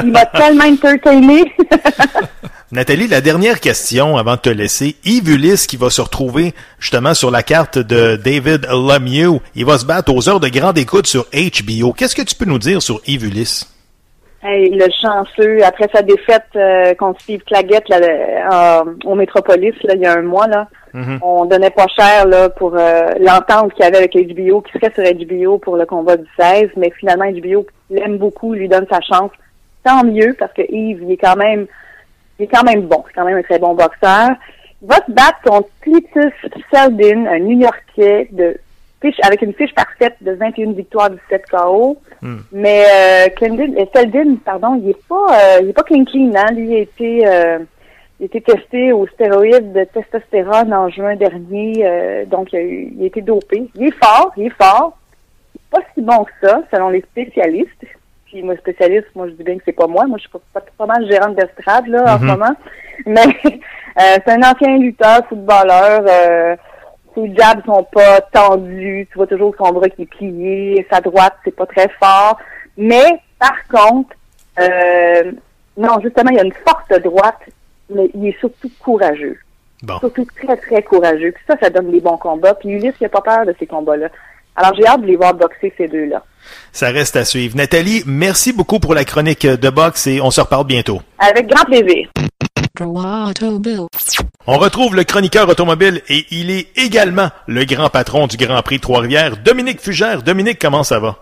il 0.03 0.11
m'a 0.11 0.25
tellement 0.25 0.65
entertainé. 0.65 1.53
Nathalie, 2.71 3.07
la 3.07 3.21
dernière 3.21 3.59
question 3.59 4.17
avant 4.17 4.35
de 4.35 4.41
te 4.41 4.49
laisser. 4.49 4.97
Yves 5.05 5.29
Ulysse 5.29 5.67
qui 5.67 5.77
va 5.77 5.89
se 5.89 6.01
retrouver 6.01 6.53
justement 6.79 7.13
sur 7.13 7.31
la 7.31 7.43
carte 7.43 7.77
de 7.77 8.15
David 8.17 8.67
Lemieux. 8.69 9.39
Il 9.55 9.65
va 9.65 9.77
se 9.77 9.85
battre 9.85 10.13
aux 10.13 10.27
heures 10.27 10.39
de 10.39 10.49
grande 10.49 10.77
écoute 10.77 11.07
sur 11.07 11.25
HBO. 11.31 11.93
Qu'est-ce 11.93 12.15
que 12.15 12.23
tu 12.23 12.35
peux 12.35 12.45
nous 12.45 12.59
dire 12.59 12.81
sur 12.81 12.99
Yves 13.07 13.25
Ulysse? 13.25 13.74
Hey, 14.47 14.69
le 14.69 14.85
chanceux, 15.01 15.63
après 15.63 15.89
sa 15.91 16.03
défaite 16.03 16.45
euh, 16.55 16.93
contre 16.93 17.19
Steve 17.21 17.41
Claggett 17.45 17.89
là, 17.89 17.97
euh, 17.97 18.93
au 19.03 19.15
Métropolis, 19.15 19.73
là, 19.83 19.95
il 19.95 20.01
y 20.01 20.05
a 20.05 20.13
un 20.13 20.21
mois, 20.21 20.45
là, 20.45 20.67
mm-hmm. 20.93 21.17
on 21.23 21.45
donnait 21.45 21.71
pas 21.71 21.87
cher 21.87 22.27
là, 22.27 22.49
pour 22.49 22.75
euh, 22.75 23.09
l'entente 23.19 23.73
qu'il 23.73 23.83
y 23.83 23.87
avait 23.87 23.97
avec 23.97 24.13
HBO, 24.13 24.61
qui 24.61 24.71
serait 24.73 24.93
sur 24.93 25.03
HBO 25.03 25.57
pour 25.57 25.77
le 25.77 25.87
combat 25.87 26.15
du 26.17 26.27
16, 26.37 26.69
mais 26.77 26.91
finalement 26.91 27.25
HBO 27.25 27.65
l'aime 27.89 28.19
beaucoup, 28.19 28.53
lui 28.53 28.69
donne 28.69 28.85
sa 28.87 29.01
chance. 29.01 29.31
Tant 29.83 30.03
mieux, 30.03 30.35
parce 30.37 30.53
que 30.53 30.61
Yves, 30.69 31.01
il 31.01 31.13
est 31.13 31.17
quand 31.17 31.37
même 31.37 31.65
il 32.37 32.43
est 32.43 32.47
quand 32.47 32.63
même 32.63 32.81
bon, 32.81 33.03
c'est 33.07 33.13
quand 33.15 33.25
même 33.25 33.37
un 33.37 33.43
très 33.43 33.57
bon 33.57 33.73
boxeur. 33.73 34.29
Il 34.83 34.87
va 34.87 34.97
se 34.97 35.11
battre 35.11 35.41
contre 35.43 35.69
Cletus 35.81 36.33
Seldin, 36.71 37.25
un 37.25 37.39
New-Yorkais 37.39 38.27
de 38.31 38.57
avec 39.23 39.41
une 39.41 39.53
fiche 39.53 39.73
parfaite 39.73 40.15
de 40.21 40.31
21 40.31 40.71
victoires, 40.73 41.09
17 41.09 41.45
KO. 41.49 41.97
Hmm. 42.21 42.37
Mais 42.51 42.83
euh, 42.85 43.27
euh, 43.41 44.35
pardon, 44.43 44.79
il 44.81 44.89
est 44.89 45.07
pas 45.07 45.27
euh, 45.31 45.59
il 45.61 45.69
est 45.69 45.73
pas 45.73 45.83
clean 45.83 46.05
clean, 46.05 46.31
hein. 46.35 46.51
Lui 46.53 46.67
il 46.67 46.75
a 46.75 46.79
été 46.79 47.27
euh, 47.27 47.59
il 48.19 48.23
a 48.23 48.25
été 48.25 48.41
testé 48.41 48.91
aux 48.93 49.07
stéroïdes 49.07 49.73
de 49.73 49.83
testostérone 49.83 50.73
en 50.73 50.89
juin 50.89 51.15
dernier, 51.15 51.85
euh, 51.85 52.25
donc 52.25 52.53
il 52.53 52.57
a, 52.57 52.61
il 52.61 53.03
a 53.03 53.05
été 53.05 53.21
dopé. 53.21 53.69
Il 53.75 53.87
est 53.87 54.03
fort, 54.03 54.31
il 54.37 54.47
est 54.47 54.61
fort. 54.61 54.97
Il 55.53 55.59
est 55.59 55.69
pas 55.69 55.87
si 55.93 56.01
bon 56.01 56.23
que 56.23 56.47
ça, 56.47 56.61
selon 56.73 56.89
les 56.89 57.01
spécialistes. 57.01 57.85
Puis 58.25 58.41
moi, 58.41 58.55
spécialiste, 58.57 59.07
moi 59.15 59.27
je 59.27 59.33
dis 59.33 59.43
bien 59.43 59.57
que 59.57 59.63
c'est 59.65 59.73
pas 59.73 59.87
moi. 59.87 60.05
Moi, 60.07 60.17
je 60.17 60.27
suis 60.27 60.39
pas, 60.53 60.61
pas, 60.77 60.85
mal 60.85 61.05
gérante 61.09 61.35
d'estrade 61.35 61.87
là 61.87 62.15
en 62.15 62.19
ce 62.19 62.23
mm-hmm. 62.23 62.27
moment. 62.27 62.55
Mais 63.05 63.25
c'est 63.95 64.29
un 64.29 64.41
ancien 64.41 64.77
lutteur, 64.77 65.25
footballeur. 65.27 66.57
Ses 67.15 67.33
jabs 67.35 67.65
sont 67.65 67.85
pas 67.91 68.21
tendus, 68.21 69.07
tu 69.09 69.17
vois 69.17 69.27
toujours 69.27 69.55
son 69.57 69.71
bras 69.71 69.89
qui 69.89 70.03
est 70.03 70.05
plié, 70.05 70.85
sa 70.91 70.99
droite, 70.99 71.33
c'est 71.43 71.55
pas 71.55 71.65
très 71.65 71.89
fort. 71.99 72.37
Mais, 72.77 73.19
par 73.39 73.55
contre, 73.69 74.15
euh, 74.59 75.31
non, 75.77 75.99
justement, 76.03 76.31
il 76.31 76.37
y 76.37 76.39
a 76.39 76.43
une 76.43 76.53
forte 76.67 76.91
droite, 77.03 77.39
mais 77.89 78.09
il 78.13 78.27
est 78.27 78.39
surtout 78.39 78.69
courageux. 78.79 79.37
Surtout 79.99 80.25
très, 80.41 80.57
très 80.57 80.81
courageux. 80.81 81.31
Puis 81.31 81.43
ça, 81.47 81.55
ça 81.61 81.69
donne 81.69 81.91
des 81.91 82.01
bons 82.01 82.17
combats. 82.17 82.55
Puis 82.55 82.69
Ulysse, 82.69 82.95
il 82.99 83.03
n'a 83.03 83.09
pas 83.09 83.21
peur 83.21 83.45
de 83.45 83.55
ces 83.59 83.67
combats-là. 83.67 84.07
Alors, 84.55 84.73
j'ai 84.75 84.87
hâte 84.87 85.01
de 85.01 85.07
les 85.07 85.17
voir 85.17 85.33
boxer, 85.33 85.73
ces 85.77 85.87
deux-là. 85.87 86.23
Ça 86.71 86.89
reste 86.89 87.17
à 87.17 87.25
suivre. 87.25 87.57
Nathalie, 87.57 88.03
merci 88.05 88.53
beaucoup 88.53 88.79
pour 88.79 88.93
la 88.93 89.03
chronique 89.03 89.45
de 89.45 89.69
boxe 89.69 90.07
et 90.07 90.21
on 90.21 90.31
se 90.31 90.39
reparle 90.41 90.65
bientôt. 90.65 91.01
Avec 91.19 91.47
grand 91.47 91.65
plaisir. 91.65 92.09
On 94.47 94.57
retrouve 94.57 94.95
le 94.95 95.03
chroniqueur 95.03 95.49
automobile 95.49 96.01
et 96.09 96.25
il 96.31 96.49
est 96.51 96.67
également 96.77 97.29
le 97.47 97.65
grand 97.65 97.89
patron 97.89 98.27
du 98.27 98.37
Grand 98.37 98.61
Prix 98.61 98.79
Trois-Rivières, 98.79 99.37
Dominique 99.37 99.81
Fugère. 99.81 100.21
Dominique, 100.23 100.59
comment 100.61 100.83
ça 100.83 100.99
va? 100.99 101.17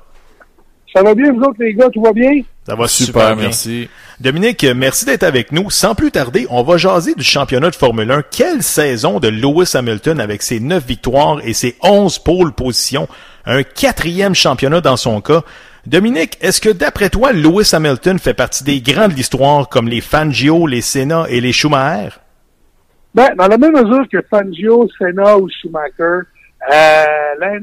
Ça 0.93 1.01
va 1.01 1.15
bien, 1.15 1.31
vous 1.33 1.41
autres, 1.41 1.55
les 1.59 1.73
gars, 1.73 1.89
tout 1.91 2.01
va 2.03 2.13
bien? 2.13 2.31
Ça 2.67 2.75
va 2.75 2.87
super, 2.87 3.07
Super, 3.07 3.35
bien. 3.35 3.45
merci. 3.45 3.89
Dominique, 4.19 4.63
merci 4.75 5.05
d'être 5.05 5.23
avec 5.23 5.51
nous. 5.51 5.69
Sans 5.71 5.95
plus 5.95 6.11
tarder, 6.11 6.45
on 6.51 6.61
va 6.63 6.77
jaser 6.77 7.15
du 7.15 7.23
championnat 7.23 7.71
de 7.71 7.75
Formule 7.75 8.11
1. 8.11 8.21
Quelle 8.29 8.61
saison 8.61 9.19
de 9.19 9.27
Lewis 9.27 9.71
Hamilton 9.73 10.19
avec 10.21 10.43
ses 10.43 10.59
neuf 10.59 10.85
victoires 10.85 11.39
et 11.43 11.53
ses 11.53 11.75
11 11.81 12.19
pôles 12.19 12.53
positions? 12.53 13.07
Un 13.45 13.63
quatrième 13.63 14.35
championnat 14.35 14.81
dans 14.81 14.95
son 14.97 15.19
cas. 15.19 15.41
Dominique, 15.85 16.37
est-ce 16.39 16.61
que 16.61 16.69
d'après 16.69 17.09
toi, 17.09 17.33
Lewis 17.33 17.71
Hamilton 17.73 18.17
fait 18.17 18.33
partie 18.33 18.63
des 18.63 18.79
grands 18.79 19.09
de 19.09 19.13
l'histoire 19.13 19.67
comme 19.67 19.89
les 19.89 19.99
Fangio, 19.99 20.65
les 20.65 20.79
Senna 20.79 21.25
et 21.27 21.41
les 21.41 21.51
Schumacher? 21.51 22.15
Ben, 23.13 23.35
dans 23.35 23.49
la 23.49 23.57
même 23.57 23.73
mesure 23.73 24.07
que 24.09 24.21
Fangio, 24.21 24.87
Senna 24.97 25.37
ou 25.37 25.49
Schumacher, 25.49 26.21
euh, 26.71 27.05
euh, 27.41 27.59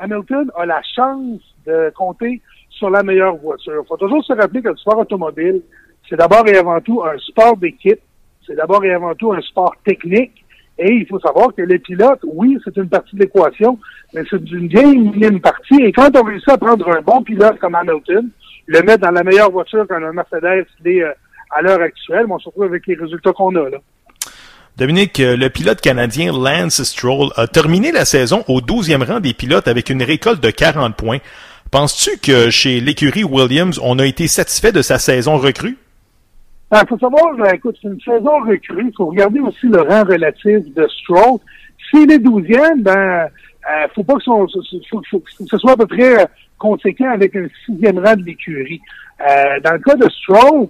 Hamilton 0.00 0.50
a 0.56 0.66
la 0.66 0.82
chance 0.96 1.40
de 1.64 1.92
compter 1.94 2.42
sur 2.70 2.90
la 2.90 3.04
meilleure 3.04 3.36
voiture. 3.36 3.82
Il 3.84 3.86
faut 3.86 3.96
toujours 3.98 4.24
se 4.24 4.32
rappeler 4.32 4.60
que 4.60 4.70
le 4.70 4.76
sport 4.76 4.98
automobile, 4.98 5.62
c'est 6.10 6.16
d'abord 6.16 6.48
et 6.48 6.56
avant 6.56 6.80
tout 6.80 7.04
un 7.04 7.16
sport 7.18 7.56
d'équipe, 7.56 8.00
c'est 8.44 8.56
d'abord 8.56 8.84
et 8.84 8.92
avant 8.92 9.14
tout 9.14 9.32
un 9.32 9.40
sport 9.40 9.76
technique, 9.84 10.43
et 10.78 10.92
il 10.92 11.06
faut 11.06 11.20
savoir 11.20 11.54
que 11.54 11.62
les 11.62 11.78
pilotes, 11.78 12.20
oui, 12.24 12.58
c'est 12.64 12.76
une 12.76 12.88
partie 12.88 13.14
de 13.16 13.20
l'équation, 13.20 13.78
mais 14.12 14.22
c'est 14.28 14.50
une 14.50 14.68
bien 14.68 14.92
minime 14.92 15.40
partie, 15.40 15.80
et 15.82 15.92
quand 15.92 16.10
on 16.16 16.24
réussit 16.24 16.48
à 16.48 16.58
prendre 16.58 16.88
un 16.88 17.00
bon 17.00 17.22
pilote 17.22 17.58
comme 17.60 17.74
Hamilton, 17.74 18.28
le 18.66 18.82
mettre 18.82 19.00
dans 19.00 19.10
la 19.10 19.22
meilleure 19.22 19.50
voiture 19.50 19.86
qu'un 19.86 20.00
Mercedes 20.12 20.66
euh, 20.86 21.12
à 21.50 21.62
l'heure 21.62 21.80
actuelle, 21.80 22.26
on 22.28 22.38
se 22.38 22.46
retrouve 22.46 22.64
avec 22.64 22.86
les 22.86 22.94
résultats 22.94 23.32
qu'on 23.32 23.54
a 23.56 23.70
là. 23.70 23.78
Dominique, 24.76 25.20
euh, 25.20 25.36
le 25.36 25.50
pilote 25.50 25.80
canadien 25.80 26.32
Lance 26.32 26.82
Stroll 26.82 27.30
a 27.36 27.46
terminé 27.46 27.92
la 27.92 28.04
saison 28.04 28.42
au 28.48 28.60
12e 28.60 29.04
rang 29.04 29.20
des 29.20 29.32
pilotes 29.32 29.68
avec 29.68 29.88
une 29.88 30.02
récolte 30.02 30.42
de 30.42 30.50
40 30.50 30.96
points. 30.96 31.18
Penses-tu 31.70 32.18
que 32.18 32.50
chez 32.50 32.80
l'écurie 32.80 33.22
Williams, 33.22 33.80
on 33.82 33.98
a 34.00 34.06
été 34.06 34.26
satisfait 34.26 34.72
de 34.72 34.82
sa 34.82 34.98
saison 34.98 35.36
recrue? 35.36 35.78
Il 36.82 36.88
faut 36.88 36.98
savoir, 36.98 37.34
euh, 37.38 37.52
écoute, 37.52 37.76
c'est 37.80 37.88
une 37.88 38.00
saison 38.00 38.40
recrue. 38.40 38.86
Il 38.88 38.94
faut 38.96 39.06
regarder 39.06 39.40
aussi 39.40 39.66
le 39.66 39.80
rang 39.80 40.02
relatif 40.04 40.72
de 40.74 40.86
Stroll. 40.88 41.38
S'il 41.90 42.10
est 42.10 42.18
douzième, 42.18 42.82
ben, 42.82 43.28
euh, 43.70 43.88
faut 43.94 44.04
pas 44.04 44.14
que, 44.14 44.22
son, 44.22 44.46
faut, 44.90 45.20
que 45.20 45.30
ce 45.30 45.58
soit 45.58 45.72
à 45.72 45.76
peu 45.76 45.86
près 45.86 46.22
euh, 46.22 46.26
conséquent 46.58 47.10
avec 47.10 47.36
un 47.36 47.46
sixième 47.64 47.98
rang 47.98 48.16
de 48.16 48.24
l'écurie. 48.24 48.80
Euh, 49.20 49.60
dans 49.60 49.72
le 49.72 49.78
cas 49.78 49.94
de 49.94 50.08
Stroll, 50.10 50.68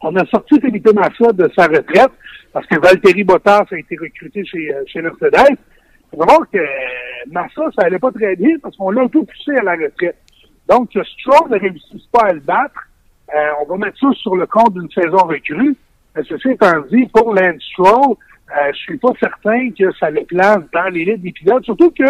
on 0.00 0.16
a 0.16 0.26
sorti 0.26 0.60
Felipe 0.60 0.92
Massa 0.92 1.32
de 1.32 1.48
sa 1.56 1.66
retraite 1.66 2.10
parce 2.52 2.66
que 2.66 2.78
Valtteri 2.78 3.24
Bottas 3.24 3.64
a 3.70 3.78
été 3.78 3.96
recruté 3.96 4.44
chez, 4.44 4.74
euh, 4.74 4.82
chez 4.86 5.00
Mercedes. 5.00 5.32
Il 5.50 5.56
faut 6.10 6.24
savoir 6.24 6.50
que 6.50 6.58
Massa, 7.30 7.62
ça 7.76 7.86
allait 7.86 7.98
pas 7.98 8.10
très 8.10 8.36
bien 8.36 8.56
parce 8.60 8.76
qu'on 8.76 8.90
l'a 8.90 9.02
un 9.02 9.08
peu 9.08 9.24
poussé 9.24 9.56
à 9.56 9.62
la 9.62 9.72
retraite. 9.72 10.16
Donc, 10.68 10.90
Stroll 10.90 11.50
ne 11.50 11.58
réussisse 11.58 12.06
pas 12.12 12.26
à 12.26 12.32
le 12.32 12.40
battre, 12.40 12.88
euh, 13.36 13.50
on 13.62 13.72
va 13.72 13.86
mettre 13.86 13.98
ça 13.98 14.08
sur 14.14 14.36
le 14.36 14.46
compte 14.46 14.74
d'une 14.74 14.90
saison 14.90 15.18
recrue. 15.26 15.76
Mais 16.14 16.22
ceci 16.28 16.50
étant 16.50 16.80
dit, 16.90 17.06
pour 17.12 17.34
Lance 17.34 17.62
Stroll, 17.72 18.16
euh, 18.16 18.70
je 18.72 18.78
suis 18.78 18.98
pas 18.98 19.12
certain 19.18 19.70
que 19.70 19.90
ça 19.98 20.10
le 20.10 20.24
place 20.24 20.60
dans 20.72 20.88
l'élite 20.92 21.22
des 21.22 21.32
pilotes, 21.32 21.64
surtout 21.64 21.90
que 21.90 22.04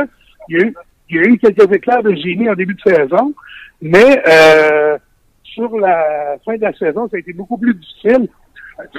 il 0.48 0.56
y, 0.58 0.60
a 0.60 0.66
eu, 0.66 0.74
il 1.08 1.16
y 1.16 1.18
a 1.20 1.22
eu 1.22 1.38
quelques 1.38 1.72
éclairs 1.72 2.02
de 2.02 2.14
génie 2.14 2.48
en 2.50 2.54
début 2.54 2.74
de 2.74 2.80
saison, 2.80 3.32
mais 3.80 4.20
euh, 4.26 4.98
sur 5.44 5.78
la 5.78 6.36
fin 6.44 6.56
de 6.56 6.62
la 6.62 6.72
saison, 6.72 7.08
ça 7.08 7.16
a 7.16 7.20
été 7.20 7.32
beaucoup 7.32 7.58
plus 7.58 7.74
difficile. 7.74 8.28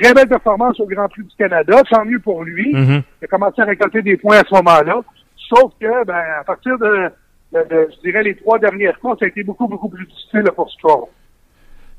Très 0.02 0.14
belle 0.14 0.30
performance 0.30 0.80
au 0.80 0.86
Grand 0.86 1.10
Prix 1.10 1.24
du 1.24 1.36
Canada, 1.38 1.82
tant 1.90 2.06
mieux 2.06 2.20
pour 2.20 2.44
lui. 2.44 2.74
Mhm. 2.74 3.02
Il 3.22 3.26
a 3.26 3.28
commencé 3.28 3.62
à 3.62 3.66
récolter 3.66 4.02
des 4.04 4.16
points 4.16 4.38
à 4.38 4.44
ce 4.48 4.54
moment-là. 4.56 5.02
Sauf 5.50 5.74
que, 5.82 6.06
ben, 6.06 6.24
à 6.40 6.44
partir 6.46 6.78
de, 6.78 7.10
de- 7.52 7.68
de, 7.70 7.90
je 7.96 8.02
dirais, 8.10 8.24
les 8.24 8.36
trois 8.36 8.60
dernières 8.60 8.98
courses, 9.00 9.20
ça 9.20 9.26
a 9.26 9.28
été 9.28 9.44
beaucoup, 9.44 9.68
beaucoup 9.68 9.90
plus 9.90 10.06
difficile 10.06 10.44
pour 10.56 10.70
Stroll. 10.72 11.06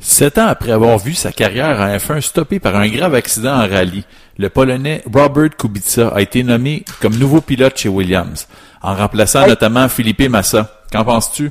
Sept 0.06 0.36
ans 0.36 0.48
après 0.48 0.70
avoir 0.70 0.98
vu 0.98 1.14
sa 1.14 1.32
carrière 1.32 1.80
en 1.80 1.86
F1 1.96 2.20
stoppée 2.20 2.60
par 2.60 2.76
un 2.76 2.88
grave 2.88 3.14
accident 3.14 3.54
en 3.54 3.66
rallye, 3.66 4.04
le 4.36 4.50
Polonais 4.50 5.00
Robert 5.10 5.56
Kubica 5.56 6.08
a 6.08 6.20
été 6.20 6.42
nommé 6.42 6.84
comme 7.00 7.16
nouveau 7.16 7.40
pilote 7.40 7.78
chez 7.78 7.88
Williams, 7.88 8.46
en 8.82 8.94
remplaçant 8.94 9.46
notamment 9.46 9.88
Felipe 9.88 10.28
Massa. 10.28 10.84
Qu'en 10.92 11.06
penses-tu? 11.06 11.50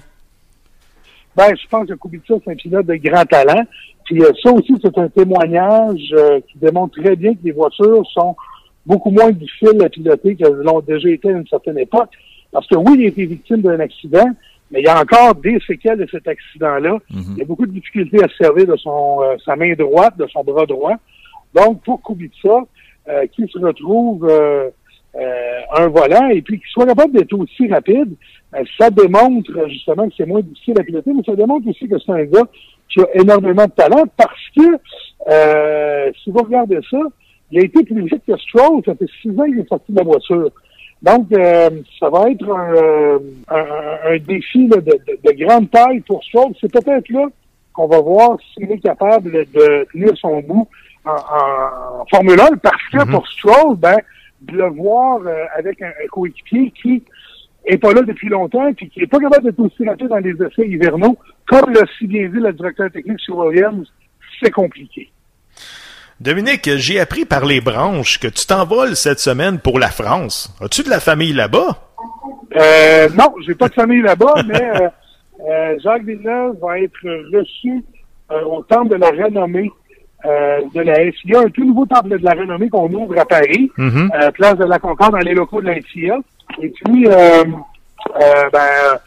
Ben, 1.36 1.48
je 1.60 1.68
pense 1.68 1.88
que 1.88 1.96
Kubica, 1.96 2.36
c'est 2.46 2.52
un 2.52 2.56
pilote 2.56 2.86
de 2.86 2.94
grand 2.98 3.26
talent. 3.26 3.64
Puis 4.06 4.22
euh, 4.22 4.32
ça 4.44 4.52
aussi, 4.52 4.76
c'est 4.84 4.98
un 5.00 5.10
témoignage 5.10 6.14
euh, 6.14 6.40
qui 6.42 6.60
démontre 6.60 7.02
très 7.02 7.16
bien 7.16 7.34
que 7.34 7.40
les 7.44 7.54
voitures 7.54 8.06
sont 8.14 8.36
beaucoup 8.86 9.10
moins 9.10 9.32
difficiles 9.32 9.84
à 9.84 9.90
piloter 9.90 10.36
qu'elles 10.36 10.62
l'ont 10.64 10.82
déjà 10.82 11.10
été 11.10 11.28
à 11.30 11.32
une 11.32 11.48
certaine 11.48 11.80
époque. 11.80 12.12
Parce 12.52 12.68
que 12.68 12.76
oui, 12.76 12.98
il 13.00 13.06
a 13.06 13.08
été 13.08 13.26
victime 13.26 13.62
d'un 13.62 13.80
accident, 13.80 14.30
mais 14.74 14.82
il 14.82 14.86
y 14.86 14.90
a 14.90 15.00
encore 15.00 15.36
des 15.36 15.60
séquelles 15.68 16.00
de 16.00 16.08
cet 16.10 16.28
accident-là. 16.28 16.98
Il 17.12 17.38
y 17.38 17.42
a 17.44 17.46
beaucoup 17.46 17.68
de 17.68 17.72
difficultés 17.72 18.24
à 18.24 18.28
se 18.28 18.36
servir 18.38 18.66
de 18.66 18.76
son 18.76 19.22
euh, 19.22 19.36
sa 19.46 19.56
main 19.56 19.74
droite, 19.76 20.18
de 20.18 20.26
son 20.28 20.44
bras 20.44 20.66
droit. 20.66 20.96
Donc, 21.54 21.84
pour 21.84 22.02
Kubica, 22.02 22.66
euh, 23.08 23.28
qui 23.28 23.48
se 23.48 23.60
retrouve 23.60 24.28
euh, 24.28 24.70
euh, 25.16 25.60
un 25.78 25.88
volant 25.90 26.28
et 26.30 26.42
puis 26.42 26.58
qu'il 26.58 26.68
soit 26.70 26.88
capable 26.88 27.14
d'être 27.14 27.34
aussi 27.34 27.72
rapide, 27.72 28.16
euh, 28.56 28.64
ça 28.80 28.90
démontre 28.90 29.52
justement 29.70 30.08
que 30.10 30.16
c'est 30.18 30.26
moins 30.26 30.42
difficile 30.42 30.80
à 30.80 30.84
piloter, 30.84 31.12
mais 31.14 31.22
ça 31.24 31.36
démontre 31.36 31.68
aussi 31.68 31.88
que 31.88 32.00
c'est 32.00 32.12
un 32.12 32.24
gars 32.24 32.48
qui 32.90 33.00
a 33.00 33.06
énormément 33.14 33.66
de 33.66 33.72
talent 33.72 34.06
parce 34.18 34.50
que 34.58 34.64
euh, 35.30 36.12
si 36.24 36.32
vous 36.32 36.40
regardez 36.40 36.80
ça, 36.90 36.98
il 37.52 37.60
a 37.60 37.64
été 37.64 37.84
plus 37.84 38.02
vite 38.02 38.24
que 38.26 38.36
Stroll, 38.38 38.82
ça 38.84 38.96
fait 38.96 39.06
six 39.22 39.30
ans 39.40 39.46
qu'il 39.46 39.60
est 39.60 39.70
sorti 39.70 39.92
de 39.92 39.98
la 39.98 40.04
voiture. 40.04 40.50
Donc, 41.04 41.28
euh, 41.34 41.70
ça 42.00 42.10
va 42.10 42.30
être 42.32 42.50
un, 42.50 42.74
euh, 42.74 43.20
un- 43.50 44.12
un 44.14 44.18
défi 44.20 44.68
là, 44.70 44.78
de, 44.78 44.92
de- 44.92 45.20
de 45.32 45.46
grande 45.46 45.70
taille 45.70 46.00
pour 46.02 46.24
Stroll. 46.24 46.54
C'est 46.62 46.72
peut-être 46.72 47.10
là 47.10 47.26
qu'on 47.74 47.88
va 47.88 48.00
voir 48.00 48.38
s'il 48.54 48.72
est 48.72 48.80
capable 48.80 49.30
de 49.32 49.86
tenir 49.92 50.16
son 50.18 50.40
bout 50.42 50.68
en, 51.06 51.12
en 51.12 52.06
Formule 52.10 52.40
1, 52.40 52.56
parce 52.58 52.82
que 52.92 53.10
pour 53.12 53.28
Stroll, 53.28 53.76
ben, 53.78 53.98
de 54.42 54.58
le 54.58 54.70
voir 54.70 55.20
euh, 55.26 55.44
avec 55.58 55.82
un, 55.82 55.88
un 55.90 56.08
coéquipier 56.10 56.72
qui 56.82 57.04
est 57.66 57.78
pas 57.78 57.94
là 57.94 58.02
depuis 58.04 58.30
longtemps 58.30 58.72
puis 58.74 58.90
qui 58.90 59.02
est 59.02 59.08
pas 59.08 59.20
capable 59.20 59.44
d'être 59.46 59.60
aussi 59.60 59.86
rapide 59.88 60.08
dans 60.08 60.18
les 60.18 60.32
essais 60.42 60.68
hivernaux, 60.68 61.18
comme 61.48 61.72
l'a 61.74 61.82
si 61.98 62.08
bien 62.08 62.28
dit 62.30 62.40
le 62.40 62.54
directeur 62.54 62.90
technique 62.92 63.20
chez 63.26 63.32
Williams, 63.34 63.88
c'est 64.42 64.52
compliqué. 64.52 65.10
Dominique, 66.20 66.70
j'ai 66.78 67.00
appris 67.00 67.26
par 67.26 67.46
les 67.46 67.60
branches 67.62 68.20
que 68.20 68.28
tu 68.28 68.46
t'envoles 68.46 68.96
cette 68.96 69.20
semaine 69.20 69.60
pour 69.60 69.80
la 69.80 69.90
France. 69.90 70.56
As-tu 70.62 70.84
de 70.84 70.90
la 70.90 71.00
famille 71.00 71.34
là-bas? 71.34 71.78
Euh, 72.56 73.10
non, 73.18 73.34
j'ai 73.46 73.56
pas 73.56 73.68
de 73.68 73.74
famille 73.74 74.02
là-bas, 74.02 74.34
mais 74.48 74.62
euh, 74.82 74.88
euh, 75.50 75.76
Jacques 75.84 76.04
Villeneuve 76.04 76.56
va 76.62 76.80
être 76.80 76.94
reçu 77.36 77.84
euh, 78.32 78.42
au 78.46 78.62
temple 78.64 78.90
de 78.90 78.96
la 78.96 79.10
renommée 79.10 79.70
de 80.26 80.80
la 80.80 81.12
FIA, 81.12 81.42
un 81.42 81.50
tout 81.50 81.66
nouveau 81.66 81.86
temple 81.86 82.18
de 82.18 82.24
la 82.24 82.32
renommée 82.32 82.70
qu'on 82.70 82.90
ouvre 82.94 83.20
à 83.20 83.26
Paris, 83.26 83.70
Mhm. 83.78 84.10
place 84.34 84.56
de 84.58 84.64
la 84.64 84.80
Concorde 84.80 85.12
dans 85.12 85.18
les 85.18 85.34
locaux 85.34 85.60
de 85.62 85.68
la 85.68 85.76
FIA. 85.82 86.18
Et 86.62 86.70
puis, 86.70 87.06
ben, 88.54 88.98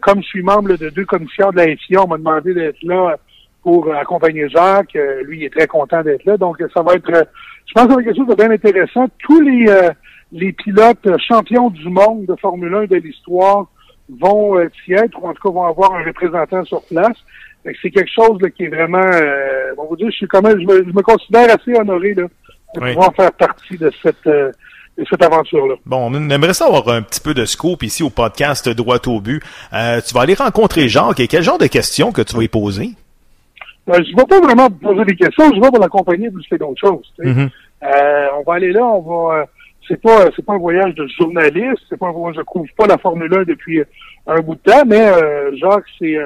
comme 0.00 0.20
je 0.20 0.26
suis 0.26 0.42
membre 0.42 0.74
de 0.76 0.88
deux 0.90 1.04
commissions 1.04 1.50
de 1.52 1.58
la 1.58 1.76
FIA, 1.76 2.02
on 2.02 2.08
m'a 2.08 2.16
demandé 2.18 2.54
d'être 2.54 2.82
là 2.82 3.16
pour 3.62 3.92
accompagner 3.94 4.48
Jacques. 4.48 4.96
Euh, 4.96 5.22
lui, 5.24 5.38
il 5.40 5.44
est 5.44 5.50
très 5.56 5.66
content 5.66 6.02
d'être 6.02 6.24
là. 6.24 6.36
Donc, 6.36 6.56
ça 6.74 6.82
va 6.82 6.94
être, 6.94 7.10
euh, 7.12 7.22
je 7.66 7.72
pense 7.74 7.84
que 7.84 7.90
ça 7.90 7.94
va 7.96 8.00
être 8.02 8.06
quelque 8.06 8.16
chose 8.16 8.28
de 8.28 8.34
bien 8.34 8.50
intéressant. 8.50 9.06
Tous 9.20 9.40
les, 9.40 9.66
euh, 9.68 9.90
les 10.32 10.52
pilotes 10.52 11.08
champions 11.28 11.70
du 11.70 11.88
monde 11.88 12.26
de 12.26 12.34
Formule 12.40 12.74
1 12.74 12.84
de 12.86 12.96
l'histoire 12.96 13.66
vont 14.20 14.58
y 14.88 14.92
être, 14.94 15.22
ou 15.22 15.28
en 15.28 15.32
tout 15.34 15.42
cas 15.48 15.54
vont 15.54 15.64
avoir 15.66 15.94
un 15.94 16.02
représentant 16.04 16.64
sur 16.64 16.82
place. 16.84 17.16
C'est 17.80 17.90
quelque 17.90 18.10
chose 18.12 18.40
là, 18.42 18.50
qui 18.50 18.64
est 18.64 18.68
vraiment, 18.68 18.98
euh, 18.98 19.72
bon, 19.76 19.86
vous 19.88 19.96
dire, 19.96 20.08
je 20.10 20.16
suis 20.16 20.26
quand 20.26 20.42
même, 20.42 20.58
je 20.60 20.66
me, 20.66 20.84
je 20.84 20.92
me 20.92 21.02
considère 21.02 21.46
assez 21.54 21.72
honoré 21.78 22.12
là, 22.14 22.24
de 22.74 22.80
Oui. 22.80 22.88
pouvoir 22.92 23.14
faire 23.14 23.30
partie 23.32 23.78
de 23.78 23.90
cette, 24.02 24.26
euh, 24.26 24.50
de 24.98 25.04
cette 25.08 25.22
aventure-là. 25.22 25.76
Bon, 25.86 26.10
on 26.10 26.28
aimerait 26.30 26.54
ça 26.54 26.66
avoir 26.66 26.88
un 26.88 27.02
petit 27.02 27.20
peu 27.20 27.34
de 27.34 27.44
scoop 27.44 27.84
ici 27.84 28.02
au 28.02 28.10
podcast 28.10 28.68
Droit 28.68 28.98
au 29.06 29.20
but. 29.20 29.40
Euh, 29.72 30.00
tu 30.04 30.12
vas 30.12 30.22
aller 30.22 30.34
rencontrer 30.34 30.88
Jacques 30.88 31.20
et 31.20 31.28
quel 31.28 31.42
genre 31.44 31.58
de 31.58 31.68
questions 31.68 32.10
que 32.10 32.20
tu 32.22 32.34
vas 32.36 32.42
y 32.42 32.48
poser? 32.48 32.90
Euh, 33.88 33.94
je 33.94 34.12
ne 34.12 34.16
vais 34.16 34.26
pas 34.26 34.40
vraiment 34.40 34.70
poser 34.70 35.04
des 35.04 35.16
questions, 35.16 35.50
je 35.54 35.60
vais 35.60 35.68
pour 35.68 35.80
l'accompagner 35.80 36.30
plus 36.30 36.46
que 36.48 36.56
d'autres 36.56 36.80
choses. 36.80 37.12
sais. 37.18 37.26
Mhm. 37.26 37.50
Euh, 37.82 38.26
on 38.38 38.42
va 38.42 38.54
aller 38.54 38.72
là, 38.72 38.84
on 38.84 39.00
va. 39.00 39.34
euh, 39.40 39.44
c'est 39.88 40.00
pas, 40.00 40.26
c'est 40.36 40.44
pas 40.44 40.54
un 40.54 40.58
voyage 40.58 40.94
de 40.94 41.06
journaliste, 41.18 41.82
c'est 41.88 41.98
pas 41.98 42.06
un 42.06 42.12
voyage, 42.12 42.36
je 42.38 42.42
couvre 42.42 42.68
pas 42.76 42.86
la 42.86 42.98
Formule 42.98 43.34
1 43.34 43.42
depuis 43.42 43.80
euh, 43.80 43.84
un 44.28 44.40
bout 44.40 44.54
de 44.54 44.60
temps, 44.60 44.84
mais 44.86 45.00
euh, 45.00 45.50
Jacques, 45.56 45.84
c'est, 45.98 46.16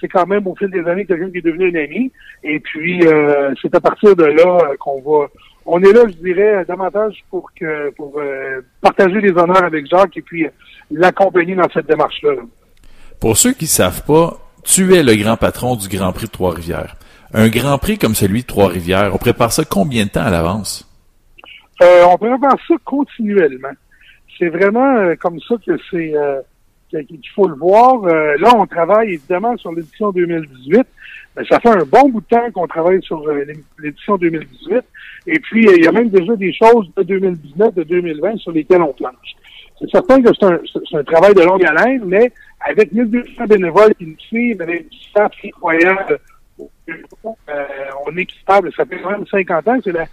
c'est 0.00 0.08
quand 0.08 0.26
même 0.26 0.46
au 0.46 0.54
fil 0.54 0.70
des 0.70 0.84
années 0.88 1.04
quelqu'un 1.04 1.30
qui 1.30 1.38
est 1.38 1.44
devenu 1.44 1.76
un 1.76 1.82
ami. 1.82 2.12
Et 2.44 2.60
puis, 2.60 3.04
euh, 3.06 3.52
c'est 3.60 3.74
à 3.74 3.80
partir 3.80 4.14
de 4.14 4.24
là 4.24 4.58
qu'on 4.78 5.00
va, 5.00 5.26
on 5.66 5.82
est 5.82 5.92
là, 5.92 6.02
je 6.06 6.14
dirais, 6.14 6.64
davantage 6.66 7.16
pour 7.30 7.50
que 7.58 7.90
pour 7.90 8.14
euh, 8.18 8.60
partager 8.80 9.20
les 9.20 9.30
honneurs 9.32 9.64
avec 9.64 9.86
Jacques 9.86 10.16
et 10.16 10.22
puis 10.22 10.46
l'accompagner 10.90 11.54
dans 11.56 11.68
cette 11.74 11.86
démarche-là. 11.86 12.34
Pour 13.20 13.36
ceux 13.36 13.52
qui 13.52 13.66
savent 13.66 14.04
pas, 14.04 14.38
tu 14.64 14.94
es 14.94 15.02
le 15.02 15.14
grand 15.16 15.36
patron 15.36 15.76
du 15.76 15.88
Grand 15.88 16.12
Prix 16.12 16.26
de 16.26 16.32
Trois-Rivières. 16.32 16.96
Un 17.34 17.48
Grand 17.48 17.78
Prix 17.78 17.98
comme 17.98 18.14
celui 18.14 18.42
de 18.42 18.46
Trois-Rivières, 18.46 19.14
on 19.14 19.18
prépare 19.18 19.52
ça 19.52 19.64
combien 19.64 20.04
de 20.04 20.10
temps 20.10 20.22
à 20.22 20.30
l'avance? 20.30 20.88
Euh, 21.82 22.04
on 22.04 22.16
prépare 22.16 22.56
ça 22.68 22.74
continuellement. 22.84 23.72
C'est 24.38 24.48
vraiment 24.48 24.96
euh, 24.96 25.14
comme 25.16 25.40
ça 25.40 25.54
que 25.64 25.76
c'est 25.90 26.14
euh, 26.14 26.40
qu'il 26.90 27.28
faut 27.34 27.48
le 27.48 27.56
voir. 27.56 28.02
Là, 28.04 28.54
on 28.56 28.66
travaille 28.66 29.14
évidemment 29.14 29.56
sur 29.56 29.72
l'édition 29.72 30.10
2018. 30.12 30.86
Mais 31.36 31.44
ça 31.46 31.58
fait 31.60 31.70
un 31.70 31.84
bon 31.84 32.10
bout 32.10 32.20
de 32.20 32.26
temps 32.26 32.50
qu'on 32.52 32.66
travaille 32.66 33.02
sur 33.02 33.24
l'édition 33.78 34.16
2018. 34.18 34.82
Et 35.26 35.38
puis, 35.38 35.66
il 35.76 35.82
y 35.82 35.86
a 35.86 35.92
même 35.92 36.10
déjà 36.10 36.36
des 36.36 36.52
choses 36.52 36.90
de 36.96 37.02
2019, 37.02 37.74
de 37.74 37.82
2020 37.84 38.36
sur 38.38 38.52
lesquelles 38.52 38.82
on 38.82 38.92
planche. 38.92 39.36
C'est 39.80 39.90
certain 39.90 40.22
que 40.22 40.28
c'est 40.38 40.96
un, 40.96 41.04
travail 41.04 41.34
de 41.34 41.42
longue 41.42 41.64
haleine, 41.64 42.02
mais 42.04 42.30
avec 42.64 42.92
1200 42.92 43.46
bénévoles 43.46 43.94
qui 43.94 44.06
nous 44.06 44.18
suivent, 44.18 44.62
avec 44.62 44.88
du 44.88 44.98
staff 44.98 45.32
incroyable, 45.44 46.18
euh, 46.88 47.64
on 48.06 48.16
est 48.16 48.26
capable, 48.26 48.72
ça 48.76 48.84
fait 48.84 49.00
quand 49.00 49.10
même 49.10 49.26
50 49.26 49.68
ans, 49.68 49.78
c'est 49.82 49.92
la 49.92 50.06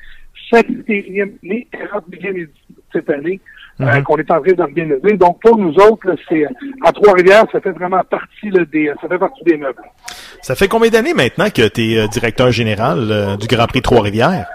51e 0.52 1.34
année, 1.44 1.68
41e 1.74 2.30
édition 2.30 2.76
cette 2.92 3.10
année 3.10 3.40
euh, 3.82 3.86
mm-hmm. 3.86 4.04
qu'on 4.04 4.18
est 4.18 4.32
en 4.32 4.42
train 4.42 4.54
d'organiser. 4.54 5.18
Donc 5.18 5.40
pour 5.42 5.58
nous 5.58 5.74
autres, 5.76 6.16
c'est 6.28 6.46
à 6.84 6.92
Trois-Rivières, 6.92 7.46
ça 7.52 7.60
fait 7.62 7.72
vraiment 7.72 8.02
partie 8.04 8.50
là, 8.50 8.66
des 8.66 8.92
ça 9.02 9.08
fait 9.08 9.20
partie 9.20 9.44
des 9.44 9.58
meubles. 9.58 9.82
Ça 10.42 10.56
fait 10.56 10.68
combien 10.68 10.90
d'années 10.90 11.14
maintenant 11.14 11.50
que 11.50 11.68
tu 11.68 11.82
es 11.82 12.00
euh, 12.00 12.08
directeur 12.08 12.52
général 12.52 13.38
du 13.40 13.48
Grand 13.48 13.68
Prix 13.68 13.82
Trois-Rivières? 13.82 14.48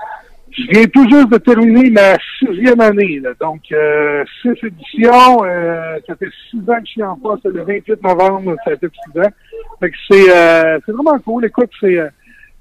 Je 0.57 0.63
viens 0.71 0.87
tout 0.87 1.09
juste 1.09 1.31
de 1.31 1.39
terminer 1.39 1.91
ma 1.91 2.17
sixième 2.39 2.81
année. 2.81 3.19
Là. 3.21 3.31
Donc, 3.41 3.63
euh, 3.73 4.25
six 4.41 4.53
éditions. 4.65 5.45
Euh, 5.45 5.99
ça 6.07 6.15
fait 6.15 6.31
six 6.51 6.59
ans 6.59 6.79
que 6.79 6.87
je 6.87 6.91
suis 6.91 7.03
en 7.03 7.17
poste. 7.17 7.45
Le 7.45 7.65
28 7.65 8.03
novembre, 8.03 8.55
ça 8.65 8.77
fait 8.77 8.89
six 8.89 9.21
ans. 9.21 9.31
Fait 9.81 9.91
que 9.91 9.97
c'est, 10.09 10.31
euh, 10.31 10.79
c'est 10.87 10.93
vraiment 10.93 11.19
cool. 11.19 11.45
Écoute, 11.47 11.71
c'est 11.81 11.99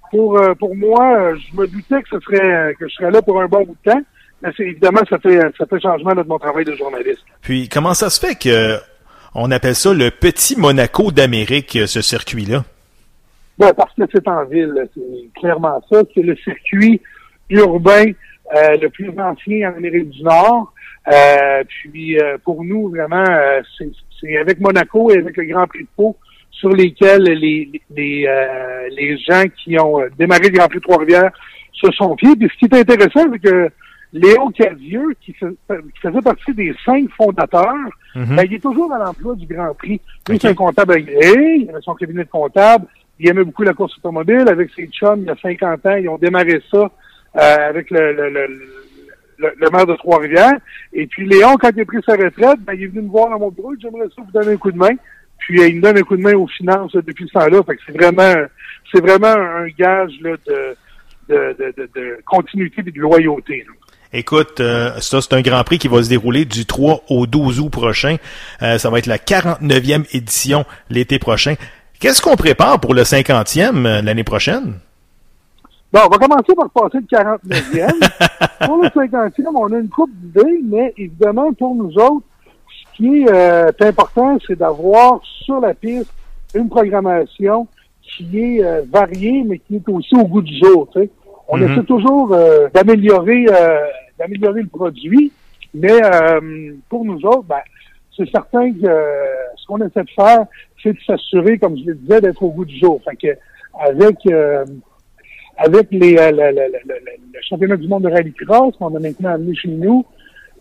pour 0.10 0.40
pour 0.60 0.76
moi, 0.76 1.34
je 1.36 1.56
me 1.56 1.68
doutais 1.68 2.02
que 2.02 2.10
ce 2.10 2.20
serait 2.20 2.76
que 2.80 2.88
je 2.88 2.94
serais 2.94 3.12
là 3.12 3.22
pour 3.22 3.40
un 3.42 3.48
bon 3.48 3.64
bout 3.64 3.78
de 3.86 3.92
temps. 3.92 4.02
Mais 4.42 4.50
c'est 4.58 4.64
évidemment, 4.64 5.02
ça 5.10 5.20
fait 5.20 5.40
ça 5.58 5.66
fait 5.66 5.80
changement 5.80 6.16
de 6.16 6.24
mon 6.24 6.40
travail 6.40 6.66
de 6.66 6.76
journaliste. 6.76 7.24
Puis, 7.42 7.70
comment 7.70 7.94
ça 7.94 8.10
se 8.10 8.20
fait 8.20 8.36
que 8.36 8.78
on 9.36 9.52
appelle 9.52 9.76
ça 9.76 9.94
le 9.94 10.10
petit 10.10 10.60
Monaco 10.60 11.12
d'Amérique, 11.12 11.78
ce 11.86 12.02
circuit-là? 12.02 12.64
Ben, 13.60 13.72
parce 13.74 13.94
que 13.94 14.04
c'est 14.12 14.28
en 14.28 14.46
ville. 14.46 14.74
C'est 14.96 15.40
clairement 15.40 15.82
ça. 15.92 16.02
C'est 16.14 16.24
le 16.24 16.36
circuit 16.38 17.02
urbain 17.50 18.06
euh, 18.56 18.78
le 18.82 18.90
plus 18.90 19.10
ancien 19.10 19.72
en 19.72 19.78
Amérique 19.78 20.10
du 20.10 20.24
Nord. 20.24 20.74
Euh, 21.12 21.64
puis 21.68 22.20
euh, 22.20 22.38
pour 22.44 22.64
nous, 22.64 22.90
vraiment, 22.90 23.26
c'est 24.20 24.38
avec 24.38 24.60
Monaco 24.60 25.12
et 25.12 25.18
avec 25.18 25.36
le 25.38 25.46
Grand 25.46 25.68
Prix 25.68 25.84
de 25.84 25.88
Pau 25.96 26.16
sur 26.52 26.70
lesquels 26.70 27.24
les, 27.24 27.70
les, 27.96 28.28
les 28.92 29.18
gens 29.18 29.44
qui 29.58 29.78
ont 29.80 30.02
démarré 30.18 30.50
le 30.50 30.58
Grand 30.58 30.68
Prix 30.68 30.80
de 30.80 30.84
Trois-Rivières 30.84 31.32
se 31.74 31.92
sont 31.92 32.16
fiés. 32.18 32.36
Puis 32.36 32.50
ce 32.54 32.58
qui 32.58 32.66
est 32.66 32.80
intéressant, 32.80 33.26
c'est 33.32 33.40
que 33.40 33.70
Léo 34.14 34.50
Cadieux, 34.52 35.16
qui, 35.20 35.34
faisait 35.34 36.22
partie 36.22 36.54
des 36.54 36.76
cinq 36.86 37.10
fondateurs, 37.18 37.74
mhm. 38.16 38.36
ben, 38.36 38.44
il 38.46 38.54
est 38.54 38.60
toujours 38.60 38.94
à 38.94 39.00
l'emploi 39.00 39.36
du 39.36 39.48
Grand 39.48 39.74
Prix. 39.74 40.00
Lui, 40.30 40.38
c'est 40.40 40.50
un 40.50 40.54
comptable 40.54 40.94
agréé, 40.94 41.56
il 41.62 41.70
avait 41.72 41.82
son 41.82 41.96
cabinet 41.96 42.24
de 42.24 42.30
comptable, 42.30 42.86
il 43.20 43.28
aimait 43.28 43.44
beaucoup 43.44 43.64
la 43.64 43.74
course 43.74 43.98
automobile. 43.98 44.46
Avec 44.48 44.70
ses 44.76 44.88
chums, 44.88 45.22
il 45.22 45.26
y 45.26 45.30
a 45.32 45.36
50 45.42 45.86
ans, 45.88 45.96
ils 45.96 46.10
ont 46.10 46.20
démarré 46.20 46.62
ça 46.72 46.78
euh, 46.78 46.90
avec 47.36 47.90
le, 47.90 48.14
le, 48.14 48.30
le, 48.30 48.48
le, 49.38 49.70
maire 49.72 49.86
de 49.86 49.96
Trois-Rivières. 49.96 50.58
Et 50.94 51.08
puis 51.08 51.28
Léon, 51.28 51.56
quand 51.60 51.70
il 51.76 51.82
a 51.82 51.86
pris 51.86 51.98
sa 52.06 52.14
retraite, 52.14 52.60
ben, 52.62 52.74
il 52.74 52.84
est 52.84 52.88
venu 52.88 53.02
me 53.02 53.10
voir 53.10 53.30
dans 53.30 53.40
mon 53.40 53.50
bureau, 53.50 53.74
j'aimerais 53.82 54.08
ça 54.16 54.22
vous 54.22 54.32
donner 54.32 54.54
un 54.54 54.58
coup 54.58 54.72
de 54.72 54.78
main. 54.78 54.96
Puis 55.40 55.62
euh, 55.62 55.68
il 55.68 55.78
me 55.78 55.82
donne 55.82 55.98
un 55.98 56.04
coup 56.04 56.16
de 56.16 56.22
main 56.22 56.34
aux 56.34 56.48
finances 56.48 56.94
depuis 56.94 57.28
ce 57.28 57.34
temps-là. 57.34 57.62
Fait 57.64 57.76
que 57.76 57.82
c'est 57.86 57.98
vraiment 57.98 58.34
c'est 58.94 59.02
vraiment 59.02 59.28
un 59.28 59.68
gage 59.78 60.12
là, 60.22 60.36
de, 60.48 60.76
de, 61.30 61.56
de, 61.60 61.90
de, 61.96 62.20
continuité 62.26 62.82
et 62.86 62.92
de 62.92 63.00
loyauté. 63.00 63.66
Écoute, 64.14 64.60
euh, 64.60 64.92
ça 65.00 65.22
c'est 65.22 65.34
un 65.34 65.42
Grand 65.42 65.64
Prix 65.64 65.80
qui 65.80 65.88
va 65.88 66.04
se 66.04 66.10
dérouler 66.10 66.46
du 66.46 66.66
3 66.66 67.04
au 67.10 67.26
12 67.26 67.60
août 67.60 67.70
prochain. 67.70 68.18
ça 68.60 68.90
va 68.90 69.00
être 69.00 69.08
la 69.08 69.18
49e 69.18 70.06
édition 70.16 70.66
l'été 70.90 71.20
prochain. 71.20 71.56
Qu'est-ce 72.00 72.22
qu'on 72.22 72.36
prépare 72.36 72.80
pour 72.80 72.94
le 72.94 73.02
50e 73.02 74.02
l'année 74.04 74.24
prochaine? 74.24 74.76
Bon, 75.94 76.00
on 76.08 76.10
va 76.10 76.18
commencer 76.18 76.56
par 76.56 76.72
passer 76.72 76.98
le 76.98 77.06
49e. 77.06 78.66
pour 78.66 78.78
le 78.78 78.88
50e, 78.88 79.46
on 79.54 79.72
a 79.72 79.78
une 79.78 79.90
coupe 79.90 80.10
d'idées, 80.12 80.60
mais 80.64 80.92
évidemment, 80.98 81.54
pour 81.54 81.76
nous 81.76 81.96
autres, 82.00 82.26
ce 82.68 82.98
qui 82.98 83.22
est 83.22 83.32
euh, 83.32 83.72
important, 83.80 84.40
c'est 84.48 84.58
d'avoir 84.58 85.22
sur 85.24 85.60
la 85.60 85.76
piste 85.76 86.12
une 86.56 86.68
programmation 86.68 87.68
qui 88.02 88.40
est 88.40 88.66
euh, 88.66 88.82
variée, 88.92 89.44
mais 89.48 89.60
qui 89.60 89.76
est 89.76 89.88
aussi 89.88 90.16
au 90.16 90.24
goût 90.24 90.42
du 90.42 90.58
jour. 90.58 90.90
On 91.48 91.60
mm-hmm. 91.60 91.72
essaie 91.72 91.84
toujours 91.84 92.34
euh, 92.34 92.70
d'améliorer 92.74 93.46
d'améliorer 94.18 94.64
le 94.64 94.70
produit, 94.70 95.32
mais 95.76 96.02
pour 96.90 97.06
nous 97.06 97.24
autres, 97.24 97.44
ben, 97.44 97.62
c'est 98.18 98.30
certain 98.32 98.72
que 98.74 98.88
ce 99.58 99.66
qu'on 99.68 99.78
essaie 99.78 100.04
de 100.04 100.10
faire, 100.16 100.46
c'est 100.82 100.94
de 100.94 101.00
s'assurer, 101.06 101.60
comme 101.60 101.78
je 101.78 101.86
le 101.86 101.96
disais, 101.96 102.20
d'être 102.20 102.42
au 102.42 102.50
goût 102.50 102.66
du 102.66 102.80
jour. 102.80 103.00
Fait 103.04 103.16
que 103.16 103.38
avec 103.80 104.18
avec 105.58 105.88
les, 105.92 106.18
euh, 106.18 106.32
le, 106.32 107.40
championnat 107.48 107.78
du 107.78 107.88
monde 107.88 108.04
de 108.04 108.10
rallycross 108.10 108.76
qu'on 108.78 108.96
a 108.96 109.00
maintenant 109.00 109.34
amené 109.34 109.56
chez 109.56 109.70
nous, 109.70 110.06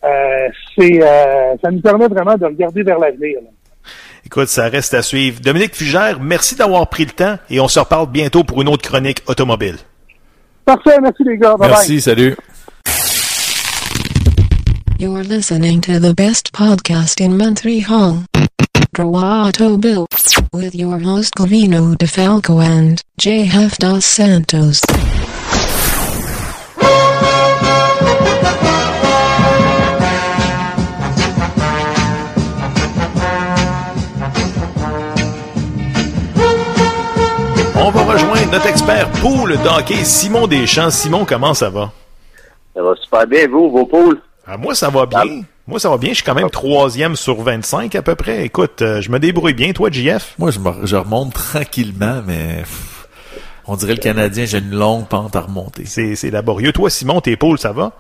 euh, 0.05 0.49
c'est, 0.77 1.03
euh, 1.03 1.55
ça 1.63 1.71
nous 1.71 1.81
permet 1.81 2.09
vraiment 2.09 2.37
de 2.37 2.45
regarder 2.45 2.83
vers 2.83 2.99
l'avenir. 2.99 3.39
Écoute, 4.25 4.49
ça 4.49 4.69
reste 4.69 4.95
à 4.95 5.03
suivre. 5.03 5.41
Dominique 5.41 5.75
Fugère, 5.75 6.21
merci 6.21 6.55
d'avoir 6.55 6.89
pris 6.89 7.05
le 7.05 7.11
temps 7.11 7.37
et 7.51 7.61
on 7.61 7.69
se 7.69 7.81
reparle 7.81 8.11
bientôt 8.11 8.45
pour 8.45 8.63
une 8.63 8.69
autre 8.69 8.89
chronique 8.89 9.23
automobile. 9.27 9.77
Parfait, 10.65 11.01
merci 11.01 11.25
les 11.25 11.39
gars. 11.39 11.57
Bye 11.57 11.69
merci, 11.71 12.01
salut. 12.01 12.37
You're 14.99 15.25
listening 15.25 15.81
to 15.81 15.99
the 15.99 16.15
best 16.15 16.53
podcast 16.53 17.21
in 17.21 17.37
Montreal. 17.37 18.23
Bill 18.95 20.07
with 20.53 20.75
your 20.75 20.99
host 20.99 21.35
Covino 21.35 21.97
DeFalco 21.97 22.63
and 22.63 23.03
JF 23.19 23.79
Dos 23.79 24.05
Santos. 24.05 24.83
On 37.75 37.91
va 37.91 38.03
rejoindre 38.03 38.53
notre 38.53 38.67
expert 38.67 39.11
poule 39.23 39.57
d'hockey, 39.65 40.05
Simon 40.05 40.47
Deschamps. 40.47 40.91
Simon, 40.91 41.25
comment 41.25 41.55
ça 41.55 41.71
va? 41.71 41.91
Ça 42.77 42.83
va 42.83 42.95
super 42.97 43.27
bien, 43.27 43.49
vous, 43.49 43.71
vos 43.71 43.87
poules? 43.87 44.21
Ah, 44.47 44.59
moi, 44.59 44.75
ça 44.75 44.91
va 44.91 45.07
bien. 45.07 45.45
Moi, 45.69 45.79
ça 45.79 45.89
va 45.91 45.97
bien. 45.97 46.11
Je 46.11 46.17
suis 46.17 46.25
quand 46.25 46.35
même 46.35 46.51
troisième 46.51 47.15
sur 47.15 47.41
25 47.41 47.95
à 47.95 48.03
peu 48.03 48.17
près. 48.17 48.45
Écoute, 48.45 48.83
euh, 48.83 49.01
je 49.01 49.11
me 49.11 49.19
débrouille 49.19 49.55
bien. 49.55 49.73
Toi, 49.73 49.91
JF? 49.91 50.35
Moi, 50.39 50.51
je, 50.51 50.59
je 50.85 50.97
remonte 50.97 51.33
tranquillement, 51.35 52.21
mais 52.27 52.65
on 53.67 53.77
dirait 53.77 53.95
le 53.95 54.01
Canadien, 54.01 54.45
j'ai 54.45 54.59
une 54.59 54.75
longue 54.75 55.07
pente 55.07 55.37
à 55.37 55.41
remonter. 55.41 55.85
C'est 55.85 56.31
laborieux. 56.31 56.73
Toi, 56.73 56.91
Simon, 56.91 57.21
tes 57.21 57.37
poules, 57.37 57.59
ça 57.59 57.73
va? 57.73 57.93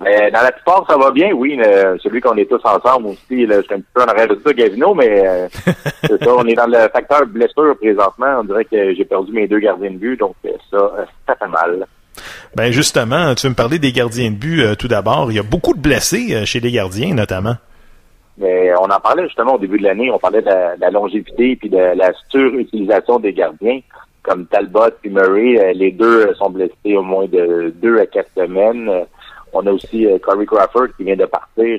Mais 0.00 0.30
dans 0.30 0.42
la 0.42 0.52
plupart, 0.52 0.84
ça 0.88 0.96
va 0.98 1.10
bien, 1.10 1.32
oui. 1.32 1.58
celui 2.02 2.20
qu'on 2.20 2.36
est 2.36 2.48
tous 2.48 2.60
ensemble 2.64 3.08
aussi, 3.08 3.46
là, 3.46 3.56
je 3.60 3.62
suis 3.62 3.74
un 3.74 3.78
petit 3.78 3.92
peu 3.94 4.02
en 4.02 4.06
arrière 4.06 4.28
de 4.28 4.38
ça, 4.44 4.52
Gavino, 4.52 4.94
mais 4.94 5.26
euh, 5.26 5.48
c'est 6.04 6.22
ça, 6.22 6.34
on 6.36 6.44
est 6.44 6.54
dans 6.54 6.66
le 6.66 6.88
facteur 6.92 7.26
blessure 7.26 7.76
présentement. 7.78 8.40
On 8.40 8.44
dirait 8.44 8.66
que 8.66 8.94
j'ai 8.94 9.04
perdu 9.06 9.32
mes 9.32 9.46
deux 9.48 9.58
gardiens 9.58 9.90
de 9.90 9.98
vue, 9.98 10.16
donc 10.16 10.34
euh, 10.44 10.50
ça, 10.70 11.06
ça 11.26 11.34
fait 11.36 11.48
mal. 11.48 11.86
Ben 12.56 12.72
justement, 12.72 13.34
tu 13.34 13.46
veux 13.46 13.50
me 13.50 13.54
parler 13.54 13.78
des 13.78 13.92
gardiens 13.92 14.30
de 14.30 14.36
but 14.36 14.62
euh, 14.62 14.74
tout 14.74 14.88
d'abord. 14.88 15.30
Il 15.30 15.34
y 15.34 15.38
a 15.38 15.42
beaucoup 15.42 15.74
de 15.74 15.78
blessés 15.78 16.28
euh, 16.32 16.46
chez 16.46 16.58
les 16.58 16.72
gardiens, 16.72 17.12
notamment. 17.12 17.56
Mais 18.38 18.72
on 18.80 18.84
en 18.84 18.98
parlait 18.98 19.24
justement 19.24 19.56
au 19.56 19.58
début 19.58 19.76
de 19.76 19.82
l'année. 19.82 20.10
On 20.10 20.18
parlait 20.18 20.40
de 20.40 20.48
la, 20.80 20.90
longévité 20.90 21.56
puis 21.56 21.68
de 21.68 21.76
la 21.76 22.12
surutilisation 22.30 23.18
des 23.18 23.34
gardiens, 23.34 23.80
comme 24.22 24.46
Talbot 24.46 24.88
et 25.04 25.10
Murray. 25.10 25.58
Euh, 25.58 25.72
les 25.74 25.92
deux 25.92 26.32
sont 26.36 26.48
blessés 26.48 26.96
au 26.96 27.02
moins 27.02 27.26
de 27.26 27.74
deux 27.76 27.98
à 27.98 28.06
quatre 28.06 28.30
semaines. 28.34 28.90
On 29.52 29.66
a 29.66 29.70
aussi 29.70 30.06
Corey 30.22 30.46
Crawford 30.46 30.88
qui 30.96 31.04
vient 31.04 31.16
de 31.16 31.26
partir. 31.26 31.78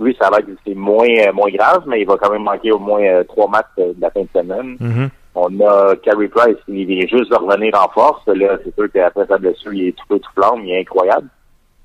lui, 0.00 0.16
ça 0.20 0.28
va 0.28 0.38
être 0.38 0.48
c'est 0.66 0.74
moins 0.74 1.06
moins 1.32 1.50
grave, 1.50 1.84
mais 1.86 2.00
il 2.00 2.06
va 2.06 2.16
quand 2.20 2.32
même 2.32 2.42
manquer 2.42 2.72
au 2.72 2.80
moins 2.80 3.22
trois 3.28 3.48
matchs 3.48 3.66
de 3.76 3.94
la 4.00 4.10
fin 4.10 4.22
de 4.22 4.28
semaine. 4.34 4.76
Mm-hmm. 4.80 5.08
On 5.34 5.48
a 5.60 5.96
Carey 5.96 6.28
Price, 6.28 6.56
il 6.68 6.86
vient 6.86 7.06
juste 7.06 7.30
de 7.30 7.36
revenir 7.36 7.74
en 7.74 7.88
force. 7.88 8.22
Là, 8.28 8.56
c'est 8.64 8.74
sûr 8.74 8.90
qu'après 8.92 9.26
sa 9.26 9.38
blessure, 9.38 9.74
il 9.74 9.88
est 9.88 9.92
tout 9.92 10.04
peu 10.08 10.18
tout 10.18 10.30
flamme, 10.34 10.64
il 10.64 10.70
est 10.70 10.80
incroyable. 10.80 11.28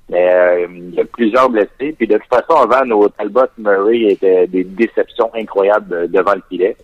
Mais 0.08 0.28
euh, 0.28 0.66
il 0.70 0.94
y 0.94 1.00
a 1.00 1.04
plusieurs 1.04 1.48
blessés. 1.48 1.94
Puis 1.96 2.06
de 2.06 2.18
toute 2.18 2.28
façon, 2.28 2.60
avant, 2.60 2.84
nos 2.84 3.08
Talbot 3.08 3.46
Murray 3.58 4.12
étaient 4.12 4.46
des 4.46 4.64
déceptions 4.64 5.30
incroyables 5.34 6.10
devant 6.10 6.34
le 6.34 6.42
filet. 6.48 6.76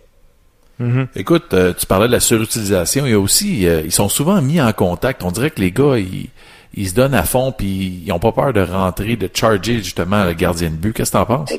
Mm-hmm. 0.81 1.07
Écoute, 1.15 1.53
euh, 1.53 1.73
tu 1.73 1.85
parlais 1.85 2.07
de 2.07 2.11
la 2.11 2.19
surutilisation. 2.19 3.05
Il 3.05 3.11
y 3.11 3.15
a 3.15 3.19
aussi, 3.19 3.67
euh, 3.67 3.81
ils 3.83 3.91
sont 3.91 4.09
souvent 4.09 4.41
mis 4.41 4.61
en 4.61 4.71
contact. 4.73 5.23
On 5.23 5.31
dirait 5.31 5.51
que 5.51 5.59
les 5.59 5.71
gars, 5.71 5.97
ils, 5.97 6.29
ils 6.73 6.87
se 6.87 6.95
donnent 6.95 7.15
à 7.15 7.23
fond, 7.23 7.51
puis 7.51 8.03
ils 8.05 8.11
ont 8.11 8.19
pas 8.19 8.31
peur 8.31 8.53
de 8.53 8.61
rentrer, 8.61 9.15
de 9.15 9.29
charger 9.33 9.77
justement 9.77 10.23
le 10.25 10.33
gardien 10.33 10.69
de 10.69 10.75
but. 10.75 10.93
Qu'est-ce 10.93 11.11
que 11.11 11.17
t'en 11.17 11.25
penses? 11.25 11.51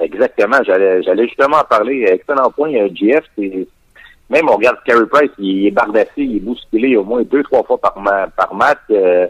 Exactement. 0.00 0.58
J'allais, 0.64 1.02
j'allais 1.02 1.26
justement 1.26 1.58
en 1.58 1.64
parler. 1.64 2.04
Excellent 2.08 2.50
point, 2.50 2.72
euh, 2.74 2.88
GF. 2.94 3.24
C'est, 3.36 3.66
même 4.32 4.48
on 4.48 4.56
regarde 4.56 4.78
Carey 4.86 5.06
Price, 5.10 5.30
il 5.38 5.66
est 5.66 5.70
bardassé, 5.70 6.10
il 6.16 6.36
est 6.36 6.40
bousculé 6.40 6.96
au 6.96 7.04
moins 7.04 7.22
deux, 7.22 7.42
trois 7.44 7.62
fois 7.62 7.78
par, 7.78 7.96
ma- 8.00 8.26
par 8.28 8.54
match. 8.54 8.78
Euh, 8.90 9.26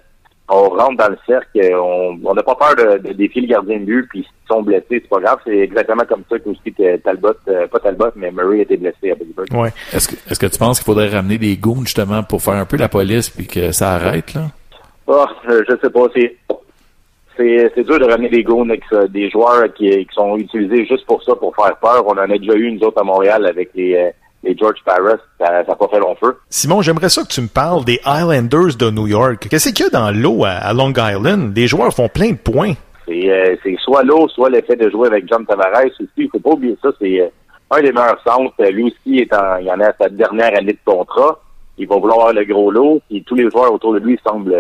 on 0.49 0.69
rentre 0.69 0.97
dans 0.99 1.09
le 1.09 1.19
cercle, 1.27 1.61
on 1.75 2.35
n'a 2.35 2.43
pas 2.43 2.55
peur 2.57 2.75
de, 2.77 3.09
de 3.09 3.13
défier 3.15 3.43
le 3.43 3.49
gardien 3.49 3.79
de 3.79 3.85
but, 3.85 4.07
puis 4.11 4.21
s'ils 4.21 4.49
sont 4.49 4.61
blessés, 4.63 4.85
c'est 4.91 5.09
pas 5.09 5.21
grave. 5.21 5.39
C'est 5.45 5.57
exactement 5.57 6.03
comme 6.07 6.25
ça 6.29 6.39
que 6.39 6.49
aussi 6.51 6.73
que 6.77 6.97
Talbot, 6.99 7.29
euh, 7.49 7.67
pas 7.69 7.79
Talbot, 7.79 8.11
mais 8.17 8.31
Murray 8.31 8.59
a 8.59 8.63
été 8.63 8.77
blessé 8.77 9.13
à 9.13 9.17
Pittsburgh. 9.17 9.47
Ouais. 9.55 9.71
Est-ce 9.95 10.09
que, 10.09 10.15
est-ce 10.31 10.39
que 10.39 10.47
tu 10.47 10.59
penses 10.59 10.79
qu'il 10.79 10.85
faudrait 10.85 11.09
ramener 11.09 11.39
des 11.39 11.57
goons 11.57 11.85
justement 11.85 12.23
pour 12.23 12.43
faire 12.43 12.55
un 12.55 12.67
peu 12.67 12.77
la 12.77 12.89
police 12.89 13.31
puis 13.31 13.47
que 13.47 13.73
ça 13.73 13.93
arrête 13.95 14.35
là? 14.35 14.43
Ah, 15.09 15.27
euh, 15.49 15.63
je 15.69 15.75
sais 15.81 15.91
pas, 15.91 16.07
c'est 16.15 16.37
c'est 17.37 17.73
c'est 17.75 17.85
dur 17.85 17.99
de 17.99 18.05
ramener 18.05 18.29
des 18.29 18.43
goons 18.43 18.69
avec 18.69 18.83
des 19.09 19.31
joueurs 19.31 19.73
qui, 19.73 19.89
qui 19.89 20.15
sont 20.15 20.37
utilisés 20.37 20.85
juste 20.85 21.07
pour 21.07 21.23
ça, 21.23 21.35
pour 21.35 21.55
faire 21.57 21.77
peur. 21.77 22.05
On 22.07 22.13
en 22.13 22.19
a 22.19 22.27
déjà 22.39 22.55
eu 22.55 22.65
une 22.65 22.85
autre 22.85 23.01
à 23.01 23.05
Montréal 23.05 23.47
avec 23.47 23.71
les, 23.75 23.95
euh, 23.95 24.11
les 24.43 24.57
George 24.57 24.79
Paris, 24.85 25.19
ça 25.39 25.63
n'a 25.63 25.75
pas 25.75 25.89
fait 25.89 26.01
long 26.01 26.17
feu. 26.17 26.37
Simon, 26.51 26.83
j'aimerais 26.83 27.09
ça 27.09 27.23
que 27.23 27.29
tu 27.29 27.41
me 27.41 27.49
parles 27.49 27.85
des 27.85 28.01
Islanders 28.05 28.77
de 28.79 28.91
New 28.91 29.07
York. 29.07 29.47
Qu'est-ce 29.49 29.71
qu'il 29.71 29.85
y 29.85 29.89
a 29.89 29.91
dans 29.91 30.11
l'eau 30.11 30.45
à, 30.45 30.51
à 30.51 30.73
Long 30.73 30.93
Island? 30.97 31.57
Les 31.57 31.67
joueurs 31.67 31.93
font 31.93 32.09
plein 32.09 32.31
de 32.33 32.37
points. 32.37 32.75
C'est 33.07 33.31
euh, 33.31 33.57
c'est 33.63 33.77
soit 33.83 34.03
l'eau, 34.05 34.29
soit 34.29 34.51
le 34.51 34.63
fait 34.63 34.77
de 34.77 34.89
jouer 34.91 35.09
avec 35.09 35.29
John 35.29 35.45
Tavares 35.47 35.87
aussi. 35.87 36.09
Il 36.17 36.29
faut 36.31 36.39
pas 36.39 36.51
oublier 36.51 36.77
ça. 36.83 36.91
C'est 37.01 37.21
euh, 37.21 37.29
un 37.71 37.81
des 37.81 37.93
meilleurs 37.93 38.21
centres. 38.27 38.55
Euh, 38.61 38.71
Lui 38.71 38.85
aussi, 38.85 39.19
est 39.19 39.33
en, 39.35 39.57
il 39.57 39.71
en 39.71 39.81
a 39.81 39.93
sa 40.01 40.09
dernière 40.09 40.57
année 40.57 40.73
de 40.73 40.79
contrat. 40.85 41.41
Il 41.79 41.89
va 41.89 41.97
vouloir 41.97 42.19
avoir 42.19 42.33
le 42.33 42.45
gros 42.45 42.71
lot. 42.71 43.01
Puis 43.09 43.25
tous 43.25 43.35
les 43.35 43.51
joueurs 43.51 43.73
autour 43.73 43.95
de 43.95 43.99
lui 43.99 44.19
semblent, 44.25 44.57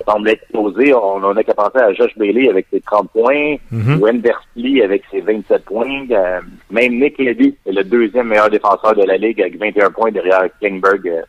euh, 0.00 0.12
semblent 0.12 0.28
explosés. 0.28 0.94
On 0.94 1.22
en 1.22 1.36
a 1.36 1.42
qu'à 1.44 1.54
penser 1.54 1.78
à 1.78 1.92
Josh 1.92 2.16
Bailey 2.16 2.48
avec 2.48 2.66
ses 2.72 2.80
30 2.80 3.10
points. 3.10 3.56
Wayne 4.00 4.20
Bersley 4.20 4.82
avec 4.82 5.02
ses 5.10 5.20
27 5.20 5.64
points. 5.64 6.06
Euh, 6.10 6.40
même 6.70 6.98
Nick 6.98 7.18
Levy 7.18 7.56
le 7.66 7.82
deuxième 7.82 8.28
meilleur 8.28 8.50
défenseur 8.50 8.94
de 8.94 9.04
la 9.04 9.16
Ligue 9.16 9.40
avec 9.40 9.58
21 9.58 9.90
points 9.90 10.10
derrière 10.10 10.44
Klingberg 10.60 11.06
euh, 11.08 11.22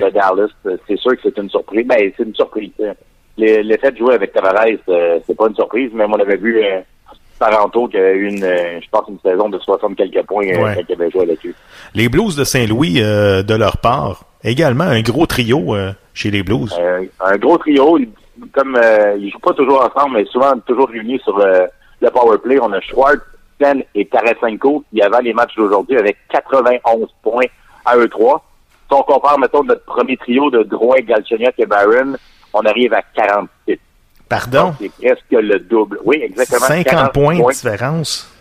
de 0.00 0.10
Dallas. 0.10 0.48
Euh, 0.66 0.76
C'est 0.88 0.98
sûr 0.98 1.12
que 1.12 1.20
c'est 1.22 1.38
une 1.38 1.50
surprise. 1.50 1.86
Ben, 1.86 2.10
c'est 2.16 2.22
une 2.24 2.34
surprise. 2.34 2.70
hein. 2.82 2.92
Le, 3.38 3.62
de 3.90 3.96
jouer 3.98 4.14
avec 4.14 4.32
Tavares, 4.32 4.64
euh, 4.88 5.18
c'est 5.26 5.36
pas 5.36 5.48
une 5.48 5.54
surprise, 5.54 5.90
mais 5.92 6.04
on 6.08 6.14
avait 6.14 6.36
vu 6.38 6.58
Taranto 7.38 7.88
qui 7.88 7.96
a 7.98 8.12
eu 8.12 8.28
une, 8.28 8.42
euh, 8.44 8.80
je 8.80 8.88
pense, 8.90 9.04
une 9.08 9.18
saison 9.20 9.48
de 9.48 9.58
60 9.58 9.96
quelques 9.96 10.24
points 10.26 10.46
euh, 10.48 10.62
Ouais. 10.62 11.10
joué 11.12 11.26
là-dessus. 11.26 11.54
Les 11.94 12.08
Blues 12.08 12.36
de 12.36 12.44
Saint-Louis, 12.44 12.96
euh, 13.02 13.42
de 13.42 13.54
leur 13.54 13.76
part, 13.78 14.24
également 14.44 14.84
un 14.84 15.00
gros 15.02 15.26
trio 15.26 15.74
euh, 15.74 15.92
chez 16.14 16.30
les 16.30 16.42
Blues. 16.42 16.74
Euh, 16.80 17.04
un 17.20 17.36
gros 17.36 17.58
trio, 17.58 17.98
comme 18.52 18.76
euh, 18.76 19.16
ils 19.18 19.30
jouent 19.30 19.38
pas 19.38 19.52
toujours 19.54 19.82
ensemble, 19.84 20.16
mais 20.16 20.24
souvent 20.26 20.52
toujours 20.66 20.88
réunis 20.88 21.20
sur 21.24 21.38
euh, 21.38 21.66
le 22.00 22.10
power 22.10 22.38
play. 22.38 22.58
On 22.60 22.72
a 22.72 22.80
Schwartz, 22.80 23.20
Sten 23.60 23.82
et 23.94 24.06
Tarasenko 24.06 24.84
qui 24.92 25.00
avant 25.02 25.20
les 25.20 25.32
matchs 25.32 25.56
d'aujourd'hui 25.56 25.96
avec 25.98 26.16
91 26.30 27.08
points 27.22 27.44
à 27.84 27.96
eux 27.96 28.08
trois. 28.08 28.42
Si 28.88 28.94
on 28.96 29.02
compare, 29.02 29.38
mettons, 29.38 29.64
notre 29.64 29.84
premier 29.84 30.16
trio 30.16 30.48
de 30.50 30.62
Drouin, 30.62 30.98
Galchenyuk 31.00 31.54
et 31.58 31.66
Barron, 31.66 32.14
on 32.52 32.60
arrive 32.60 32.92
à 32.94 33.02
46. 33.14 33.78
Pardon? 34.28 34.74
C'est 34.80 34.90
presque 34.92 35.30
le 35.30 35.58
double. 35.60 36.00
Oui, 36.04 36.16
exactement. 36.22 36.66
50 36.66 36.84
40 36.84 37.12
points 37.12 37.34
de 37.38 37.42
différence? 37.52 38.32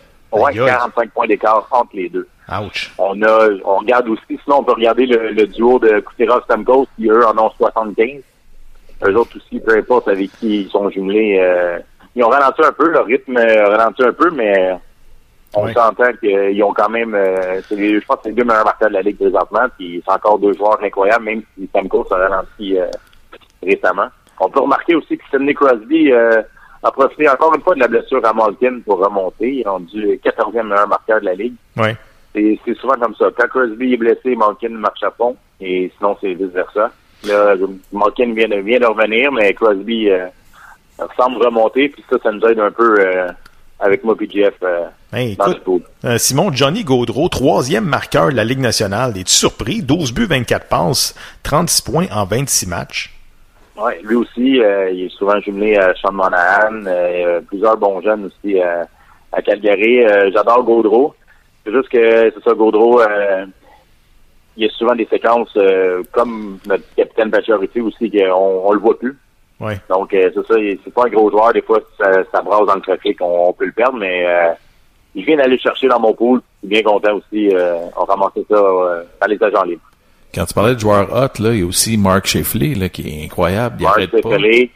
Aïe. 0.47 0.55
45 0.65 1.11
points 1.11 1.27
d'écart 1.27 1.67
entre 1.71 1.89
les 1.95 2.09
deux. 2.09 2.27
Ouch. 2.61 2.91
On 2.97 3.21
a, 3.23 3.47
on 3.63 3.77
regarde 3.77 4.07
aussi, 4.09 4.39
sinon 4.43 4.57
on 4.59 4.63
peut 4.63 4.73
regarder 4.73 5.05
le, 5.05 5.29
le 5.31 5.47
duo 5.47 5.79
de 5.79 5.99
Kucherov 6.01 6.43
Stamkos 6.43 6.87
qui 6.95 7.07
eux 7.09 7.25
en 7.25 7.37
ont 7.37 7.49
75. 7.57 8.21
Eux 9.07 9.15
autres 9.15 9.37
aussi, 9.37 9.59
peu 9.59 9.77
importe 9.77 10.07
avec 10.07 10.31
qui 10.39 10.61
ils 10.61 10.69
sont 10.69 10.89
jumelés, 10.89 11.37
euh, 11.39 11.79
ils 12.15 12.23
ont 12.23 12.29
ralenti 12.29 12.61
un 12.63 12.71
peu, 12.71 12.89
leur 12.89 13.05
rythme 13.05 13.37
a 13.37 13.67
ralenti 13.77 14.03
un 14.03 14.13
peu, 14.13 14.29
mais 14.31 14.73
on 15.53 15.67
s'entend 15.73 16.11
qu'ils 16.21 16.63
ont 16.63 16.73
quand 16.73 16.89
même, 16.89 17.13
euh, 17.15 17.61
les- 17.71 17.99
je 17.99 18.05
pense 18.05 18.17
que 18.17 18.23
c'est 18.23 18.29
les 18.29 18.35
deux 18.35 18.43
meilleurs 18.43 18.63
marqueurs 18.65 18.89
de 18.89 18.93
la 18.95 19.01
Ligue 19.01 19.17
présentement, 19.17 19.65
puis 19.77 20.01
c'est 20.05 20.13
encore 20.13 20.37
deux 20.39 20.53
joueurs 20.53 20.81
incroyables, 20.83 21.25
même 21.25 21.41
si 21.57 21.67
Stamkos 21.67 22.07
a 22.11 22.17
ralenti 22.17 22.77
euh, 22.77 22.87
récemment. 23.63 24.07
On 24.39 24.49
peut 24.49 24.59
remarquer 24.61 24.95
aussi 24.95 25.17
que 25.17 25.23
Sidney 25.31 25.53
Crosby 25.53 26.11
euh, 26.11 26.41
a 26.83 26.91
profité 26.91 27.29
encore 27.29 27.53
une 27.55 27.61
fois 27.61 27.75
de 27.75 27.79
la 27.79 27.87
blessure 27.87 28.25
à 28.25 28.33
Malkin 28.33 28.79
pour 28.85 28.99
remonter. 28.99 29.49
Il 29.53 29.61
est 29.61 29.67
rendu 29.67 30.19
14e 30.23 30.63
meilleur 30.63 30.87
marqueur 30.87 31.19
de 31.21 31.25
la 31.25 31.33
Ligue. 31.35 31.53
Ouais. 31.77 31.95
C'est 32.33 32.59
c'est 32.65 32.75
souvent 32.77 32.95
comme 32.99 33.15
ça. 33.15 33.27
Quand 33.37 33.47
Crosby 33.47 33.93
est 33.93 33.97
blessé, 33.97 34.35
Malkin 34.35 34.69
marche 34.69 35.03
à 35.03 35.11
fond, 35.11 35.35
et 35.61 35.91
sinon 35.97 36.17
c'est 36.19 36.33
vice-versa. 36.33 36.91
Là, 37.25 37.55
Malkin 37.93 38.33
vient 38.33 38.49
de, 38.49 38.57
vient 38.57 38.79
de 38.79 38.85
revenir, 38.85 39.31
mais 39.31 39.53
Crosby 39.53 40.09
euh, 40.09 40.27
semble 41.17 41.37
remonter, 41.43 41.89
puis 41.89 42.03
ça, 42.09 42.17
ça 42.21 42.31
nous 42.31 42.45
aide 42.47 42.59
un 42.59 42.71
peu 42.71 42.99
euh, 42.99 43.27
avec 43.79 44.03
moi 44.03 44.15
et 44.19 44.29
Jeff 44.29 44.53
euh, 44.63 44.85
Hey, 45.13 45.35
dans 45.37 45.45
le 45.45 45.51
écoute, 45.51 45.63
pool. 45.63 45.81
euh, 46.03 46.17
Simon, 46.17 46.51
Johnny 46.51 46.83
Gaudreau, 46.83 47.29
troisième 47.29 47.85
marqueur 47.85 48.29
de 48.29 48.35
la 48.35 48.43
Ligue 48.43 48.59
nationale. 48.59 49.17
Es-tu 49.17 49.31
surpris? 49.33 49.81
12 49.81 50.13
buts, 50.13 50.25
24 50.27 50.67
passes, 50.67 51.15
36 51.43 51.81
points 51.81 52.05
en 52.11 52.25
26 52.25 52.67
matchs. 52.67 53.13
Ouais, 53.77 53.99
lui 54.03 54.15
aussi, 54.15 54.61
euh, 54.61 54.89
il 54.91 55.05
est 55.05 55.09
souvent 55.09 55.39
jumelé 55.41 55.75
à 55.75 55.93
Sean 55.95 56.13
Monahan, 56.13 56.85
euh, 56.87 57.41
plusieurs 57.41 57.77
bons 57.77 58.01
jeunes 58.01 58.25
aussi 58.25 58.61
euh, 58.61 58.83
à 59.31 59.41
Calgary. 59.41 60.05
Euh, 60.05 60.31
J'adore 60.31 60.63
Gaudreau. 60.63 61.13
C'est 61.63 61.73
juste 61.73 61.89
que 61.89 62.31
c'est 62.31 62.43
ça, 62.43 62.53
Gaudreau, 62.53 63.01
euh, 63.01 63.45
il 64.55 64.63
y 64.63 64.67
a 64.67 64.71
souvent 64.71 64.95
des 64.95 65.05
séquences 65.07 65.51
euh, 65.57 66.03
comme 66.11 66.59
notre 66.65 66.85
capitaine 66.95 67.31
Pacioretty 67.31 67.81
aussi, 67.81 68.09
qu'on 68.09 68.61
on 68.65 68.71
le 68.71 68.79
voit 68.79 68.97
plus. 68.97 69.17
Ouais. 69.59 69.77
Donc 69.89 70.13
euh, 70.13 70.29
c'est 70.33 70.47
ça, 70.47 70.55
c'est 70.83 70.93
pas 70.93 71.05
un 71.05 71.09
gros 71.09 71.29
joueur, 71.29 71.51
des 71.53 71.61
fois 71.61 71.79
ça, 71.97 72.11
ça 72.31 72.41
brasse 72.41 72.65
dans 72.67 72.75
le 72.75 72.81
trafic, 72.81 73.21
on, 73.21 73.49
on 73.49 73.53
peut 73.53 73.65
le 73.65 73.71
perdre, 73.71 73.97
mais 73.97 74.25
euh, 74.25 74.53
il 75.15 75.25
vient 75.25 75.37
d'aller 75.37 75.57
chercher 75.57 75.87
dans 75.87 75.99
mon 75.99 76.13
pool. 76.13 76.41
Je 76.61 76.67
suis 76.67 76.75
bien 76.75 76.83
content 76.83 77.15
aussi. 77.15 77.49
Euh, 77.53 77.85
on 77.95 78.03
ramassait 78.03 78.45
ça 78.49 78.55
euh, 78.55 79.03
dans 79.21 79.27
les 79.27 79.41
agents 79.41 79.63
libres. 79.63 79.81
Quand 80.35 80.45
tu 80.45 80.53
parlais 80.53 80.75
de 80.75 80.79
joueurs 80.79 81.07
hot, 81.13 81.41
là, 81.41 81.53
il 81.53 81.59
y 81.61 81.63
a 81.63 81.65
aussi 81.65 81.97
Mark 81.97 82.25
Sheffley, 82.27 82.75
là, 82.75 82.89
qui 82.89 83.07
est 83.07 83.23
incroyable. 83.25 83.77
Il 83.79 83.83
Mark 83.83 83.97
arrête 83.97 84.11
pas. 84.21 84.29
Sheffley, 84.31 84.69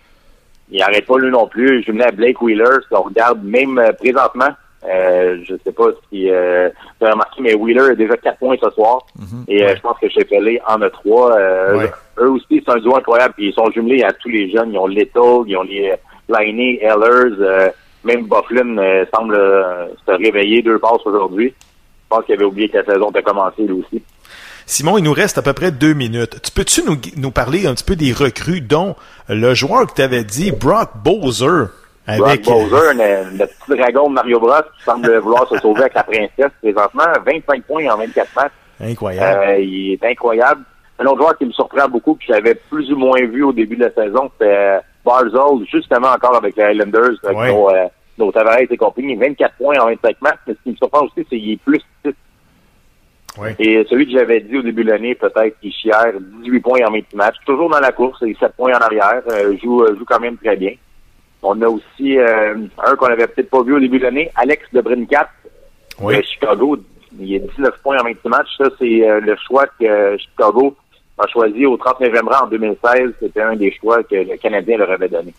il 0.72 0.82
arrête 0.82 1.06
pas 1.06 1.18
lui 1.18 1.30
non 1.32 1.48
plus. 1.48 1.84
Je 1.86 1.92
venais 1.92 2.06
à 2.06 2.12
Blake 2.12 2.42
Wheeler. 2.42 2.78
Si 2.88 2.96
on 2.96 3.02
regarde 3.04 3.44
même 3.44 3.78
euh, 3.78 3.92
présentement, 3.92 4.50
euh, 4.90 5.38
je 5.44 5.56
sais 5.66 5.74
pas 5.74 5.88
si 6.10 6.30
euh, 6.30 6.70
tu 7.00 7.06
as 7.06 7.12
remarqué, 7.12 7.42
mais 7.42 7.54
Wheeler 7.56 7.92
a 7.92 7.96
déjà 7.96 8.16
quatre 8.16 8.38
points 8.40 8.56
ce 8.64 8.70
soir. 8.70 9.06
Et 9.50 9.64
euh, 9.64 9.76
je 9.76 9.82
pense 9.82 9.98
que 10.00 10.08
Sheffley 10.08 10.62
en 10.66 10.82
a 10.82 10.90
trois. 10.90 11.36
Euh, 11.38 11.78
Ouais. 11.78 11.92
Eux 12.20 12.30
aussi, 12.32 12.62
c'est 12.66 12.70
un 12.72 12.78
duo 12.80 12.96
incroyable. 12.96 13.34
Puis 13.36 13.48
ils 13.50 13.54
sont 13.54 13.70
jumelés 13.72 14.04
à 14.04 14.12
tous 14.14 14.30
les 14.30 14.50
jeunes. 14.52 14.72
Ils 14.74 14.78
ont 14.78 14.88
Little, 14.88 15.44
ils 15.48 15.58
ont 15.58 15.64
les 15.64 15.94
Liney, 16.30 16.80
Ellers. 16.82 17.36
euh, 17.42 17.70
même 18.04 18.28
Bufflin 18.28 18.78
euh, 18.78 19.06
semble 19.14 19.36
euh, 19.36 19.88
se 20.06 20.12
réveiller 20.12 20.62
deux 20.62 20.80
passes 20.80 21.06
aujourd'hui. 21.06 21.54
Je 21.58 22.08
pense 22.16 22.26
qu'il 22.26 22.36
avait 22.36 22.46
oublié 22.46 22.70
que 22.70 22.78
la 22.78 22.86
saison 22.86 23.10
était 23.10 23.22
commencée 23.22 23.64
lui 23.64 23.74
aussi. 23.84 24.02
Simon, 24.70 25.00
il 25.00 25.04
nous 25.04 25.14
reste 25.14 25.38
à 25.40 25.42
peu 25.42 25.54
près 25.54 25.72
deux 25.72 25.94
minutes. 25.94 26.42
Tu 26.44 26.52
peux-tu 26.52 26.84
nous, 26.84 26.96
nous 27.18 27.32
parler 27.32 27.66
un 27.66 27.74
petit 27.74 27.84
peu 27.84 27.96
des 27.96 28.14
recrues, 28.14 28.62
dont 28.62 28.96
le 29.28 29.56
joueur 29.56 29.88
que 29.88 29.94
tu 29.96 30.02
avais 30.04 30.24
dit, 30.24 30.52
Brock 30.52 30.92
Bowser, 31.04 31.66
avec... 32.06 32.44
Brock 32.46 32.70
Bowser, 32.70 32.94
le, 32.94 33.38
le 33.38 33.46
petit 33.48 33.78
dragon 33.80 34.10
de 34.10 34.14
Mario 34.14 34.40
Bros, 34.40 34.54
qui 34.78 34.84
semble 34.84 35.18
vouloir 35.18 35.48
se 35.50 35.58
sauver 35.58 35.82
avec 35.82 35.96
la 35.96 36.04
princesse 36.04 36.52
présentement. 36.62 37.04
25 37.26 37.64
points 37.64 37.90
en 37.92 37.98
24 37.98 38.36
matchs. 38.36 38.52
Incroyable. 38.80 39.42
Euh, 39.50 39.58
il 39.60 39.94
est 39.94 40.06
incroyable. 40.06 40.62
Un 41.00 41.06
autre 41.06 41.18
joueur 41.18 41.38
qui 41.38 41.46
me 41.46 41.52
surprend 41.52 41.88
beaucoup, 41.90 42.14
que 42.14 42.24
j'avais 42.28 42.54
plus 42.70 42.92
ou 42.92 42.96
moins 42.98 43.20
vu 43.22 43.42
au 43.44 43.52
début 43.54 43.76
de 43.76 43.86
la 43.86 43.92
saison, 43.94 44.30
c'était 44.34 44.54
euh, 44.56 44.80
Barzell, 45.04 45.66
justement 45.72 46.10
encore 46.10 46.36
avec 46.36 46.56
les 46.56 46.64
Highlanders, 46.64 47.18
avec 47.24 47.38
Ouais. 47.38 47.52
nos, 47.52 47.70
euh, 47.72 47.86
nos 48.20 48.32
Tavares 48.32 48.60
et 48.70 48.78
compagnie. 48.78 49.16
24 49.16 49.56
points 49.56 49.80
en 49.80 49.88
25 49.88 50.22
matchs. 50.22 50.38
Mais 50.46 50.54
ce 50.54 50.60
qui 50.64 50.70
me 50.72 50.76
surprend 50.76 51.06
aussi, 51.06 51.14
c'est 51.28 51.38
qu'il 51.40 51.52
est 51.54 51.60
plus 51.66 51.82
Et 53.60 53.86
celui 53.90 54.06
que 54.06 54.12
j'avais 54.12 54.42
dit 54.42 54.58
au 54.58 54.62
début 54.62 54.84
de 54.84 54.92
l'année, 54.92 55.16
peut-être 55.16 55.60
qu'il 55.60 55.72
chière 55.72 56.14
18 56.44 56.60
points 56.60 56.80
en 56.88 56.92
28 56.92 57.16
matchs. 57.16 57.36
Toujours 57.46 57.70
dans 57.70 57.80
la 57.80 57.92
course, 57.92 58.22
et 58.24 58.36
7 58.40 58.54
points 58.56 58.74
en 58.74 58.82
arrière. 58.82 59.22
Euh, 59.30 59.56
joue, 59.62 59.84
euh, 59.84 59.96
joue 59.98 60.06
quand 60.06 60.20
même 60.20 60.38
très 60.38 60.56
bien. 60.56 60.72
On 61.42 61.62
a 61.62 61.68
aussi 61.68 62.18
euh, 62.18 62.56
un 62.84 62.96
qu'on 62.96 63.06
avait 63.06 63.28
peut-être 63.28 63.50
pas 63.50 63.64
vu 63.64 63.74
au 63.74 63.80
début 63.80 64.00
de 64.00 64.04
l'année, 64.04 64.30
Alex 64.36 64.64
de 64.74 64.82
Brincat 64.82 65.30
Oui. 66.02 66.18
de 66.18 66.22
Chicago. 66.24 66.78
Il 67.20 67.34
est 67.34 67.40
19 67.40 67.82
points 67.82 67.98
en 68.00 68.04
26 68.04 68.28
matchs. 68.30 68.58
Ça, 68.58 68.66
c'est 68.78 69.10
euh, 69.10 69.20
le 69.22 69.36
choix 69.48 69.66
que 69.80 70.18
Chicago 70.18 70.76
a 71.18 71.28
choisi 71.28 71.66
au 71.66 71.78
39e 71.78 72.28
rang 72.28 72.46
en 72.46 72.50
2016. 72.50 73.14
C'était 73.20 73.42
un 73.42 73.56
des 73.56 73.72
choix 73.72 74.04
que 74.04 74.16
le 74.16 74.38
Canadien 74.38 74.78
leur 74.78 74.92
avait 74.92 75.10
donné. 75.10 75.34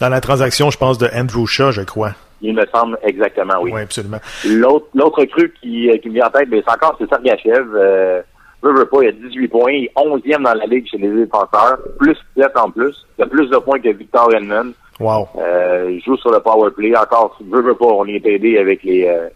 Dans 0.00 0.08
la 0.08 0.20
transaction, 0.20 0.70
je 0.70 0.78
pense, 0.78 0.98
de 0.98 1.08
Andrew 1.14 1.46
Shaw, 1.46 1.70
je 1.70 1.82
crois. 1.82 2.12
Il 2.40 2.54
me 2.54 2.66
semble 2.66 2.98
exactement, 3.02 3.54
oui. 3.62 3.70
Oui, 3.72 3.80
absolument. 3.80 4.18
L'autre 4.46 4.86
l'autre 4.94 5.24
qui, 5.24 5.90
euh, 5.90 5.96
qui 5.98 6.08
me 6.08 6.14
vient 6.14 6.26
en 6.26 6.30
tête, 6.30 6.48
ben, 6.50 6.62
c'est 6.66 6.72
encore 6.72 6.96
c'est 6.98 7.08
Sergachev. 7.08 7.66
Euh, 7.74 8.22
pas, 8.62 9.02
il 9.02 9.08
a 9.08 9.12
18 9.12 9.48
points. 9.48 9.72
Il 9.72 9.84
est 9.84 9.92
11e 9.96 10.42
dans 10.42 10.54
la 10.54 10.66
ligue 10.66 10.86
chez 10.86 10.98
les 10.98 11.08
défenseurs. 11.08 11.78
Plus 11.98 12.16
7 12.36 12.56
en 12.56 12.70
plus. 12.70 13.06
Il 13.18 13.24
a 13.24 13.26
plus 13.26 13.48
de 13.48 13.56
points 13.58 13.78
que 13.78 13.90
Victor 13.90 14.32
Hedman. 14.34 14.72
Wow. 15.00 15.28
Euh, 15.36 15.90
il 15.90 16.02
joue 16.02 16.16
sur 16.16 16.30
le 16.30 16.40
power 16.40 16.70
play. 16.70 16.96
Encore, 16.96 17.36
veut 17.40 17.74
pas, 17.74 17.86
on 17.86 18.06
est 18.06 18.24
aidé 18.24 18.58
avec 18.58 18.82
les 18.84 19.06
euh, 19.06 19.28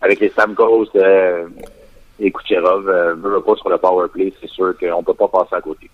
avec 0.00 0.20
les 0.20 0.28
Stamkos 0.30 0.88
euh, 0.96 1.46
et 2.18 2.30
Kucherov. 2.30 2.84
Veut 2.86 3.40
pas 3.40 3.54
sur 3.56 3.68
le 3.68 3.78
power 3.78 4.08
play. 4.08 4.32
C'est 4.40 4.50
sûr 4.50 4.74
qu'on 4.78 5.02
peut 5.02 5.14
pas 5.14 5.28
passer 5.28 5.54
à 5.54 5.60
côté. 5.60 5.88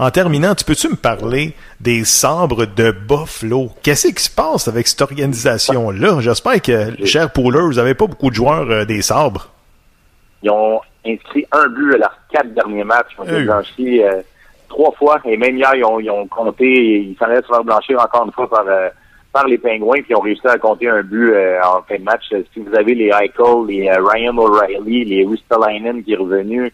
En 0.00 0.12
terminant, 0.12 0.54
tu 0.54 0.64
peux-tu 0.64 0.90
me 0.90 0.94
parler 0.94 1.54
des 1.80 2.04
sabres 2.04 2.66
de 2.66 2.92
Buffalo? 2.92 3.70
Qu'est-ce 3.82 4.06
qui 4.06 4.22
se 4.22 4.30
passe 4.30 4.68
avec 4.68 4.86
cette 4.86 5.02
organisation-là? 5.02 6.20
J'espère 6.20 6.62
que, 6.62 7.04
cher 7.04 7.32
Pouler, 7.32 7.62
vous 7.62 7.74
n'avez 7.74 7.94
pas 7.94 8.06
beaucoup 8.06 8.30
de 8.30 8.34
joueurs 8.36 8.70
euh, 8.70 8.84
des 8.84 9.02
sabres. 9.02 9.48
Ils 10.44 10.50
ont 10.50 10.80
inscrit 11.04 11.44
un 11.50 11.66
but 11.66 11.94
à 11.94 11.98
leurs 11.98 12.16
quatre 12.30 12.54
derniers 12.54 12.84
matchs. 12.84 13.08
Ils 13.16 13.20
ont 13.22 13.24
été 13.24 13.42
blanchis 13.42 14.04
euh, 14.04 14.22
trois 14.68 14.92
fois. 14.92 15.18
Et 15.24 15.36
même 15.36 15.56
hier, 15.56 15.74
ils 15.74 15.84
ont, 15.84 15.98
ils 15.98 16.10
ont 16.12 16.28
compté, 16.28 16.64
ils 17.00 17.16
s'en 17.18 17.24
allaient 17.24 17.42
se 17.42 17.48
faire 17.48 17.64
blanchir 17.64 18.00
encore 18.00 18.24
une 18.24 18.32
fois 18.32 18.48
par, 18.48 18.66
euh, 18.68 18.90
par 19.32 19.48
les 19.48 19.58
Penguins, 19.58 19.94
puis 19.94 20.10
ils 20.10 20.16
ont 20.16 20.20
réussi 20.20 20.46
à 20.46 20.58
compter 20.58 20.88
un 20.88 21.02
but 21.02 21.34
en 21.64 21.82
fin 21.88 21.96
de 21.96 22.04
match. 22.04 22.22
Si 22.54 22.60
vous 22.60 22.72
avez 22.72 22.94
les 22.94 23.06
Eichel, 23.06 23.66
les 23.66 23.90
Ryan 23.90 24.38
O'Reilly, 24.38 25.06
les 25.06 25.26
Ristolainen 25.26 26.04
qui 26.04 26.12
est 26.12 26.16
revenu, 26.16 26.72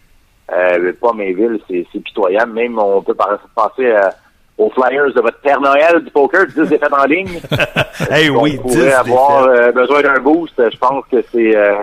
euh, 0.52 0.92
pas 1.00 1.12
Mayville, 1.12 1.58
c'est 1.68 1.86
c'est 1.92 2.00
pitoyable. 2.02 2.52
Même, 2.52 2.78
on 2.78 3.02
peut 3.02 3.14
penser 3.14 3.90
à- 3.90 4.14
aux 4.56 4.70
Flyers 4.70 5.12
de 5.14 5.20
votre 5.20 5.40
Père 5.40 5.60
Noël 5.60 6.00
du 6.04 6.10
poker, 6.10 6.46
10 6.46 6.68
défaites 6.68 6.92
en 6.92 7.04
ligne. 7.06 7.40
Hey, 8.10 8.28
On 8.30 8.42
oui, 8.42 8.52
10 8.52 8.58
pourrait 8.58 8.92
avoir 8.92 9.44
euh, 9.44 9.72
besoin 9.72 10.02
d'un 10.02 10.18
boost. 10.20 10.54
Je 10.58 10.76
pense 10.78 11.04
que 11.10 11.16
c'est 11.32 11.56
euh, 11.56 11.74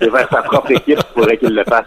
vers 0.00 0.28
sa 0.30 0.42
propre 0.42 0.70
équipe 0.72 0.96
qu'il 0.98 1.04
faudrait 1.14 1.36
qu'il 1.36 1.54
le 1.54 1.64
fasse. 1.64 1.86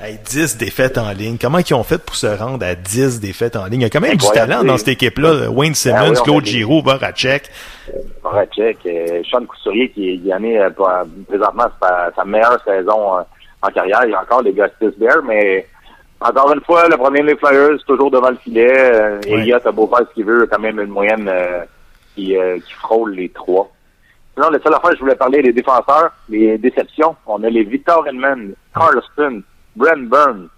Hey, 0.00 0.18
10 0.24 0.58
défaites 0.58 0.98
en 0.98 1.10
ligne. 1.12 1.38
Comment 1.40 1.58
ils 1.58 1.74
ont 1.74 1.84
fait 1.84 1.98
pour 1.98 2.16
se 2.16 2.26
rendre 2.26 2.64
à 2.66 2.74
10 2.74 3.20
défaites 3.20 3.54
en 3.56 3.66
ligne? 3.66 3.80
Il 3.80 3.84
y 3.84 3.86
a 3.86 3.90
quand 3.90 4.00
même 4.00 4.16
du 4.16 4.26
talent 4.34 4.64
dans 4.64 4.76
cette 4.76 4.88
équipe-là. 4.88 5.48
Wayne 5.50 5.74
Simmons, 5.74 5.96
Ah 5.98 6.10
oui, 6.10 6.16
Claude 6.24 6.44
Giroux, 6.44 6.82
Voracek. 6.82 7.48
Voracek, 8.22 8.78
euh, 8.86 9.22
Sean 9.30 9.44
Couturier 9.46 9.90
qui, 9.90 10.20
qui 10.20 10.34
en 10.34 10.42
est 10.42 10.58
euh, 10.58 10.70
présentement 11.28 11.66
sa, 11.80 12.10
sa 12.16 12.24
meilleure 12.24 12.58
saison 12.64 13.18
euh, 13.18 13.22
en 13.62 13.68
carrière. 13.70 14.00
Il 14.04 14.10
y 14.10 14.14
a 14.14 14.20
encore 14.22 14.42
les 14.42 14.52
Gustis 14.52 14.98
Bear, 14.98 15.22
mais 15.24 15.66
encore 16.20 16.52
une 16.52 16.60
fois, 16.62 16.88
le 16.88 16.96
premier 16.96 17.22
des 17.22 17.36
Flyers, 17.36 17.78
toujours 17.86 18.10
devant 18.10 18.30
le 18.30 18.36
filet. 18.36 18.72
Euh, 18.76 19.18
Ouais. 19.24 19.40
Elliott 19.40 19.66
a 19.66 19.72
beau 19.72 19.86
faire 19.88 20.06
ce 20.08 20.14
qu'il 20.14 20.24
veut, 20.24 20.46
quand 20.46 20.58
même 20.60 20.80
une 20.80 20.90
moyenne 20.90 21.28
euh, 21.28 21.64
qui, 22.14 22.36
euh, 22.36 22.58
qui 22.58 22.72
frôle 22.74 23.12
les 23.14 23.28
trois. 23.28 23.70
Sinon, 24.34 24.50
la 24.50 24.58
seule 24.60 24.74
affaire, 24.74 24.92
je 24.94 25.00
voulais 25.00 25.14
parler 25.14 25.42
des 25.42 25.52
défenseurs, 25.52 26.10
les 26.28 26.56
déceptions. 26.58 27.14
On 27.26 27.42
a 27.44 27.50
les 27.50 27.64
Victor 27.64 28.06
Edmond, 28.08 28.52
Carlson, 28.74 29.42
Brent 29.76 30.08
Burns, 30.08 30.48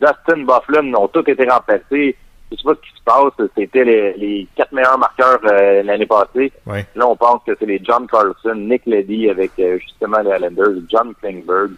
Dustin 0.00 0.44
Bufflin 0.44 0.94
ont 0.94 1.08
tous 1.08 1.28
été 1.28 1.48
remplacés. 1.48 2.16
Je 2.50 2.56
sais 2.56 2.62
pas 2.64 2.74
ce 2.74 2.80
qui 2.80 2.96
se 2.98 3.02
passe. 3.04 3.48
C'était 3.56 3.84
les, 3.84 4.12
les 4.14 4.46
quatre 4.54 4.72
meilleurs 4.72 4.98
marqueurs 4.98 5.40
euh, 5.44 5.82
l'année 5.82 6.06
passée. 6.06 6.52
Ouais. 6.66 6.84
Là, 6.94 7.08
on 7.08 7.16
pense 7.16 7.40
que 7.46 7.52
c'est 7.58 7.66
les 7.66 7.80
John 7.82 8.06
Carlson, 8.06 8.54
Nick 8.56 8.82
Leddy 8.86 9.30
avec 9.30 9.52
justement 9.80 10.18
les 10.18 10.30
Islanders, 10.36 10.82
John 10.88 11.14
Klingberg. 11.20 11.70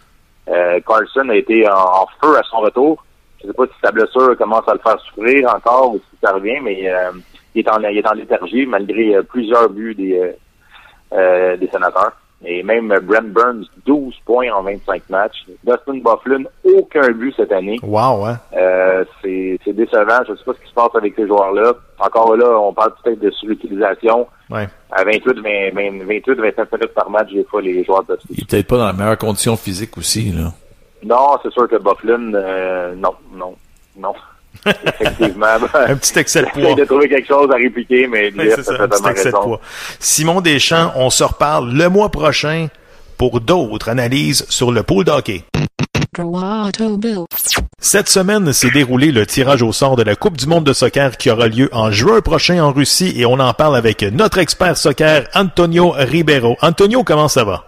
Euh, 0.49 0.79
Carlson 0.85 1.29
a 1.29 1.35
été 1.35 1.67
en, 1.67 1.73
en 1.73 2.07
feu 2.21 2.37
à 2.37 2.43
son 2.43 2.57
retour. 2.57 3.03
Je 3.41 3.47
sais 3.47 3.53
pas 3.53 3.65
si 3.65 3.73
sa 3.83 3.91
blessure 3.91 4.37
commence 4.37 4.67
à 4.67 4.73
le 4.73 4.79
faire 4.79 4.99
souffrir 5.01 5.53
encore 5.53 5.93
ou 5.93 5.97
si 5.97 6.17
ça 6.23 6.33
revient, 6.33 6.59
mais 6.61 6.89
euh, 6.89 7.11
il 7.53 7.65
est 7.65 7.69
en 7.71 7.79
il 7.81 7.97
est 7.97 8.07
en 8.07 8.13
léthargie 8.13 8.65
malgré 8.65 9.15
euh, 9.15 9.23
plusieurs 9.23 9.69
buts 9.69 9.95
des 9.95 10.19
euh, 10.19 10.31
euh, 11.13 11.57
des 11.57 11.67
sénateurs. 11.67 12.13
Et 12.43 12.61
même 12.63 12.93
Brent 13.01 13.31
Burns, 13.33 13.65
12 13.85 14.13
points 14.25 14.51
en 14.51 14.61
25 14.61 15.09
matchs. 15.09 15.45
Dustin 15.63 15.99
Bufflin, 16.03 16.43
aucun 16.63 17.09
but 17.11 17.33
cette 17.35 17.51
année. 17.51 17.79
Wow, 17.81 18.25
hein? 18.25 18.39
Euh, 18.55 19.03
c'est 19.21 19.59
c'est 19.63 19.73
décevant. 19.73 20.23
Je 20.27 20.31
ne 20.33 20.37
sais 20.37 20.43
pas 20.43 20.53
ce 20.53 20.59
qui 20.61 20.69
se 20.69 20.73
passe 20.73 20.95
avec 20.95 21.15
ces 21.15 21.25
joueurs-là. 21.25 21.73
Encore 21.99 22.35
là, 22.35 22.59
on 22.59 22.73
parle 22.73 22.93
peut-être 23.03 23.19
de 23.19 23.31
surutilisation. 23.31 24.27
Ouais. 24.49 24.67
À 24.91 25.03
28, 25.03 25.39
20, 25.39 25.41
20, 25.73 26.05
28, 26.05 26.39
25 26.39 26.71
minutes 26.73 26.93
par 26.93 27.09
match, 27.09 27.31
des 27.31 27.43
fois, 27.45 27.61
les 27.61 27.83
joueurs 27.83 28.03
de 28.03 28.17
Il 28.29 28.45
peut-être 28.45 28.67
pas 28.67 28.77
dans 28.77 28.85
la 28.85 28.93
meilleure 28.93 29.17
condition 29.17 29.57
physique 29.57 29.97
aussi, 29.97 30.31
là. 30.31 30.53
Non, 31.03 31.37
c'est 31.43 31.51
sûr 31.51 31.67
que 31.67 31.77
Bufflin, 31.77 32.33
euh, 32.33 32.95
non, 32.95 33.13
non, 33.33 33.55
non. 33.97 34.13
Effectivement. 34.65 35.45
Un 35.73 35.95
petit 35.95 36.17
excès 36.19 36.41
de 36.41 36.47
poids. 36.47 36.73
de 36.75 36.85
trouver 36.85 37.09
quelque 37.09 37.27
chose 37.27 37.49
à 37.51 37.55
répliquer, 37.55 38.07
mais 38.07 38.31
Jeff 38.31 38.55
c'est 38.57 38.63
ça, 38.63 38.83
un 38.83 38.87
petit 38.87 39.09
excès 39.09 39.29
de 39.31 39.35
raison. 39.35 39.43
poids. 39.43 39.61
Simon 39.99 40.41
Deschamps, 40.41 40.91
on 40.95 41.09
se 41.09 41.23
reparle 41.23 41.71
le 41.71 41.89
mois 41.89 42.09
prochain 42.09 42.67
pour 43.17 43.41
d'autres 43.41 43.89
analyses 43.89 44.45
sur 44.49 44.71
le 44.71 44.83
pool 44.83 45.05
d'hockey. 45.05 45.43
Cette 47.79 48.09
semaine 48.09 48.53
s'est 48.53 48.71
déroulé 48.71 49.11
le 49.11 49.25
tirage 49.25 49.61
au 49.61 49.71
sort 49.71 49.95
de 49.95 50.03
la 50.03 50.15
Coupe 50.15 50.37
du 50.37 50.47
monde 50.47 50.63
de 50.63 50.73
soccer 50.73 51.17
qui 51.17 51.29
aura 51.29 51.47
lieu 51.47 51.69
en 51.71 51.91
juin 51.91 52.21
prochain 52.21 52.63
en 52.63 52.71
Russie 52.71 53.13
et 53.17 53.25
on 53.25 53.39
en 53.39 53.53
parle 53.53 53.75
avec 53.75 54.01
notre 54.01 54.37
expert 54.37 54.77
soccer 54.77 55.27
Antonio 55.33 55.91
Ribeiro. 55.91 56.55
Antonio, 56.61 57.03
comment 57.03 57.27
ça 57.27 57.43
va? 57.43 57.65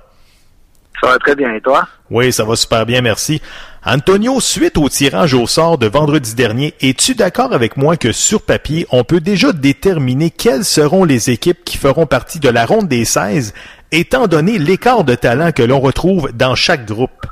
Ça 1.01 1.09
va 1.09 1.19
très 1.19 1.35
bien, 1.35 1.53
et 1.53 1.61
toi? 1.61 1.87
Oui, 2.09 2.31
ça 2.31 2.43
va 2.43 2.55
super 2.55 2.85
bien, 2.85 3.01
merci. 3.01 3.41
Antonio, 3.85 4.39
suite 4.39 4.77
au 4.77 4.89
tirage 4.89 5.33
au 5.33 5.45
sort 5.45 5.77
de 5.77 5.87
vendredi 5.87 6.33
dernier, 6.33 6.73
es-tu 6.81 7.13
d'accord 7.13 7.53
avec 7.53 7.77
moi 7.77 7.97
que 7.97 8.11
sur 8.11 8.41
papier, 8.41 8.87
on 8.91 9.03
peut 9.03 9.19
déjà 9.19 9.51
déterminer 9.51 10.31
quelles 10.31 10.65
seront 10.65 11.03
les 11.03 11.29
équipes 11.29 11.63
qui 11.63 11.77
feront 11.77 12.07
partie 12.07 12.39
de 12.39 12.49
la 12.49 12.65
ronde 12.65 12.87
des 12.87 13.05
16, 13.05 13.53
étant 13.91 14.27
donné 14.27 14.57
l'écart 14.57 15.03
de 15.03 15.15
talent 15.15 15.51
que 15.51 15.63
l'on 15.63 15.79
retrouve 15.79 16.31
dans 16.33 16.55
chaque 16.55 16.87
groupe? 16.87 17.27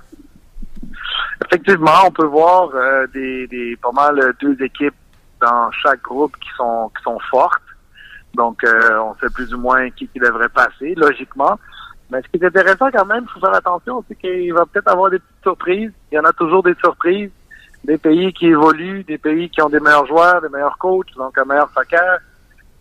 Effectivement, 1.43 2.05
on 2.05 2.11
peut 2.11 2.25
voir 2.25 2.69
euh, 2.73 3.07
des, 3.13 3.47
des 3.47 3.75
pas 3.77 3.91
mal 3.91 4.19
euh, 4.19 4.31
deux 4.39 4.61
équipes 4.63 4.95
dans 5.41 5.69
chaque 5.71 6.01
groupe 6.01 6.35
qui 6.37 6.49
sont 6.55 6.91
qui 6.95 7.03
sont 7.03 7.19
fortes. 7.29 7.61
Donc, 8.35 8.63
euh, 8.63 8.99
on 8.99 9.15
sait 9.15 9.33
plus 9.33 9.53
ou 9.53 9.59
moins 9.59 9.89
qui, 9.91 10.07
qui 10.07 10.19
devrait 10.19 10.49
passer, 10.49 10.93
logiquement. 10.95 11.59
Mais 12.09 12.21
ce 12.21 12.27
qui 12.27 12.43
est 12.43 12.47
intéressant 12.47 12.89
quand 12.91 13.05
même, 13.05 13.25
il 13.27 13.33
faut 13.33 13.39
faire 13.39 13.55
attention, 13.55 14.03
c'est 14.07 14.15
qu'il 14.15 14.53
va 14.53 14.65
peut-être 14.65 14.89
avoir 14.89 15.09
des 15.09 15.19
petites 15.19 15.43
surprises. 15.43 15.91
Il 16.11 16.15
y 16.15 16.19
en 16.19 16.23
a 16.25 16.33
toujours 16.33 16.63
des 16.63 16.75
surprises. 16.75 17.31
Des 17.83 17.97
pays 17.97 18.33
qui 18.33 18.47
évoluent, 18.47 19.03
des 19.03 19.19
pays 19.19 19.49
qui 19.49 19.61
ont 19.61 19.69
des 19.69 19.79
meilleurs 19.79 20.07
joueurs, 20.07 20.41
des 20.41 20.49
meilleurs 20.49 20.77
coachs, 20.79 21.13
donc 21.15 21.37
un 21.37 21.45
meilleur 21.45 21.69
soccer. 21.69 22.17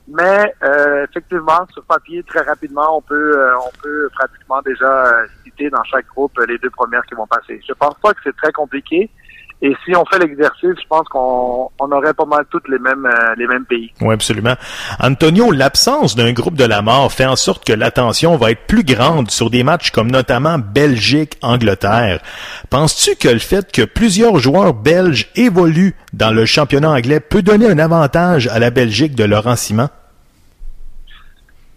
Mais 0.06 0.54
euh, 0.62 1.06
effectivement, 1.08 1.66
sur 1.72 1.82
papier, 1.84 2.22
très 2.24 2.42
rapidement, 2.42 2.98
on 2.98 3.00
peut 3.00 3.38
euh, 3.38 3.56
on 3.58 3.70
peut 3.82 4.10
pratiquement 4.12 4.60
déjà 4.60 5.06
euh, 5.06 5.26
citer 5.44 5.70
dans 5.70 5.82
chaque 5.84 6.06
groupe 6.08 6.38
les 6.46 6.58
deux 6.58 6.70
premières 6.70 7.04
qui 7.06 7.14
vont 7.14 7.26
passer. 7.26 7.60
Je 7.66 7.72
pense 7.72 7.94
pas 8.02 8.12
que 8.12 8.20
c'est 8.22 8.36
très 8.36 8.52
compliqué. 8.52 9.10
Et 9.62 9.74
si 9.84 9.94
on 9.96 10.04
fait 10.04 10.18
l'exercice, 10.18 10.74
je 10.82 10.86
pense 10.88 11.08
qu'on 11.08 11.70
on 11.78 11.92
aurait 11.92 12.12
pas 12.12 12.26
mal 12.26 12.44
toutes 12.50 12.68
les 12.68 12.78
mêmes 12.78 13.06
euh, 13.06 13.34
les 13.36 13.46
mêmes 13.46 13.64
pays. 13.64 13.92
Oui, 14.00 14.12
absolument. 14.12 14.54
Antonio, 15.00 15.50
l'absence 15.52 16.16
d'un 16.16 16.32
groupe 16.32 16.54
de 16.54 16.64
la 16.64 16.82
mort 16.82 17.10
fait 17.12 17.24
en 17.24 17.36
sorte 17.36 17.64
que 17.64 17.72
l'attention 17.72 18.36
va 18.36 18.50
être 18.50 18.66
plus 18.66 18.84
grande 18.84 19.30
sur 19.30 19.50
des 19.50 19.62
matchs 19.62 19.90
comme 19.90 20.10
notamment 20.10 20.58
Belgique-Angleterre. 20.58 22.20
Penses-tu 22.68 23.16
que 23.16 23.32
le 23.32 23.38
fait 23.38 23.72
que 23.72 23.82
plusieurs 23.82 24.38
joueurs 24.38 24.74
belges 24.74 25.30
évoluent 25.34 25.94
dans 26.12 26.30
le 26.30 26.44
championnat 26.44 26.90
anglais 26.90 27.20
peut 27.20 27.42
donner 27.42 27.70
un 27.70 27.78
avantage 27.78 28.48
à 28.48 28.58
la 28.58 28.70
Belgique 28.70 29.14
de 29.14 29.24
Laurent 29.24 29.56
Simon? 29.56 29.88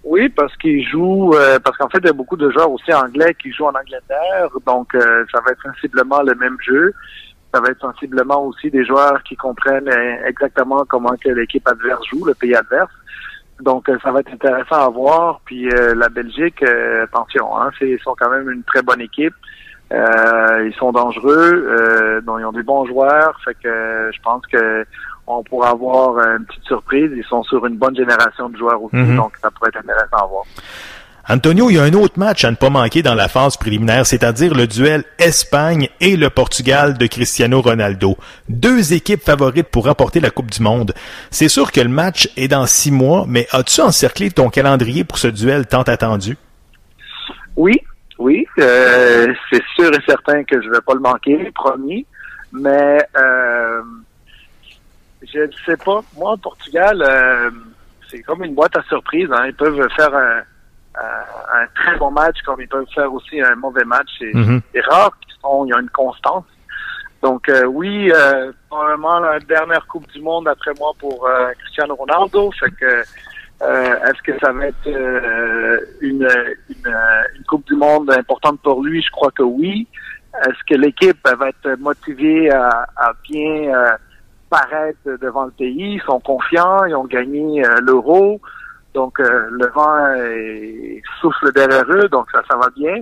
Oui, 0.04 0.30
parce 0.30 0.56
qu'ils 0.56 0.88
jouent, 0.88 1.34
euh, 1.36 1.60
parce 1.60 1.76
qu'en 1.76 1.90
fait, 1.90 1.98
il 2.00 2.06
y 2.06 2.10
a 2.10 2.14
beaucoup 2.14 2.38
de 2.38 2.50
joueurs 2.50 2.72
aussi 2.72 2.94
anglais 2.94 3.36
qui 3.42 3.52
jouent 3.52 3.66
en 3.66 3.76
Angleterre, 3.76 4.50
donc 4.66 4.96
euh, 4.96 5.26
ça 5.34 5.42
va 5.46 5.52
être 5.52 5.62
sensiblement 5.62 6.22
le 6.22 6.34
même 6.36 6.56
jeu. 6.66 6.94
Ça 7.54 7.62
va 7.62 7.70
être 7.70 7.80
sensiblement 7.80 8.44
aussi 8.46 8.70
des 8.70 8.84
joueurs 8.86 9.24
qui 9.24 9.36
comprennent 9.36 9.88
euh, 9.90 10.16
exactement 10.28 10.84
comment 10.86 11.16
que 11.16 11.30
l'équipe 11.30 11.68
adverse 11.68 12.02
joue, 12.12 12.26
le 12.26 12.34
pays 12.34 12.56
adverse. 12.56 12.92
Donc, 13.62 13.90
euh, 13.90 13.98
ça 14.04 14.12
va 14.12 14.20
être 14.20 14.32
intéressant 14.34 14.86
à 14.86 14.90
voir. 14.90 15.40
Puis 15.46 15.68
euh, 15.72 15.96
la 15.96 16.10
Belgique, 16.10 16.62
euh, 16.64 17.04
attention, 17.06 17.58
hein, 17.60 17.70
c'est- 17.80 17.90
ils 17.90 18.00
sont 18.00 18.16
quand 18.20 18.30
même 18.30 18.50
une 18.52 18.64
très 18.64 18.82
bonne 18.82 19.02
équipe. 19.02 19.34
Euh, 19.94 20.68
ils 20.68 20.74
sont 20.76 20.92
dangereux, 20.92 21.66
euh, 21.70 22.20
donc 22.22 22.40
ils 22.42 22.46
ont 22.46 22.52
des 22.52 22.64
bons 22.64 22.86
joueurs. 22.86 23.40
Fait 23.46 23.54
que 23.56 24.12
je 24.14 24.22
pense 24.22 24.46
que 24.48 24.86
on 25.26 25.44
pourra 25.44 25.70
avoir 25.70 26.20
une 26.38 26.46
petite 26.46 26.64
surprise. 26.66 27.10
Ils 27.16 27.24
sont 27.24 27.44
sur 27.44 27.66
une 27.66 27.78
bonne 27.78 27.96
génération 27.96 28.50
de 28.50 28.58
joueurs 28.58 28.82
aussi, 28.84 28.96
Mhm. 28.98 29.16
donc 29.16 29.32
ça 29.42 29.50
pourrait 29.52 29.70
être 29.70 29.80
intéressant 29.80 30.18
à 30.18 30.26
voir. 30.26 30.44
Antonio, 31.30 31.70
il 31.70 31.76
y 31.76 31.78
a 31.78 31.84
un 31.84 31.94
autre 31.94 32.18
match 32.18 32.46
à 32.46 32.52
ne 32.52 32.56
pas 32.56 32.70
manquer 32.70 33.02
dans 33.02 33.14
la 33.14 33.28
phase 33.28 33.58
préliminaire, 33.58 34.06
c'est-à-dire 34.06 34.54
le 34.54 34.66
duel 34.66 35.04
Espagne 35.20 35.90
et 36.00 36.16
le 36.16 36.30
Portugal 36.30 36.98
de 36.98 37.06
Cristiano 37.06 37.60
Ronaldo. 37.60 38.16
Deux 38.48 38.94
équipes 38.94 39.22
favorites 39.22 39.68
pour 39.68 39.88
remporter 39.88 40.22
la 40.22 40.30
Coupe 40.30 40.52
du 40.52 40.62
Monde. 40.62 40.94
C'est 41.30 41.50
sûr 41.50 41.74
que 41.74 41.82
le 41.82 41.90
match 41.90 42.30
est 42.38 42.48
dans 42.48 42.66
six 42.66 42.92
mois, 42.92 43.26
mais 43.28 43.46
as-tu 43.52 43.82
encerclé 43.82 44.32
ton 44.32 44.50
calendrier 44.50 45.04
pour 45.04 45.18
ce 45.18 45.28
duel 45.28 45.68
tant 45.68 45.82
attendu? 45.82 46.38
Oui, 47.58 47.82
oui, 48.20 48.48
euh, 48.60 49.34
c'est 49.52 49.64
sûr 49.76 49.94
et 49.94 50.02
certain 50.08 50.46
que 50.46 50.62
je 50.62 50.70
vais 50.70 50.82
pas 50.82 50.94
le 50.94 51.02
manquer, 51.02 51.52
promis. 51.54 52.06
Mais 52.54 53.06
euh, 53.18 53.82
je 55.24 55.40
ne 55.40 55.52
sais 55.66 55.76
pas. 55.84 56.00
Moi, 56.16 56.38
Portugal, 56.42 57.02
euh, 57.02 57.50
c'est 58.10 58.22
comme 58.22 58.46
une 58.46 58.56
boîte 58.56 58.78
à 58.78 58.84
surprise. 58.84 59.28
Hein. 59.34 59.48
Ils 59.48 59.54
peuvent 59.54 59.86
faire 59.98 60.16
un, 60.16 60.42
un, 61.02 61.62
un 61.62 61.66
très 61.76 61.96
bon 61.98 62.12
match, 62.12 62.38
comme 62.46 62.60
ils 62.62 62.68
peuvent 62.68 62.86
faire 62.94 63.12
aussi 63.14 63.42
un 63.42 63.56
mauvais 63.56 63.86
match. 63.86 64.10
C'est 64.20 64.34
Mhm. 64.34 64.62
rare 64.90 65.12
qu'ils 65.22 65.36
sont, 65.42 65.66
il 65.66 65.70
y 65.70 65.74
a 65.74 65.80
une 65.80 65.90
constance. 65.90 66.46
Donc 67.22 67.50
euh, 67.50 67.66
oui, 67.66 68.12
euh, 68.12 68.52
probablement 68.70 69.20
la 69.20 69.40
dernière 69.40 69.86
Coupe 69.88 70.08
du 70.12 70.22
Monde 70.22 70.48
après 70.48 70.72
moi 70.80 70.92
pour 71.00 71.28
euh, 71.28 71.52
Cristiano 71.60 71.96
Ronaldo. 71.96 72.52
Fait 72.60 72.72
que 72.72 73.04
euh, 73.64 73.96
est-ce 74.06 74.22
que 74.22 74.38
ça 74.40 74.52
va 74.52 74.68
être 74.68 74.88
euh, 74.88 75.80
une, 76.02 76.28
une, 76.70 76.88
euh, 76.88 77.24
une 77.36 77.44
Coupe 77.50 77.66
du 77.68 77.76
Monde 77.76 78.12
importante 78.12 78.60
pour 78.62 78.84
lui? 78.84 79.02
Je 79.02 79.10
crois 79.12 79.32
que 79.32 79.44
oui. 79.44 79.88
Est-ce 80.46 80.64
que 80.70 80.76
l'équipe 80.80 81.18
va 81.28 81.50
être 81.50 81.80
motivée 81.80 82.52
à, 82.52 82.86
à 82.96 83.14
bien 83.28 83.74
euh, 83.74 83.98
paraître 84.52 85.18
devant 85.20 85.46
le 85.46 85.52
pays? 85.52 85.96
Ils 85.96 86.02
sont 86.06 86.20
confiants, 86.20 86.86
ils 86.86 86.94
ont 86.96 87.06
gagné 87.06 87.66
euh, 87.66 87.80
l'euro. 87.82 88.40
Donc, 88.98 89.20
euh, 89.20 89.48
le 89.52 89.68
vent 89.68 89.96
est- 90.16 91.04
souffle 91.22 91.52
derrière 91.54 91.86
eux, 91.88 92.08
donc 92.10 92.26
ça, 92.32 92.42
ça 92.50 92.58
va 92.58 92.68
bien. 92.76 92.96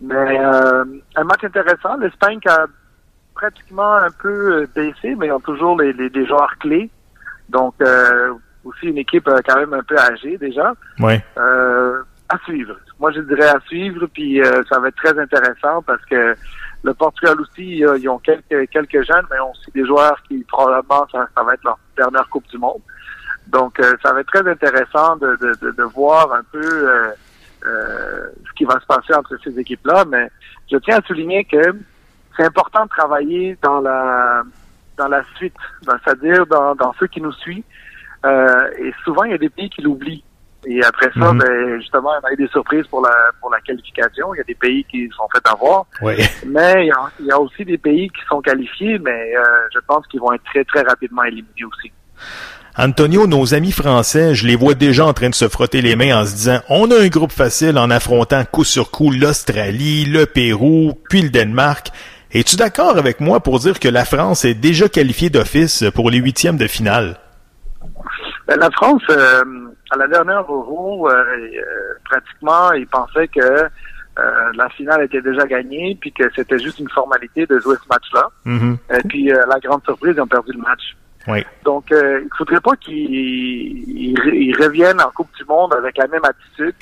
Mais 0.00 0.40
euh, 0.40 0.84
un 1.14 1.24
match 1.24 1.44
intéressant. 1.44 1.96
L'Espagne 1.98 2.40
qui 2.40 2.48
a 2.48 2.66
pratiquement 3.36 3.94
un 3.94 4.10
peu 4.10 4.62
euh, 4.62 4.66
baissé, 4.74 5.14
mais 5.14 5.28
ils 5.28 5.32
ont 5.32 5.38
toujours 5.38 5.80
les, 5.80 6.26
joueurs 6.26 6.52
clés. 6.58 6.90
Donc, 7.48 7.74
euh, 7.80 8.34
aussi 8.64 8.86
une 8.86 8.98
équipe 8.98 9.30
quand 9.46 9.56
même 9.56 9.72
un 9.72 9.84
peu 9.84 9.96
âgée 9.96 10.36
déjà. 10.36 10.74
Euh, 11.38 12.02
à 12.28 12.36
suivre. 12.38 12.74
Moi, 12.98 13.12
je 13.12 13.20
dirais 13.20 13.50
à 13.50 13.60
suivre, 13.68 14.06
puis 14.12 14.40
ça 14.68 14.80
va 14.80 14.88
être 14.88 14.96
très 14.96 15.16
intéressant 15.16 15.80
parce 15.82 16.04
que 16.06 16.34
le 16.82 16.94
Portugal 16.94 17.40
aussi, 17.40 17.78
ils 17.78 18.08
ont 18.08 18.18
quelques 18.18 18.68
quelques 18.70 19.02
jeunes, 19.06 19.26
mais 19.30 19.36
ils 19.36 19.42
ont 19.42 19.52
aussi 19.52 19.70
des 19.74 19.84
joueurs 19.86 20.20
qui 20.26 20.44
probablement 20.48 21.06
ça, 21.12 21.28
ça 21.36 21.42
va 21.44 21.54
être 21.54 21.64
leur 21.64 21.78
dernière 21.96 22.28
Coupe 22.28 22.48
du 22.48 22.58
Monde. 22.58 22.82
Donc, 23.50 23.78
euh, 23.80 23.94
ça 24.02 24.12
va 24.12 24.20
être 24.20 24.32
très 24.32 24.48
intéressant 24.48 25.16
de, 25.16 25.36
de, 25.40 25.52
de, 25.60 25.70
de 25.72 25.82
voir 25.82 26.32
un 26.32 26.42
peu 26.52 26.58
euh, 26.62 27.10
euh, 27.66 28.26
ce 28.46 28.52
qui 28.56 28.64
va 28.64 28.78
se 28.80 28.86
passer 28.86 29.14
entre 29.14 29.36
ces 29.44 29.58
équipes-là. 29.58 30.04
Mais 30.08 30.28
je 30.70 30.76
tiens 30.78 30.98
à 30.98 31.02
souligner 31.06 31.44
que 31.44 31.60
c'est 32.36 32.44
important 32.44 32.84
de 32.84 32.88
travailler 32.90 33.58
dans 33.62 33.80
la 33.80 34.42
dans 34.96 35.08
la 35.08 35.22
suite, 35.36 35.54
dans- 35.84 35.96
c'est-à-dire 36.04 36.46
dans, 36.46 36.74
dans 36.74 36.92
ceux 36.98 37.06
qui 37.06 37.20
nous 37.22 37.32
suivent. 37.32 37.64
Euh, 38.26 38.68
et 38.78 38.92
souvent, 39.04 39.24
il 39.24 39.30
y 39.30 39.34
a 39.34 39.38
des 39.38 39.48
pays 39.48 39.70
qui 39.70 39.80
l'oublient. 39.82 40.22
Et 40.66 40.84
après 40.84 41.10
ça, 41.18 41.32
Mhm. 41.32 41.38
ben, 41.38 41.80
justement, 41.80 42.10
on 42.22 42.26
a 42.26 42.32
eu 42.32 42.36
des 42.36 42.48
surprises 42.48 42.86
pour 42.88 43.00
la 43.02 43.14
pour 43.40 43.50
la 43.50 43.60
qualification. 43.62 44.34
Il 44.34 44.38
y 44.38 44.40
a 44.42 44.44
des 44.44 44.54
pays 44.54 44.84
qui 44.84 45.08
sont 45.16 45.26
fait 45.34 45.46
avoir. 45.48 45.86
Ouais. 46.02 46.16
Mais 46.46 46.84
il 46.84 46.88
y, 46.88 46.92
a, 46.92 47.10
il 47.18 47.26
y 47.26 47.32
a 47.32 47.40
aussi 47.40 47.64
des 47.64 47.78
pays 47.78 48.10
qui 48.10 48.20
sont 48.28 48.42
qualifiés, 48.42 48.98
mais 48.98 49.34
euh, 49.36 49.42
je 49.74 49.78
pense 49.86 50.06
qu'ils 50.08 50.20
vont 50.20 50.32
être 50.34 50.44
très, 50.44 50.64
très 50.64 50.82
rapidement 50.82 51.22
éliminés 51.24 51.64
aussi. 51.64 51.90
Antonio, 52.82 53.26
nos 53.26 53.52
amis 53.52 53.72
français, 53.72 54.34
je 54.34 54.46
les 54.46 54.56
vois 54.56 54.72
déjà 54.72 55.04
en 55.04 55.12
train 55.12 55.28
de 55.28 55.34
se 55.34 55.48
frotter 55.50 55.82
les 55.82 55.96
mains 55.96 56.22
en 56.22 56.24
se 56.24 56.34
disant 56.34 56.60
on 56.70 56.90
a 56.90 56.98
un 56.98 57.08
groupe 57.08 57.30
facile 57.30 57.76
en 57.76 57.90
affrontant 57.90 58.42
coup 58.46 58.64
sur 58.64 58.90
coup 58.90 59.10
l'Australie, 59.10 60.06
le 60.06 60.24
Pérou, 60.24 60.94
puis 61.10 61.20
le 61.20 61.28
Danemark. 61.28 61.88
Es-tu 62.32 62.56
d'accord 62.56 62.96
avec 62.96 63.20
moi 63.20 63.40
pour 63.40 63.58
dire 63.58 63.78
que 63.80 63.88
la 63.88 64.06
France 64.06 64.46
est 64.46 64.54
déjà 64.54 64.88
qualifiée 64.88 65.28
d'office 65.28 65.84
pour 65.94 66.10
les 66.10 66.16
huitièmes 66.16 66.56
de 66.56 66.66
finale? 66.66 67.18
Ben, 68.48 68.58
la 68.58 68.70
France, 68.70 69.02
euh, 69.10 69.42
à 69.90 69.98
la 69.98 70.08
dernière 70.08 70.50
Euro, 70.50 71.06
euh, 71.06 71.12
euh, 71.12 71.62
pratiquement, 72.08 72.72
ils 72.72 72.86
pensaient 72.86 73.28
que 73.28 73.68
euh, 74.20 74.52
la 74.54 74.68
finale 74.70 75.04
était 75.04 75.22
déjà 75.22 75.46
gagnée, 75.46 75.96
puis 76.00 76.12
que 76.12 76.24
c'était 76.34 76.58
juste 76.58 76.78
une 76.78 76.88
formalité 76.88 77.46
de 77.46 77.58
jouer 77.58 77.76
ce 77.82 77.88
match-là. 77.88 78.28
Mhm. 78.44 78.78
Et 78.94 79.08
puis, 79.08 79.32
euh, 79.32 79.42
la 79.48 79.58
grande 79.60 79.82
surprise, 79.84 80.14
ils 80.16 80.20
ont 80.20 80.26
perdu 80.26 80.52
le 80.52 80.60
match. 80.60 80.96
Oui. 81.28 81.44
Donc, 81.64 81.92
euh, 81.92 82.20
il 82.22 82.30
faudrait 82.36 82.60
pas 82.60 82.76
qu'ils 82.76 82.94
ils, 82.94 84.18
ils 84.34 84.56
reviennent 84.62 85.00
en 85.00 85.10
Coupe 85.10 85.32
du 85.36 85.44
Monde 85.44 85.74
avec 85.74 85.96
la 85.98 86.06
même 86.06 86.24
attitude. 86.24 86.74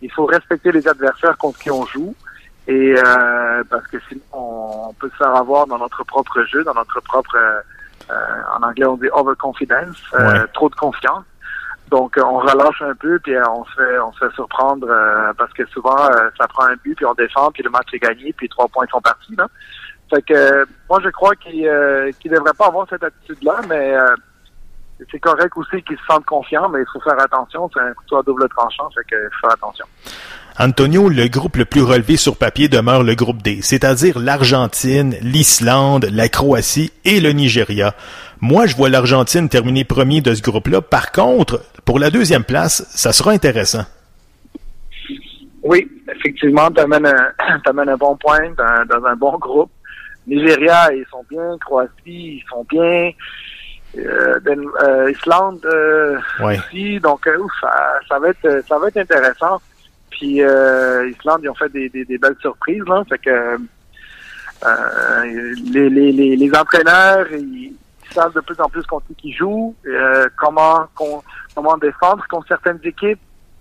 Il 0.00 0.10
faut 0.10 0.26
respecter 0.26 0.72
les 0.72 0.86
adversaires 0.88 1.36
contre 1.36 1.58
qui 1.58 1.70
on 1.70 1.84
joue. 1.86 2.14
Et 2.68 2.94
euh, 2.96 3.64
parce 3.68 3.86
que 3.88 3.98
sinon, 4.08 4.20
on 4.32 4.94
peut 4.94 5.10
se 5.10 5.16
faire 5.16 5.34
avoir 5.34 5.66
dans 5.66 5.78
notre 5.78 6.04
propre 6.04 6.42
jeu, 6.44 6.62
dans 6.64 6.74
notre 6.74 7.00
propre, 7.00 7.36
euh, 7.36 7.60
euh, 8.10 8.14
en 8.56 8.62
anglais 8.66 8.86
on 8.86 8.96
dit 8.96 9.08
overconfidence, 9.12 9.96
euh, 10.14 10.26
Ouais. 10.42 10.46
trop 10.54 10.68
de 10.68 10.74
confiance. 10.76 11.24
Donc 11.90 12.16
euh, 12.16 12.22
on 12.24 12.38
relâche 12.38 12.80
un 12.82 12.94
peu, 12.94 13.18
puis 13.18 13.34
on 13.48 13.64
se 13.64 13.72
fait, 13.74 13.98
on 13.98 14.12
se 14.12 14.26
fait 14.26 14.34
surprendre 14.34 14.86
euh, 14.88 15.32
parce 15.36 15.52
que 15.52 15.66
souvent 15.66 15.98
euh, 16.10 16.30
ça 16.38 16.46
prend 16.48 16.64
un 16.64 16.76
but, 16.82 16.94
puis 16.94 17.04
on 17.04 17.14
défend, 17.14 17.50
puis 17.50 17.62
le 17.64 17.70
match 17.70 17.88
est 17.92 17.98
gagné, 17.98 18.32
puis 18.32 18.48
trois 18.48 18.68
points 18.68 18.86
sont 18.90 19.00
partis. 19.00 19.34
Là. 19.36 19.46
Fait 20.12 20.22
que 20.22 20.66
moi 20.90 21.00
je 21.02 21.08
crois 21.08 21.34
qu'il 21.36 21.66
euh, 21.66 22.10
qu'il 22.20 22.30
devrait 22.30 22.52
pas 22.58 22.66
avoir 22.66 22.86
cette 22.90 23.02
attitude-là, 23.02 23.60
mais 23.68 23.94
euh, 23.94 24.14
c'est 25.10 25.18
correct 25.18 25.52
aussi 25.56 25.82
qu'ils 25.82 25.96
se 25.96 26.04
sentent 26.04 26.26
confiants, 26.26 26.68
mais 26.68 26.80
il 26.80 26.86
faut 26.92 27.00
faire 27.00 27.18
attention. 27.18 27.70
C'est 27.72 27.80
un 27.80 27.94
couteau 27.94 28.18
à 28.18 28.22
double 28.22 28.46
tranchant, 28.50 28.90
fait 28.90 29.04
que 29.10 29.16
faut 29.30 29.48
faire 29.48 29.52
attention. 29.52 29.86
Antonio, 30.58 31.08
le 31.08 31.28
groupe 31.28 31.56
le 31.56 31.64
plus 31.64 31.80
relevé 31.80 32.16
sur 32.16 32.36
papier 32.36 32.68
demeure 32.68 33.02
le 33.02 33.14
groupe 33.14 33.42
D, 33.42 33.60
c'est-à-dire 33.62 34.18
l'Argentine, 34.18 35.16
l'Islande, 35.22 36.06
la 36.12 36.28
Croatie 36.28 36.92
et 37.06 37.20
le 37.20 37.30
Nigeria. 37.30 37.94
Moi, 38.42 38.66
je 38.66 38.76
vois 38.76 38.90
l'Argentine 38.90 39.48
terminer 39.48 39.84
premier 39.84 40.20
de 40.20 40.34
ce 40.34 40.42
groupe-là. 40.42 40.82
Par 40.82 41.10
contre, 41.10 41.62
pour 41.86 41.98
la 41.98 42.10
deuxième 42.10 42.44
place, 42.44 42.84
ça 42.90 43.12
sera 43.12 43.30
intéressant. 43.30 43.84
Oui, 45.62 45.88
effectivement, 46.14 46.70
tu 46.70 46.80
amènes 46.80 47.06
un, 47.06 47.96
bon 47.96 48.16
point 48.16 48.50
dans, 48.58 48.84
dans 48.86 49.06
un 49.06 49.16
bon 49.16 49.38
groupe. 49.38 49.70
Nigeria, 50.26 50.92
ils 50.92 51.06
sont 51.10 51.24
bien. 51.30 51.56
Croatie, 51.64 51.92
ils 52.06 52.44
sont 52.48 52.64
bien. 52.70 53.10
Euh, 53.98 54.40
Den- 54.40 54.64
euh, 54.82 55.10
Islande 55.10 55.60
euh, 55.66 56.16
Ouais. 56.40 56.56
aussi. 56.58 56.98
Donc, 57.00 57.26
euh, 57.26 57.36
ouf, 57.38 57.52
ça, 57.60 57.98
ça 58.08 58.18
va 58.18 58.28
être 58.30 58.62
ça 58.66 58.78
va 58.78 58.88
être 58.88 58.96
intéressant. 58.96 59.60
Puis 60.10 60.42
euh, 60.42 61.10
Islande, 61.10 61.40
ils 61.42 61.48
ont 61.50 61.54
fait 61.54 61.68
des, 61.70 61.88
des, 61.88 62.04
des 62.04 62.18
belles 62.18 62.36
surprises. 62.40 62.84
Là, 62.86 63.02
fait 63.08 63.18
que 63.18 63.58
euh, 64.64 65.54
les, 65.72 65.90
les, 65.90 66.12
les, 66.12 66.36
les 66.36 66.54
entraîneurs, 66.56 67.26
ils, 67.32 67.74
ils 67.74 68.14
savent 68.14 68.32
de 68.34 68.40
plus 68.40 68.60
en 68.60 68.68
plus 68.68 68.84
contre 68.86 69.06
qui 69.18 69.30
ils 69.30 69.34
jouent, 69.34 69.74
euh, 69.86 70.28
comment 70.38 70.86
con- 70.94 71.22
comment 71.54 71.76
défendre 71.78 72.24
contre 72.28 72.48
certaines 72.48 72.78
équipes, 72.84 73.18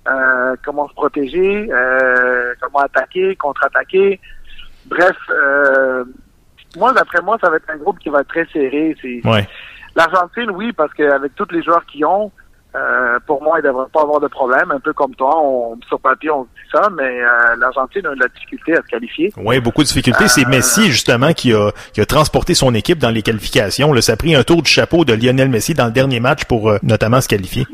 euh, 0.07 0.55
comment 0.63 0.87
se 0.89 0.93
protéger, 0.93 1.67
euh, 1.71 2.53
comment 2.61 2.79
attaquer, 2.79 3.35
contre-attaquer. 3.35 4.19
Bref, 4.85 5.15
euh, 5.29 6.03
moi 6.77 6.93
d'après 6.93 7.21
moi, 7.21 7.37
ça 7.41 7.49
va 7.49 7.57
être 7.57 7.69
un 7.69 7.77
groupe 7.77 7.99
qui 7.99 8.09
va 8.09 8.21
être 8.21 8.27
très 8.27 8.45
serré. 8.53 8.95
Ouais. 9.23 9.47
L'Argentine, 9.95 10.51
oui, 10.51 10.71
parce 10.71 10.93
qu'avec 10.93 11.35
tous 11.35 11.47
les 11.51 11.61
joueurs 11.61 11.85
qu'ils 11.85 12.05
ont, 12.05 12.31
euh, 12.73 13.19
pour 13.27 13.43
moi, 13.43 13.59
ils 13.59 13.63
ne 13.65 13.67
devraient 13.67 13.89
pas 13.91 14.01
avoir 14.03 14.21
de 14.21 14.27
problème. 14.27 14.71
Un 14.71 14.79
peu 14.79 14.93
comme 14.93 15.13
toi, 15.15 15.37
on, 15.43 15.77
sur 15.89 15.99
papier, 15.99 16.29
on 16.31 16.43
dit 16.43 16.49
ça, 16.71 16.89
mais 16.95 17.21
euh, 17.21 17.55
l'Argentine 17.59 18.07
a 18.07 18.13
eu 18.13 18.15
de 18.15 18.21
la 18.21 18.29
difficulté 18.29 18.77
à 18.77 18.81
se 18.81 18.87
qualifier. 18.87 19.33
Oui, 19.35 19.59
beaucoup 19.59 19.81
de 19.81 19.87
difficultés. 19.87 20.29
C'est 20.29 20.45
Euh, 20.45 20.49
Messi, 20.49 20.85
justement, 20.85 21.33
qui 21.33 21.53
a, 21.53 21.71
qui 21.91 21.99
a 21.99 22.05
transporté 22.05 22.53
son 22.53 22.73
équipe 22.73 22.99
dans 22.99 23.09
les 23.09 23.21
qualifications. 23.21 23.91
Là, 23.91 24.01
ça 24.01 24.13
a 24.13 24.15
pris 24.15 24.33
un 24.35 24.43
tour 24.43 24.61
du 24.61 24.71
chapeau 24.71 25.03
de 25.03 25.11
Lionel 25.13 25.49
Messi 25.49 25.73
dans 25.73 25.87
le 25.87 25.91
dernier 25.91 26.21
match 26.21 26.45
pour 26.45 26.69
euh, 26.69 26.77
notamment 26.83 27.19
se 27.19 27.27
qualifier. 27.27 27.67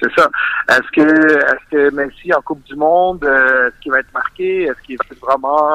C'est 0.00 0.12
ça. 0.14 0.30
Est-ce 0.68 0.90
que 0.94 1.02
est-ce 1.02 1.70
que 1.72 1.94
Messi 1.96 2.32
en 2.32 2.40
Coupe 2.42 2.62
du 2.62 2.76
Monde, 2.76 3.24
euh, 3.24 3.66
est-ce 3.66 3.80
qu'il 3.80 3.90
va 3.90 3.98
être 3.98 4.12
marqué? 4.14 4.62
Est-ce 4.62 4.80
qu'il 4.86 4.96
va 4.96 5.04
être 5.10 5.20
vraiment 5.20 5.72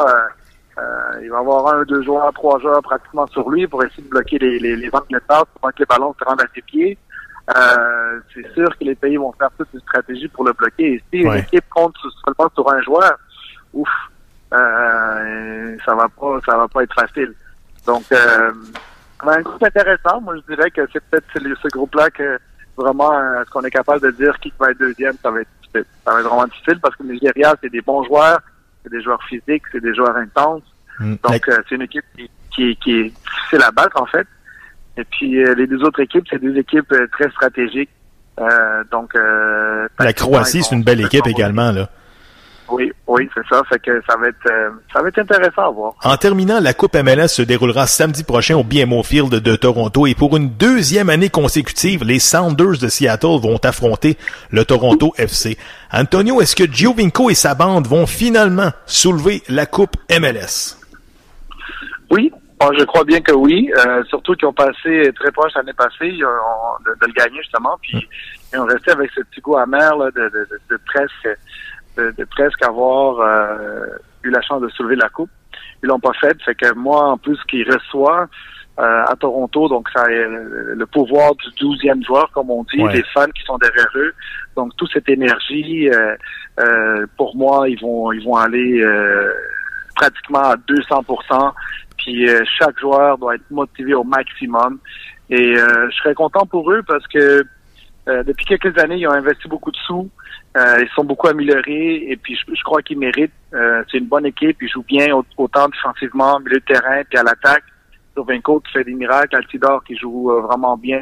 euh, 0.77 1.21
il 1.21 1.29
va 1.29 1.39
avoir 1.39 1.67
un, 1.75 1.83
deux 1.83 2.01
joueurs, 2.03 2.31
trois 2.33 2.59
joueurs 2.59 2.81
pratiquement 2.81 3.27
sur 3.27 3.49
lui 3.49 3.67
pour 3.67 3.83
essayer 3.83 4.03
de 4.03 4.09
bloquer 4.09 4.39
les, 4.39 4.59
les, 4.59 4.75
les 4.75 4.89
ventes 4.89 5.09
de 5.09 5.19
passe 5.19 5.43
pour 5.59 5.69
que 5.71 5.79
les 5.79 5.85
ballons 5.85 6.15
se 6.19 6.23
rendent 6.25 6.41
à 6.41 6.47
ses 6.55 6.61
pieds. 6.61 6.97
Euh, 7.55 8.19
c'est 8.33 8.47
sûr 8.53 8.67
que 8.79 8.83
les 8.85 8.95
pays 8.95 9.17
vont 9.17 9.33
faire 9.33 9.49
toute 9.57 9.67
une 9.73 9.81
stratégie 9.81 10.27
pour 10.29 10.45
le 10.45 10.53
bloquer. 10.53 10.93
Et 10.93 11.03
si 11.11 11.27
Ouais. 11.27 11.33
une 11.39 11.43
équipe 11.43 11.65
compte 11.69 11.95
sur- 11.97 12.11
seulement 12.25 12.49
sur 12.55 12.71
un 12.71 12.81
joueur, 12.81 13.17
ouf, 13.73 13.89
euh, 14.53 15.77
ça 15.85 15.95
va 15.95 16.07
pas, 16.09 16.39
ça 16.45 16.57
va 16.57 16.67
pas 16.67 16.83
être 16.83 16.93
facile. 16.93 17.33
Donc, 17.85 18.03
euh, 18.11 18.51
on 19.23 19.27
a 19.27 19.37
un 19.37 19.41
groupe 19.41 19.63
intéressant. 19.63 20.21
Moi, 20.21 20.35
je 20.37 20.53
dirais 20.55 20.71
que 20.71 20.81
c'est 20.91 21.03
peut-être 21.05 21.25
ce 21.33 21.39
ce 21.61 21.67
groupe-là 21.69 22.09
que 22.09 22.39
vraiment, 22.77 23.11
euh, 23.13 23.41
est-ce 23.41 23.49
qu'on 23.51 23.61
est 23.61 23.71
capable 23.71 24.01
de 24.01 24.11
dire 24.11 24.37
qui 24.39 24.53
va 24.59 24.71
être 24.71 24.79
deuxième, 24.79 25.15
ça 25.21 25.29
va 25.31 25.41
être 25.41 25.49
difficile. 25.61 25.85
Ça 26.05 26.13
va 26.13 26.19
être 26.19 26.27
vraiment 26.27 26.45
difficile 26.45 26.79
parce 26.81 26.95
que 26.95 27.03
le 27.03 27.13
Nigeria, 27.13 27.55
c'est 27.61 27.69
des 27.69 27.81
bons 27.81 28.03
joueurs, 28.03 28.39
c'est 28.83 28.91
des 28.91 29.01
joueurs 29.01 29.23
physiques, 29.23 29.63
c'est 29.71 29.81
des 29.81 29.93
joueurs 29.93 30.15
intenses. 30.15 30.63
Mm. 30.99 31.15
Donc, 31.23 31.49
euh, 31.49 31.57
c'est 31.67 31.75
une 31.75 31.81
équipe 31.83 32.05
qui, 32.15 32.29
qui, 32.51 32.75
qui 32.77 32.91
est 32.91 33.03
difficile 33.03 33.63
à 33.63 33.71
battre, 33.71 34.01
en 34.01 34.05
fait. 34.05 34.27
Et 34.97 35.03
puis, 35.05 35.43
euh, 35.43 35.55
les 35.55 35.67
deux 35.67 35.81
autres 35.83 36.01
équipes, 36.01 36.25
c'est 36.29 36.41
deux 36.41 36.55
équipes 36.57 36.91
euh, 36.91 37.07
très 37.11 37.29
stratégiques. 37.31 37.89
Donc, 38.91 39.15
euh, 39.15 39.87
La 39.99 40.13
Croatie, 40.13 40.63
c'est 40.63 40.75
une 40.75 40.83
belle 40.83 41.01
équipe 41.01 41.27
également. 41.27 41.71
Là. 41.71 41.89
Oui, 42.69 42.91
oui, 43.07 43.29
c'est 43.35 43.45
ça. 43.49 43.61
Fait 43.69 43.79
que 43.79 44.01
ça 44.09 44.15
va 44.17 44.29
être, 44.29 44.45
euh, 44.49 44.69
ça 44.91 45.01
va 45.01 45.09
être 45.09 45.19
intéressant 45.19 45.67
à 45.67 45.69
voir. 45.69 45.93
En 46.03 46.15
terminant, 46.17 46.59
la 46.59 46.73
Coupe 46.73 46.95
MLS 46.95 47.27
se 47.27 47.41
déroulera 47.41 47.85
samedi 47.87 48.23
prochain 48.23 48.55
au 48.55 48.63
BMO 48.63 49.03
Field 49.03 49.29
de 49.35 49.55
Toronto 49.55 50.07
et 50.07 50.15
pour 50.15 50.35
une 50.37 50.49
deuxième 50.49 51.09
année 51.09 51.29
consécutive, 51.29 52.03
les 52.03 52.19
Sounders 52.19 52.79
de 52.81 52.87
Seattle 52.87 53.39
vont 53.41 53.57
affronter 53.63 54.17
le 54.49 54.65
Toronto 54.65 55.13
FC. 55.17 55.57
Antonio, 55.91 56.41
est-ce 56.41 56.55
que 56.55 56.63
Giovinco 56.71 57.29
et 57.29 57.35
sa 57.35 57.53
bande 57.53 57.85
vont 57.87 58.07
finalement 58.07 58.71
soulever 58.85 59.43
la 59.49 59.65
Coupe 59.65 59.95
MLS? 60.09 60.77
Oui, 62.11 62.31
je 62.79 62.83
crois 62.85 63.03
bien 63.03 63.19
que 63.19 63.33
oui. 63.33 63.69
Euh, 63.77 64.03
surtout 64.05 64.35
qu'ils 64.35 64.47
ont 64.47 64.53
passé 64.53 65.11
très 65.15 65.31
proche 65.31 65.51
l'année 65.55 65.73
passée 65.73 66.07
ils 66.07 66.23
ont- 66.23 66.83
de, 66.85 66.91
de 67.01 67.07
le 67.07 67.13
gagner 67.13 67.37
justement, 67.41 67.77
puis 67.81 68.07
ils 68.53 68.59
ont 68.59 68.65
resté 68.65 68.91
avec 68.91 69.11
ce 69.13 69.21
petit 69.21 69.41
goût 69.41 69.57
amer 69.57 69.95
là, 69.97 70.05
de, 70.11 70.21
de, 70.21 70.29
de, 70.49 70.59
de 70.71 70.79
presque 70.85 71.39
de, 71.97 72.13
de 72.17 72.23
presque 72.25 72.63
avoir 72.63 73.19
euh, 73.19 73.85
eu 74.23 74.29
la 74.29 74.41
chance 74.41 74.61
de 74.61 74.69
soulever 74.69 74.95
la 74.95 75.09
coupe. 75.09 75.29
Ils 75.83 75.87
l'ont 75.87 75.99
pas 75.99 76.13
fait, 76.13 76.41
fait 76.43 76.55
que 76.55 76.73
moi 76.73 77.03
en 77.09 77.17
plus 77.17 77.37
qu'ils 77.49 77.69
reçoivent 77.71 78.27
euh, 78.79 79.03
à 79.07 79.15
Toronto, 79.19 79.67
donc 79.69 79.87
ça 79.95 80.03
a 80.03 80.09
euh, 80.09 80.73
le 80.75 80.85
pouvoir 80.87 81.35
du 81.35 81.47
douzième 81.59 82.03
joueur, 82.03 82.31
comme 82.31 82.49
on 82.49 82.63
dit, 82.63 82.81
Ouais. 82.81 82.93
les 82.93 83.03
fans 83.13 83.27
qui 83.35 83.43
sont 83.43 83.57
derrière 83.57 83.89
eux. 83.95 84.13
Donc 84.55 84.75
toute 84.77 84.91
cette 84.91 85.09
énergie, 85.09 85.89
euh, 85.89 86.15
euh, 86.59 87.05
pour 87.17 87.35
moi, 87.35 87.69
ils 87.69 87.79
vont 87.79 88.11
ils 88.11 88.23
vont 88.23 88.35
aller 88.35 88.81
euh, 88.81 89.31
pratiquement 89.95 90.39
à 90.39 90.55
200% 90.55 91.51
puis 91.97 92.27
chaque 92.59 92.77
joueur 92.79 93.17
doit 93.17 93.35
être 93.35 93.49
motivé 93.49 93.93
au 93.93 94.03
maximum. 94.03 94.79
Et 95.29 95.55
euh, 95.57 95.89
je 95.89 95.95
serais 95.97 96.13
content 96.13 96.45
pour 96.45 96.69
eux 96.71 96.83
parce 96.85 97.07
que 97.07 97.45
euh, 98.09 98.23
depuis 98.23 98.45
quelques 98.45 98.77
années, 98.77 98.97
ils 98.97 99.07
ont 99.07 99.11
investi 99.11 99.47
beaucoup 99.47 99.71
de 99.71 99.77
sous. 99.77 100.09
Euh, 100.55 100.77
ils 100.83 100.89
sont 100.95 101.03
beaucoup 101.03 101.27
améliorés 101.27 102.05
et 102.09 102.15
puis 102.15 102.35
je, 102.35 102.53
je 102.55 102.63
crois 102.63 102.81
qu'ils 102.83 102.99
méritent. 102.99 103.31
Euh, 103.53 103.83
c'est 103.91 103.97
une 103.97 104.05
bonne 104.07 104.25
équipe. 104.27 104.57
Ils 104.61 104.69
jouent 104.69 104.85
bien 104.87 105.13
au- 105.15 105.25
autant 105.37 105.67
défensivement, 105.67 106.39
milieu 106.39 106.59
de 106.59 106.65
terrain, 106.65 107.01
puis 107.09 107.17
à 107.17 107.23
l'attaque. 107.23 107.63
Dovenko 108.15 108.59
qui 108.59 108.71
fait 108.73 108.83
des 108.83 108.93
miracles, 108.93 109.35
Altidor 109.35 109.83
qui 109.83 109.97
joue 109.97 110.31
euh, 110.31 110.41
vraiment 110.41 110.77
bien. 110.77 111.01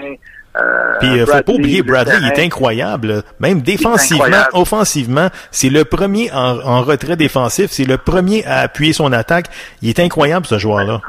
Euh, 0.56 0.94
Puis, 1.02 1.10
euh, 1.20 1.26
faut 1.26 1.32
Bradley, 1.32 1.44
pas 1.44 1.52
oublier, 1.54 1.82
Bradley, 1.82 2.16
il 2.22 2.28
est 2.28 2.46
incroyable. 2.46 3.24
Même 3.42 3.62
défensivement, 3.62 4.24
incroyable. 4.24 4.50
offensivement, 4.54 5.28
c'est 5.52 5.70
le 5.70 5.84
premier 5.84 6.32
en, 6.32 6.60
en 6.62 6.82
retrait 6.82 7.18
défensif. 7.18 7.72
C'est 7.72 7.84
le 7.86 7.98
premier 7.98 8.46
à 8.46 8.60
appuyer 8.60 8.94
son 8.94 9.12
attaque. 9.12 9.48
Il 9.82 9.90
est 9.90 10.00
incroyable, 10.00 10.46
ce 10.46 10.58
joueur-là. 10.58 11.02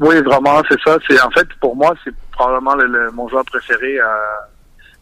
Oui, 0.00 0.20
vraiment, 0.22 0.62
c'est 0.70 0.80
ça. 0.82 0.96
C'est 1.06 1.20
en 1.20 1.30
fait 1.30 1.46
pour 1.60 1.76
moi, 1.76 1.94
c'est 2.04 2.14
probablement 2.32 2.74
le, 2.76 2.86
le- 2.86 3.10
mon 3.10 3.28
joueur 3.28 3.44
préféré 3.44 3.98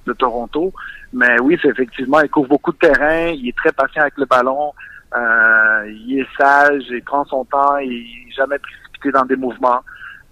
de 0.06 0.12
Toronto. 0.12 0.72
Mais 1.12 1.38
oui, 1.40 1.58
c'est 1.62 1.68
effectivement, 1.68 2.20
il 2.20 2.28
couvre 2.30 2.48
beaucoup 2.48 2.72
de 2.72 2.78
terrain, 2.78 3.28
il 3.28 3.48
est 3.48 3.56
très 3.56 3.72
patient 3.72 4.02
avec 4.02 4.16
le 4.18 4.26
ballon, 4.26 4.72
euh, 5.16 5.90
il 5.90 6.20
est 6.20 6.26
sage, 6.38 6.84
il 6.90 7.02
prend 7.02 7.24
son 7.24 7.44
temps, 7.44 7.76
il 7.78 7.92
est 7.92 8.32
jamais 8.36 8.58
précipité 8.58 9.10
dans 9.12 9.24
des 9.24 9.36
mouvements. 9.36 9.80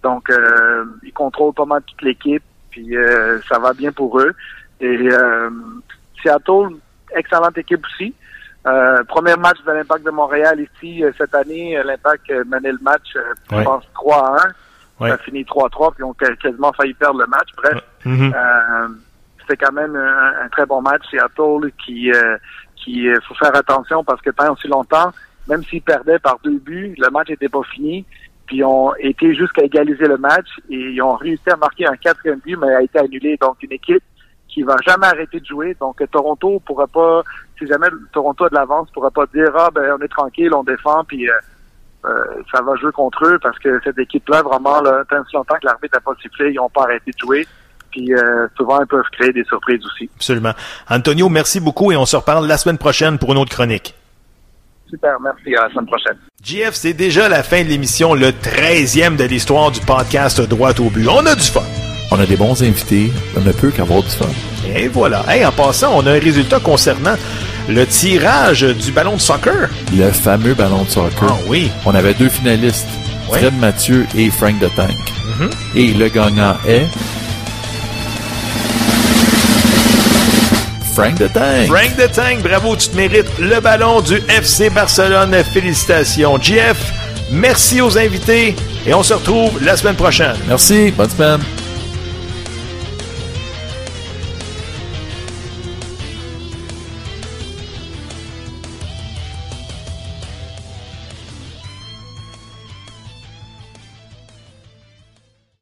Donc, 0.03 0.29
euh, 0.31 0.85
il 1.03 1.13
contrôle 1.13 1.55
pas 1.55 1.65
mal 1.65 1.83
toute 1.87 2.03
l'équipe, 2.03 2.43
puis 2.71 2.97
euh, 2.97 3.41
ça 3.49 3.59
va 3.59 3.73
bien 3.73 3.93
pour 3.93 4.21
eux. 4.21 4.33
Et 4.81 5.09
euh, 5.11 5.49
Seattle, 6.23 6.77
excellente 7.15 7.57
équipe 7.57 7.85
aussi. 7.87 8.15
Euh, 8.67 9.05
premier 9.05 9.37
match 9.37 9.59
de 9.67 9.73
l'Impact 9.73 10.05
de 10.05 10.11
Montréal 10.11 10.59
ici 10.61 11.05
euh, 11.05 11.13
cette 11.17 11.35
année, 11.35 11.81
l'Impact 11.85 12.31
menait 12.47 12.73
le 12.73 12.79
match, 12.83 13.15
je 13.51 13.57
Ouais. 13.57 13.65
pense 13.65 13.85
3 13.95 14.17
à 14.37 14.47
1. 14.49 14.53
Ouais. 15.01 15.09
Ça 15.09 15.15
a 15.15 15.19
fini 15.19 15.45
3-3, 15.45 15.93
puis 15.95 16.05
ont 16.05 16.13
quas- 16.15 16.37
quasiment 16.37 16.73
failli 16.73 16.95
perdre 16.95 17.21
le 17.21 17.27
match. 17.27 17.49
Bref, 17.57 17.83
Mhm. 18.05 18.33
euh, 18.35 18.89
c'était 19.47 19.65
quand 19.65 19.73
même 19.73 19.95
un, 19.97 20.45
un 20.45 20.49
très 20.49 20.67
bon 20.67 20.81
match. 20.83 21.03
Seattle 21.11 21.71
qui, 21.85 22.13
euh, 22.13 22.37
qui 22.77 23.09
euh, 23.09 23.19
faut 23.27 23.35
faire 23.35 23.55
attention 23.55 24.05
parce 24.05 24.21
que 24.23 24.31
pendant 24.31 24.53
aussi 24.53 24.69
longtemps, 24.69 25.11
même 25.49 25.63
s'ils 25.65 25.83
perdaient 25.83 26.19
par 26.19 26.39
deux 26.43 26.59
buts, 26.59 26.95
le 26.99 27.11
match 27.11 27.29
n'était 27.29 27.49
pas 27.49 27.63
fini. 27.75 28.05
Puis 28.47 28.59
ils 28.59 28.65
ont 28.65 28.95
été 28.99 29.35
jusqu'à 29.35 29.63
égaliser 29.63 30.07
le 30.07 30.19
match 30.19 30.49
et 30.69 30.77
ils 30.77 31.03
ont 31.03 31.15
réussi 31.15 31.49
à 31.51 31.57
marquer 31.57 31.87
un 31.87 31.97
quatrième 31.97 32.41
but, 32.41 32.57
mais 32.57 32.75
a 32.75 32.83
été 32.83 32.99
annulé. 32.99 33.37
Donc 33.41 33.63
une 33.63 33.73
équipe 33.73 34.03
qui 34.49 34.63
va 34.63 34.77
jamais 34.87 35.07
arrêter 35.07 35.41
de 35.41 35.47
jouer. 35.47 35.77
Donc 35.81 36.03
Toronto 36.11 36.61
pourra 36.65 36.87
pas, 36.87 37.23
si 37.59 37.67
jamais 37.67 37.89
Toronto 38.13 38.45
a 38.45 38.49
de 38.51 38.55
l'avance, 38.55 38.91
pourra 38.91 39.11
pas 39.11 39.27
dire 39.27 39.51
ah 39.57 39.71
ben 39.75 39.97
on 39.99 40.03
est 40.03 40.09
tranquille, 40.09 40.53
on 40.55 40.63
défend, 40.63 41.05
puis 41.05 41.29
euh, 41.29 41.33
euh, 42.05 42.43
ça 42.55 42.61
va 42.63 42.77
jouer 42.77 42.93
contre 42.93 43.25
eux 43.27 43.39
parce 43.43 43.59
que 43.59 43.81
cette 43.83 43.99
équipe-là, 43.99 44.43
vraiment, 44.43 44.81
là, 44.83 45.05
tant 45.09 45.25
si 45.25 45.35
longtemps 45.35 45.57
que 45.57 45.67
l'arbitre 45.67 45.97
n'a 45.97 46.01
pas 46.01 46.15
sifflé, 46.21 46.51
ils 46.51 46.57
n'ont 46.57 46.69
pas 46.69 46.83
arrêté 46.83 47.11
de 47.11 47.19
jouer. 47.19 47.47
Puis 47.95 48.13
euh, 48.13 48.49
souvent, 48.57 48.81
ils 48.81 48.87
peuvent 48.89 49.05
créer 49.13 49.33
des 49.33 49.45
surprises 49.45 49.81
aussi. 49.87 50.11
Absolument. 50.17 50.53
Antonio, 50.91 51.29
merci 51.29 51.61
beaucoup 51.61 51.93
et 51.93 51.97
on 51.97 52.07
se 52.07 52.17
reparle 52.17 52.47
la 52.49 52.59
semaine 52.59 52.79
prochaine 52.79 53.19
pour 53.19 53.31
une 53.33 53.39
autre 53.39 53.53
chronique. 53.53 53.95
Super, 54.91 55.13
merci. 55.21 55.55
À 55.57 55.63
la 55.67 55.71
semaine 55.71 55.87
prochaine. 55.87 56.17
JF, 56.43 56.75
c'est 56.75 56.93
déjà 56.93 57.29
la 57.29 57.43
fin 57.45 57.63
de 57.63 57.69
l'émission, 57.69 58.15
le 58.15 58.29
13e 58.31 59.17
de 59.17 59.25
l'histoire 59.25 59.71
du 59.71 59.81
podcast 59.81 60.41
Droit 60.41 60.73
au 60.81 60.91
but. 60.91 61.07
On 61.09 61.25
a 61.25 61.35
du 61.37 61.43
fun. 61.43 61.63
On 62.11 62.19
a 62.21 62.27
des 62.27 62.37
bons 62.37 62.61
invités. 62.63 63.13
On 63.37 63.41
ne 63.41 63.53
peut 63.53 63.71
qu'avoir 63.71 64.03
du 64.03 64.11
fun. 64.11 64.27
Et 64.75 64.89
voilà. 64.89 65.25
Hey, 65.29 65.45
en 65.47 65.53
passant, 65.53 65.93
on 65.97 66.07
a 66.07 66.11
un 66.13 66.19
résultat 66.21 66.59
concernant 66.61 67.15
le 67.69 67.87
tirage 67.87 68.63
du 68.63 68.91
ballon 68.93 69.15
de 69.15 69.21
soccer. 69.21 69.71
Le 69.97 70.11
fameux 70.11 70.55
ballon 70.55 70.83
de 70.83 70.91
soccer. 70.91 71.29
Ah 71.31 71.37
oui. 71.47 71.71
On 71.87 71.95
avait 71.95 72.15
deux 72.15 72.29
finalistes, 72.29 72.89
Ouais. 73.31 73.39
Fred 73.39 73.59
Mathieu 73.59 74.05
et 74.17 74.29
Frank 74.31 74.59
de 74.59 74.69
Tank. 74.77 74.91
Mhm. 75.41 75.51
Et 75.77 75.95
le 75.95 76.09
gagnant 76.09 76.57
est 76.69 76.85
Frank 80.95 81.19
de 81.19 81.27
Tank. 81.27 81.67
Frank 81.67 81.97
de 81.97 82.07
Tank, 82.07 82.43
bravo, 82.43 82.77
tu 82.77 82.89
te 82.89 82.97
mérites 82.97 83.39
le 83.39 83.61
ballon 83.61 84.01
du 84.01 84.23
FC 84.29 84.71
Barcelone. 84.71 85.35
Félicitations. 85.53 86.41
JF, 86.41 86.77
merci 87.31 87.81
aux 87.81 87.99
invités 87.99 88.55
et 88.87 88.95
on 88.95 89.03
se 89.03 89.15
retrouve 89.15 89.63
la 89.65 89.77
semaine 89.77 89.97
prochaine. 89.97 90.37
Merci, 90.47 90.93
bonne 90.97 91.11
semaine. 91.11 91.41